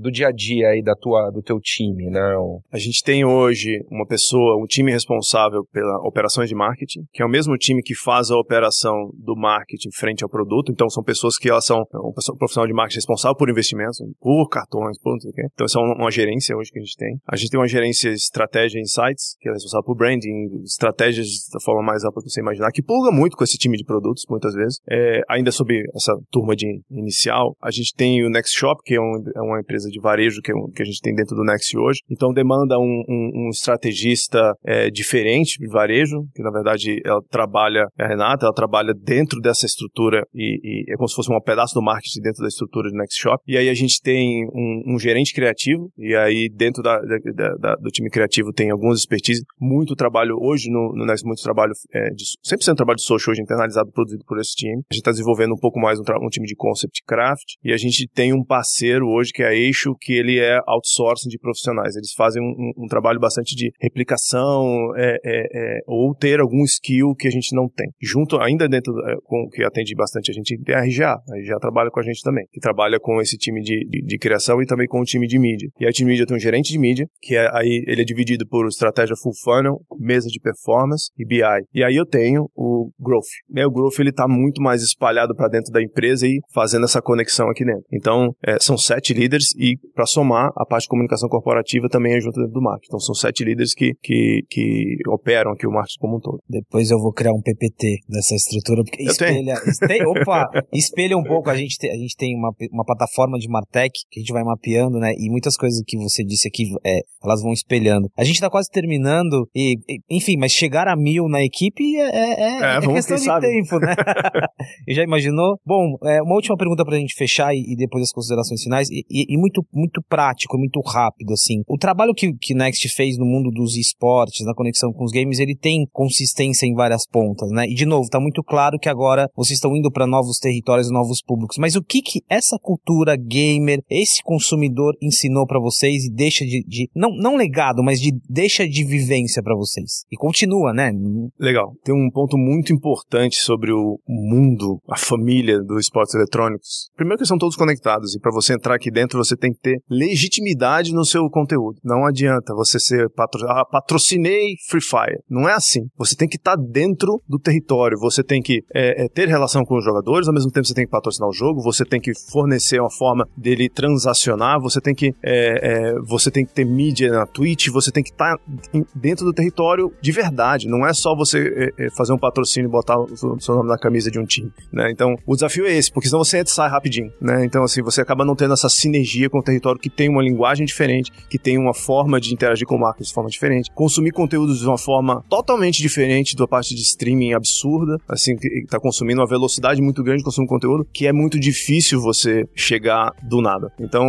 do 0.00 0.10
dia 0.10 0.28
a 0.28 0.32
dia 0.32 0.68
aí 0.68 0.82
da 0.82 0.94
tua, 0.94 1.30
do 1.30 1.42
teu 1.42 1.58
time, 1.60 2.10
né? 2.10 2.36
O- 2.38 2.60
A 2.72 2.78
gente 2.78 3.02
tem 3.02 3.24
hoje 3.24 3.80
uma 3.90 4.06
pessoa, 4.06 4.56
um 4.62 4.66
time 4.66 4.90
responsável 4.92 5.64
pela 5.72 5.98
operações 6.06 6.48
de 6.48 6.54
marketing, 6.54 7.00
que 7.12 7.22
é 7.22 7.26
o 7.26 7.28
mesmo 7.28 7.56
time 7.56 7.82
que 7.82 7.94
faz 7.94 8.30
a 8.30 8.36
operação 8.36 8.94
do 9.14 9.34
marketing 9.36 9.90
frente 9.94 10.22
ao 10.24 10.30
produto. 10.30 10.70
Então, 10.72 10.88
são 10.88 11.02
pessoas 11.02 11.36
que 11.36 11.48
elas 11.50 11.64
são 11.66 11.80
um 11.94 12.12
pessoa- 12.12 12.36
profissional 12.36 12.66
de 12.66 12.72
marketing 12.74 12.98
responsável 12.98 13.36
por 13.36 13.48
investimentos, 13.50 13.98
por 14.20 14.48
cartões, 14.48 14.98
por 15.00 15.12
não 15.12 15.20
sei 15.20 15.30
o 15.30 15.34
quê. 15.34 15.42
Então, 15.52 15.64
essa 15.64 15.78
é 15.78 15.82
uma, 15.82 15.94
uma 16.02 16.10
gerência 16.10 16.56
hoje 16.56 16.70
que 16.70 16.78
a 16.78 16.82
gente 16.82 16.96
tem. 16.96 17.16
A 17.26 17.36
gente 17.38 17.50
tem 17.50 17.58
uma 17.60 17.66
gerência 17.68 18.10
estratégia 18.10 18.78
insights, 18.80 19.36
que 19.40 19.48
é 19.48 19.52
responsável 19.52 19.84
por 19.84 19.96
branding, 19.96 20.62
estratégias 20.64 21.28
da 21.52 21.60
forma 21.60 21.82
mais 21.82 22.04
ampla 22.04 22.22
que 22.22 22.28
você 22.30 22.40
imaginar, 22.40 22.70
que 22.72 22.82
pulga 22.82 23.10
muito 23.10 23.36
com 23.36 23.44
esse 23.44 23.56
time 23.56 23.76
de 23.76 23.84
produtos, 23.84 24.24
muitas 24.28 24.52
vezes. 24.54 24.78
É, 24.90 25.20
ainda 25.28 25.50
sob 25.50 25.74
essa 25.94 26.12
turma 26.30 26.54
de 26.54 26.66
inicial, 26.90 27.56
a 27.62 27.70
gente 27.70 27.94
tem 27.96 28.24
o 28.24 28.30
Next 28.30 28.56
Shop, 28.58 28.80
que 28.84 28.94
é, 28.94 29.00
um- 29.00 29.22
é 29.36 29.40
uma 29.40 29.60
empresa 29.60 29.88
de 29.88 30.00
varejo 30.00 30.40
que, 30.42 30.52
é 30.52 30.54
um- 30.54 30.70
que 30.74 30.82
a 30.82 30.84
gente 30.84 31.00
tem 31.00 31.14
dentro 31.14 31.34
do 31.36 31.44
Next 31.44 31.76
hoje. 31.78 32.00
Então 32.10 32.32
demanda 32.32 32.78
um, 32.78 33.02
um- 33.08 33.50
estrategista 33.50 34.52
é, 34.64 34.90
diferente 34.90 35.58
de 35.58 35.68
varejo, 35.68 36.16
que 36.34 36.42
na 36.42 36.50
verdade 36.50 37.00
ela 37.04 37.20
trabalha, 37.30 37.86
é 37.98 38.04
a 38.04 38.08
Renata, 38.08 38.46
ela 38.46 38.54
trabalha 38.54 38.92
dentro 38.94 39.40
dessa 39.40 39.66
estrutura 39.66 40.22
e, 40.34 40.58
e 40.88 40.92
é 40.92 40.96
como 40.96 41.08
se 41.08 41.14
fosse 41.14 41.32
um 41.32 41.40
pedaço 41.40 41.74
do 41.74 41.82
marketing 41.82 42.20
dentro 42.22 42.42
da 42.42 42.48
estrutura 42.48 42.90
do 42.90 42.96
Next 42.96 43.20
Shop. 43.20 43.42
E 43.46 43.56
aí 43.56 43.68
a 43.68 43.74
gente 43.74 44.00
tem 44.02 44.44
um, 44.52 44.98
gerente 44.98 45.32
criativo, 45.32 45.90
e 45.96 46.14
aí 46.14 46.48
dentro 46.54 46.82
da- 46.82 47.00
da- 47.32 47.54
da- 47.54 47.76
do 47.76 47.90
time 47.90 48.10
criativo 48.10 48.52
tem 48.52 48.70
algumas 48.70 48.98
expertise, 48.98 49.42
muito 49.60 49.94
trabalho 49.94 50.36
hoje 50.40 50.70
no, 50.70 50.92
no 50.94 51.06
Next, 51.06 51.24
muito 51.26 51.42
trabalho 51.42 51.72
é, 51.92 52.10
de 52.10 52.24
100% 52.46 52.74
trabalho 52.76 52.96
de 52.96 53.02
social 53.02 53.32
hoje 53.32 53.42
internalizado, 53.42 53.90
produzido 53.92 54.24
por 54.26 54.38
esse 54.38 54.54
time. 54.54 54.76
A 54.90 54.94
gente 54.94 55.00
está 55.00 55.10
desenvolvendo 55.10 55.52
um 55.54 55.58
pouco 55.58 55.78
mais 55.78 55.98
um, 55.98 56.02
um 56.22 56.28
time 56.28 56.46
de 56.46 56.54
concept 56.56 57.02
craft, 57.06 57.54
e 57.64 57.72
a 57.72 57.76
gente 57.76 58.08
tem 58.14 58.32
um 58.32 58.44
parceiro 58.44 59.06
hoje 59.08 59.30
que 59.32 59.42
é 59.42 59.48
a 59.48 59.54
Eixo, 59.54 59.94
que 60.00 60.12
ele 60.12 60.38
é 60.38 60.58
outsourcing 60.66 61.28
de 61.28 61.38
profissionais. 61.38 61.94
Eles 61.96 62.12
fazem 62.16 62.42
um, 62.42 62.72
um- 62.84 62.86
trabalho 62.88 63.20
bastante 63.20 63.54
de 63.54 63.70
replicação 63.80 64.94
é, 64.96 65.16
é, 65.24 65.46
é, 65.52 65.78
ou 65.86 66.14
ter 66.14 66.40
algum 66.40 66.64
skill 66.64 67.14
que 67.14 67.28
a 67.28 67.30
gente 67.30 67.54
não 67.54 67.68
tem. 67.68 67.88
Junto, 68.00 68.38
ainda 68.40 68.68
dentro 68.68 68.92
é, 69.08 69.16
com 69.24 69.48
que 69.52 69.62
atende 69.62 69.94
bastante 69.94 70.30
a 70.30 70.34
gente, 70.34 70.58
tem 70.62 70.74
a 70.74 70.80
RGA. 70.80 71.12
A 71.12 71.36
RGA 71.38 71.58
trabalha 71.60 71.90
com 71.90 72.00
a 72.00 72.02
gente 72.02 72.22
também, 72.22 72.44
que 72.50 72.60
trabalha 72.60 72.98
com 72.98 73.20
esse 73.20 73.36
time 73.36 73.60
de, 73.60 73.84
de, 73.88 74.02
de 74.02 74.18
criação 74.18 74.60
e 74.62 74.66
também 74.66 74.86
com 74.86 75.00
o 75.00 75.04
time 75.04 75.26
de 75.26 75.38
mídia. 75.38 75.68
E 75.78 75.86
o 75.86 75.90
time 75.92 76.08
de 76.08 76.12
mídia 76.12 76.26
tem 76.26 76.36
um 76.36 76.40
gerente 76.40 76.72
de 76.72 76.78
mídia, 76.78 77.06
que 77.20 77.36
é, 77.36 77.48
aí 77.52 77.84
ele 77.86 78.02
é 78.02 78.04
dividido 78.04 78.46
por 78.46 78.66
estratégia 78.66 79.16
full 79.16 79.32
funnel, 79.42 79.80
mesa 79.98 80.28
de 80.28 80.40
performance 80.40 81.10
e 81.18 81.24
BI. 81.24 81.42
E 81.74 81.84
aí 81.84 81.96
eu 81.96 82.06
tenho 82.06 82.48
o 82.54 82.90
growth. 82.98 83.26
Né, 83.50 83.66
o 83.66 83.70
growth 83.70 83.98
ele 83.98 84.12
tá 84.12 84.26
muito 84.28 84.62
mais 84.62 84.82
espalhado 84.82 85.34
para 85.34 85.48
dentro 85.48 85.72
da 85.72 85.82
empresa 85.82 86.26
e 86.26 86.40
fazendo 86.52 86.84
essa 86.84 87.02
conexão 87.02 87.48
aqui 87.48 87.64
dentro. 87.64 87.84
Então, 87.92 88.34
é, 88.44 88.58
são 88.60 88.76
sete 88.76 89.12
líderes 89.12 89.54
e 89.56 89.76
para 89.94 90.06
somar, 90.06 90.50
a 90.56 90.64
parte 90.64 90.84
de 90.84 90.88
comunicação 90.88 91.28
corporativa 91.28 91.88
também 91.88 92.14
é 92.14 92.20
junto 92.20 92.36
dentro 92.36 92.52
do 92.52 92.62
marketing. 92.62 92.86
Então, 92.88 93.00
são 93.00 93.14
sete 93.14 93.44
líderes 93.44 93.74
que, 93.74 93.92
que, 94.02 94.42
que 94.48 94.96
operam 95.08 95.52
aqui 95.52 95.66
o 95.66 95.70
marketing 95.70 95.98
como 95.98 96.16
um 96.16 96.20
todo. 96.20 96.40
Depois 96.48 96.90
eu 96.90 96.98
vou 96.98 97.12
criar 97.12 97.32
um 97.32 97.42
PPT 97.42 97.98
dessa 98.08 98.34
estrutura, 98.34 98.82
porque 98.84 99.02
Eu 99.02 99.10
espelha, 99.10 99.54
tem, 99.86 100.06
opa, 100.06 100.48
espelha 100.72 101.16
um 101.16 101.22
pouco, 101.22 101.50
a 101.50 101.56
gente 101.56 101.76
tem, 101.78 101.90
a 101.90 101.96
gente 101.96 102.16
tem 102.16 102.36
uma, 102.36 102.50
uma 102.72 102.84
plataforma 102.84 103.38
de 103.38 103.48
Martech 103.48 103.92
que 104.10 104.20
a 104.20 104.22
gente 104.22 104.32
vai 104.32 104.44
mapeando, 104.44 104.98
né, 104.98 105.12
e 105.16 105.30
muitas 105.30 105.56
coisas 105.56 105.82
que 105.86 105.96
você 105.98 106.24
disse 106.24 106.48
aqui, 106.48 106.64
é, 106.84 106.97
elas 107.22 107.42
vão 107.42 107.52
espelhando. 107.52 108.08
A 108.16 108.24
gente 108.24 108.40
tá 108.40 108.48
quase 108.50 108.68
terminando, 108.70 109.48
e, 109.54 109.76
e- 109.88 109.98
enfim, 110.10 110.36
mas 110.38 110.52
chegar 110.52 110.88
a 110.88 110.96
mil 110.96 111.28
na 111.28 111.42
equipe 111.42 111.96
é, 111.96 112.00
é, 112.02 112.40
é- 112.40 112.74
É, 112.74 112.76
é 112.76 112.80
questão 112.80 113.16
de 113.16 113.22
sabe. 113.24 113.46
tempo, 113.46 113.78
né? 113.78 113.94
e 114.86 114.94
já 114.94 115.02
imaginou? 115.02 115.56
Bom, 115.64 115.96
é, 116.04 116.22
uma 116.22 116.34
última 116.34 116.56
pergunta 116.56 116.84
pra 116.84 116.96
gente 116.96 117.14
fechar 117.14 117.54
e, 117.54 117.72
e 117.72 117.76
depois 117.76 118.02
as 118.04 118.12
considerações 118.12 118.62
finais, 118.62 118.88
e, 118.90 119.04
e- 119.10 119.36
muito, 119.38 119.64
muito 119.72 120.02
prático, 120.08 120.58
muito 120.58 120.80
rápido, 120.80 121.32
assim. 121.32 121.62
O 121.66 121.76
trabalho 121.78 122.14
que, 122.14 122.32
que 122.34 122.54
Next 122.54 122.88
fez 122.90 123.16
no 123.18 123.24
mundo 123.24 123.50
dos 123.50 123.76
esportes, 123.76 124.44
na 124.46 124.54
conexão 124.54 124.92
com 124.92 125.04
os 125.04 125.12
games, 125.12 125.38
ele 125.38 125.56
tem 125.56 125.86
consistência 125.92 126.66
em 126.66 126.74
várias 126.74 127.06
pontas, 127.06 127.50
né? 127.50 127.64
E 127.66 127.74
de 127.74 127.86
novo, 127.86 128.08
tá 128.08 128.20
muito 128.20 128.42
claro 128.42 128.78
que 128.78 128.88
agora 128.88 129.28
vocês 129.36 129.56
estão 129.58 129.76
indo 129.76 129.90
para 129.90 130.06
novos 130.06 130.38
territórios 130.38 130.88
e 130.88 130.92
novos 130.92 131.22
públicos. 131.22 131.56
Mas 131.58 131.76
o 131.76 131.82
que 131.82 132.00
que 132.02 132.20
essa 132.28 132.56
cultura 132.60 133.16
gamer, 133.16 133.80
esse 133.90 134.22
consumidor 134.22 134.94
ensinou 135.02 135.46
para 135.46 135.60
vocês 135.60 136.04
e 136.04 136.10
deixa 136.12 136.44
de, 136.44 136.62
de- 136.66 136.87
não, 136.94 137.10
não 137.10 137.36
legado, 137.36 137.82
mas 137.82 138.00
de 138.00 138.12
deixa 138.28 138.66
de 138.68 138.84
vivência 138.84 139.42
para 139.42 139.54
vocês? 139.54 140.04
E 140.10 140.16
continua, 140.16 140.72
né? 140.72 140.92
Legal. 141.38 141.72
Tem 141.84 141.94
um 141.94 142.10
ponto 142.10 142.36
muito 142.36 142.72
importante 142.72 143.36
sobre 143.36 143.72
o 143.72 143.98
mundo, 144.06 144.80
a 144.88 144.96
família 144.96 145.60
dos 145.60 145.84
esportes 145.84 146.14
eletrônicos. 146.14 146.90
Primeiro 146.96 147.18
que 147.18 147.26
são 147.26 147.38
todos 147.38 147.56
conectados 147.56 148.14
e 148.14 148.20
para 148.20 148.32
você 148.32 148.54
entrar 148.54 148.74
aqui 148.74 148.90
dentro 148.90 149.18
você 149.18 149.36
tem 149.36 149.52
que 149.52 149.60
ter 149.60 149.78
legitimidade 149.90 150.92
no 150.92 151.04
seu 151.04 151.28
conteúdo. 151.30 151.78
Não 151.84 152.06
adianta 152.06 152.54
você 152.54 152.78
ser 152.78 153.08
patro... 153.10 153.46
ah, 153.48 153.64
patrocinei 153.64 154.54
Free 154.68 154.82
Fire. 154.82 155.20
Não 155.28 155.48
é 155.48 155.54
assim. 155.54 155.80
Você 155.96 156.14
tem 156.14 156.28
que 156.28 156.36
estar 156.36 156.56
dentro 156.56 157.20
do 157.28 157.38
território. 157.38 157.98
Você 157.98 158.22
tem 158.22 158.40
que 158.40 158.60
é, 158.74 159.04
é, 159.04 159.08
ter 159.08 159.28
relação 159.28 159.64
com 159.64 159.76
os 159.76 159.84
jogadores, 159.84 160.28
ao 160.28 160.34
mesmo 160.34 160.50
tempo 160.50 160.66
você 160.66 160.74
tem 160.74 160.84
que 160.84 160.90
patrocinar 160.90 161.28
o 161.28 161.32
jogo. 161.32 161.62
Você 161.62 161.84
tem 161.84 162.00
que 162.00 162.12
fornecer 162.30 162.80
uma 162.80 162.90
forma 162.90 163.26
dele 163.36 163.68
transacionar. 163.68 164.60
Você 164.60 164.80
tem 164.80 164.94
que 164.94 165.12
é, 165.22 165.92
é, 165.92 165.94
você 166.06 166.30
tem 166.30 166.44
que 166.44 166.52
ter 166.52 166.64
mídia 166.78 167.10
na 167.10 167.26
Twitch. 167.26 167.68
Você 167.68 167.90
tem 167.90 168.04
que 168.04 168.10
estar 168.10 168.38
em- 168.72 168.86
dentro 168.94 169.24
do 169.24 169.32
território 169.32 169.92
de 170.00 170.12
verdade. 170.12 170.68
Não 170.68 170.86
é 170.86 170.92
só 170.94 171.14
você 171.16 171.72
é, 171.78 171.86
é, 171.86 171.90
fazer 171.90 172.12
um 172.12 172.18
patrocínio 172.18 172.68
e 172.68 172.70
botar 172.70 172.96
o 172.98 173.16
seu, 173.16 173.54
nome 173.56 173.68
na 173.68 173.78
camisa 173.78 174.10
de 174.10 174.18
um 174.18 174.24
time, 174.24 174.52
né? 174.72 174.90
Então, 174.92 175.16
o 175.26 175.34
desafio 175.34 175.66
é 175.66 175.72
esse, 175.72 175.92
porque 175.92 176.08
senão 176.08 176.22
você 176.22 176.38
entra 176.38 176.52
e 176.52 176.54
sai 176.54 176.70
rapidinho, 176.70 177.10
né? 177.20 177.44
Então, 177.44 177.64
assim, 177.64 177.82
você 177.82 178.00
acaba 178.00 178.24
não 178.24 178.36
tendo 178.36 178.54
essa 178.54 178.68
sinergia 178.68 179.28
com 179.28 179.38
o 179.38 179.42
território 179.42 179.80
que 179.80 179.90
tem 179.90 180.08
uma 180.08 180.22
linguagem 180.22 180.64
diferente, 180.64 181.10
que 181.28 181.38
tem 181.38 181.58
uma 181.58 181.74
forma 181.74 182.20
de 182.20 182.32
interagir 182.32 182.66
com 182.66 182.78
marketing 182.78 183.08
de 183.08 183.14
forma 183.14 183.30
diferente, 183.30 183.70
consumir 183.74 184.12
conteúdos 184.12 184.60
de 184.60 184.66
uma 184.66 184.78
forma 184.78 185.24
totalmente 185.28 185.82
diferente 185.82 186.36
da 186.36 186.46
parte 186.46 186.74
de 186.74 186.82
streaming 186.82 187.32
absurda, 187.32 187.98
assim, 188.08 188.36
que 188.36 188.64
tá 188.68 188.78
consumindo 188.78 189.20
uma 189.20 189.26
velocidade 189.26 189.82
muito 189.82 190.02
grande 190.02 190.18
de 190.18 190.24
consumo 190.24 190.46
de 190.46 190.52
conteúdo, 190.52 190.86
que 190.92 191.06
é 191.06 191.12
muito 191.12 191.38
difícil 191.40 192.00
você 192.00 192.44
chegar 192.54 193.12
do 193.22 193.40
nada. 193.40 193.72
Então, 193.80 194.04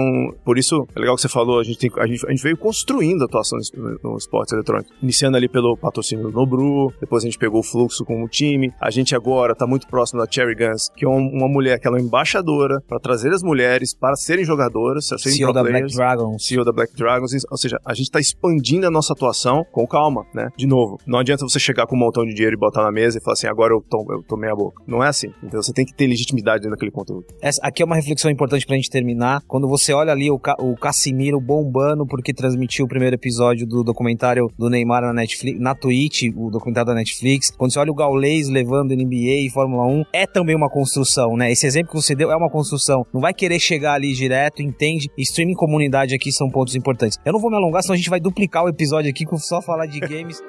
por 0.45 0.57
isso, 0.57 0.88
é 0.95 0.99
legal 0.99 1.15
que 1.15 1.22
você 1.22 1.30
falou, 1.30 1.59
a 1.59 1.63
gente, 1.63 1.78
tem, 1.80 1.91
a 1.97 2.05
gente, 2.05 2.26
a 2.26 2.30
gente 2.30 2.43
veio 2.43 2.57
construindo 2.60 3.22
a 3.22 3.26
atuação 3.26 3.57
no, 4.03 4.18
esporte 4.18 4.53
eletrônico, 4.53 4.89
iniciando 5.01 5.38
ali 5.38 5.47
pelo 5.47 5.76
patrocínio 5.78 6.26
do 6.26 6.32
Nobru, 6.32 6.93
depois 6.99 7.24
a 7.24 7.28
gente 7.28 7.38
pegou 7.38 7.60
o 7.62 7.64
fluxo 7.64 8.03
com 8.05 8.24
o 8.24 8.28
time, 8.28 8.72
a 8.80 8.89
gente 8.91 9.16
agora 9.16 9.55
tá 9.55 9.66
muito 9.66 9.88
próximo 9.88 10.20
da 10.24 10.30
Cherry 10.30 10.55
Guns, 10.55 10.89
que 10.95 11.05
é 11.05 11.07
um- 11.10 11.30
uma 11.30 11.47
mulher 11.47 11.80
que 11.80 11.88
ela 11.88 11.97
é 11.97 12.01
embaixadora 12.01 12.82
para 12.88 12.99
trazer 12.99 13.32
as 13.34 13.41
mulheres 13.41 13.93
para 13.93 14.16
serem 14.16 14.43
jogadoras, 14.45 15.07
para 15.07 15.18
serem 15.18 15.38
CEO 15.38 15.53
da 15.53 15.62
Black 15.62 15.74
players. 15.74 15.95
Dragons. 15.95 16.45
CEO 16.45 16.66
da 16.66 16.72
Black 16.72 16.93
Dragons, 16.95 17.32
ou 17.49 17.57
seja, 17.57 17.80
a 17.86 17.93
gente 17.93 18.05
está 18.07 18.20
expandindo 18.20 18.86
a 18.88 18.91
nossa 18.91 19.14
atuação 19.14 19.66
com 19.72 19.88
calma, 19.88 20.26
né? 20.34 20.49
De 20.57 20.68
novo, 20.68 20.97
não 21.07 21.20
adianta 21.20 21.47
você 21.47 21.60
chegar 21.60 21.88
com 21.88 21.95
um 21.95 21.99
montão 21.99 22.26
de 22.26 22.34
dinheiro 22.34 22.55
e 22.55 22.60
botar 22.60 22.84
na 22.84 22.91
mesa 22.91 23.18
e 23.18 23.22
falar 23.22 23.34
assim, 23.34 23.47
agora 23.47 23.74
eu, 23.74 23.82
tom, 23.89 24.05
eu 24.10 24.22
tomei 24.24 24.49
a 24.49 24.55
boca. 24.55 24.84
Não 24.88 25.03
é 25.03 25.07
assim. 25.07 25.30
Então 25.43 25.62
você 25.62 25.72
tem 25.74 25.86
que 25.86 25.93
ter 25.93 26.07
legitimidade 26.07 26.62
dentro 26.62 26.72
daquele 26.72 26.91
conteúdo. 26.91 27.26
Essa, 27.41 27.62
aqui 27.64 27.82
é 27.82 27.86
uma 27.86 27.95
reflexão 27.95 28.30
importante 28.30 28.66
pra 28.66 28.76
gente 28.76 28.89
terminar. 28.89 29.41
Quando 29.47 29.68
você 29.68 29.93
olha 29.93 30.12
ali 30.12 30.30
o, 30.30 30.38
Ca, 30.39 30.55
o 30.60 30.76
Casimiro 30.76 31.39
bombando 31.39 32.05
porque 32.05 32.34
transmitiu 32.49 32.85
o 32.85 32.87
primeiro 32.87 33.15
episódio 33.15 33.67
do 33.67 33.83
documentário 33.83 34.51
do 34.57 34.69
Neymar 34.69 35.03
na 35.03 35.13
Netflix, 35.13 35.59
na 35.59 35.75
Twitch, 35.75 36.23
o 36.35 36.49
documentário 36.49 36.87
da 36.87 36.95
Netflix. 36.95 37.51
Quando 37.51 37.71
você 37.71 37.79
olha 37.79 37.91
o 37.91 37.95
Gaules 37.95 38.49
levando 38.49 38.95
NBA 38.95 39.45
e 39.45 39.49
Fórmula 39.49 39.85
1, 39.85 40.05
é 40.11 40.25
também 40.25 40.55
uma 40.55 40.69
construção, 40.69 41.37
né? 41.37 41.51
Esse 41.51 41.67
exemplo 41.67 41.91
que 41.91 42.01
você 42.01 42.15
deu 42.15 42.31
é 42.31 42.35
uma 42.35 42.49
construção. 42.49 43.05
Não 43.13 43.21
vai 43.21 43.33
querer 43.33 43.59
chegar 43.59 43.93
ali 43.93 44.13
direto, 44.13 44.61
entende? 44.61 45.09
Streaming 45.17 45.53
comunidade 45.53 46.15
aqui 46.15 46.31
são 46.31 46.49
pontos 46.49 46.75
importantes. 46.75 47.17
Eu 47.23 47.33
não 47.33 47.39
vou 47.39 47.49
me 47.49 47.57
alongar, 47.57 47.83
senão 47.83 47.93
a 47.93 47.97
gente 47.97 48.09
vai 48.09 48.19
duplicar 48.19 48.63
o 48.63 48.69
episódio 48.69 49.09
aqui 49.09 49.25
com 49.25 49.37
só 49.37 49.61
falar 49.61 49.85
de 49.85 49.99
games. 50.01 50.41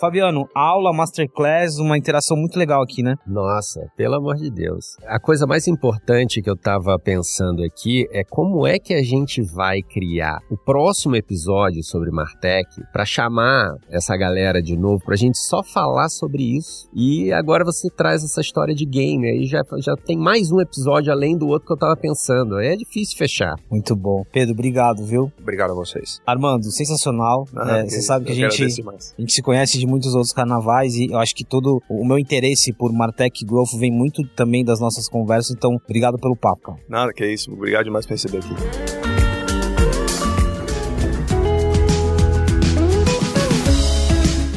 Fabiano, 0.00 0.48
aula, 0.54 0.92
masterclass, 0.92 1.78
uma 1.78 1.98
interação 1.98 2.36
muito 2.36 2.56
legal 2.56 2.82
aqui, 2.82 3.02
né? 3.02 3.16
Nossa, 3.26 3.80
pelo 3.96 4.14
amor 4.14 4.36
de 4.36 4.48
Deus. 4.48 4.96
A 5.06 5.18
coisa 5.18 5.44
mais 5.44 5.66
importante 5.66 6.40
que 6.40 6.48
eu 6.48 6.56
tava 6.56 6.96
pensando 6.98 7.64
aqui 7.64 8.06
é 8.12 8.22
como 8.22 8.64
é 8.64 8.78
que 8.78 8.94
a 8.94 9.02
gente 9.02 9.42
vai 9.42 9.82
criar 9.82 10.38
o 10.50 10.56
próximo 10.56 11.16
episódio 11.16 11.82
sobre 11.82 12.12
Martech 12.12 12.68
para 12.92 13.04
chamar 13.04 13.74
essa 13.90 14.16
galera 14.16 14.62
de 14.62 14.76
novo, 14.76 15.04
pra 15.04 15.16
gente 15.16 15.36
só 15.38 15.64
falar 15.64 16.08
sobre 16.08 16.56
isso. 16.56 16.88
E 16.94 17.32
agora 17.32 17.64
você 17.64 17.88
traz 17.90 18.22
essa 18.22 18.40
história 18.40 18.74
de 18.74 18.86
game, 18.86 19.28
aí 19.28 19.46
já, 19.46 19.62
já 19.78 19.96
tem 19.96 20.16
mais 20.16 20.52
um 20.52 20.60
episódio 20.60 21.12
além 21.12 21.36
do 21.36 21.48
outro 21.48 21.66
que 21.66 21.72
eu 21.72 21.76
tava 21.78 21.96
pensando. 21.96 22.54
Aí 22.56 22.68
é 22.68 22.76
difícil 22.76 23.18
fechar. 23.18 23.56
Muito 23.68 23.96
bom. 23.96 24.22
Pedro, 24.32 24.54
obrigado, 24.54 25.04
viu? 25.04 25.32
Obrigado 25.40 25.72
a 25.72 25.74
vocês. 25.74 26.20
Armando, 26.24 26.70
sensacional. 26.70 27.46
Ah, 27.56 27.78
É, 27.78 27.82
que 27.82 27.90
você 27.90 28.02
sabe 28.02 28.26
que 28.26 28.32
a 28.32 28.34
gente, 28.34 28.62
a 28.64 29.20
gente 29.20 29.32
se 29.32 29.42
conhece 29.42 29.78
de 29.78 29.87
muitos 29.88 30.14
outros 30.14 30.32
carnavais 30.32 30.94
e 30.94 31.10
eu 31.10 31.18
acho 31.18 31.34
que 31.34 31.44
todo 31.44 31.82
o 31.88 32.04
meu 32.04 32.18
interesse 32.18 32.72
por 32.72 32.92
Martech 32.92 33.44
Growth 33.44 33.78
vem 33.78 33.90
muito 33.90 34.22
também 34.36 34.64
das 34.64 34.80
nossas 34.80 35.08
conversas, 35.08 35.56
então 35.56 35.76
obrigado 35.84 36.18
pelo 36.18 36.36
papo, 36.36 36.62
cara. 36.62 36.78
Nada, 36.88 37.12
que 37.12 37.24
é 37.24 37.32
isso. 37.32 37.52
Obrigado 37.52 37.84
demais 37.84 38.06
por 38.06 38.12
receber 38.12 38.38
aqui. 38.38 38.54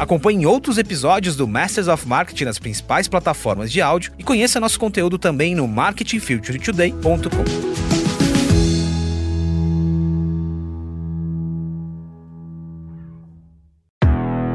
Acompanhe 0.02 0.46
outros 0.46 0.78
episódios 0.78 1.36
do 1.36 1.48
Masters 1.48 1.88
of 1.88 2.08
Marketing 2.08 2.46
nas 2.46 2.60
principais 2.60 3.08
plataformas 3.08 3.72
de 3.72 3.82
áudio 3.82 4.12
e 4.18 4.24
conheça 4.24 4.60
nosso 4.60 4.80
conteúdo 4.80 5.18
também 5.18 5.56
no 5.56 5.68
marketingfuturetoday.com. 5.68 7.91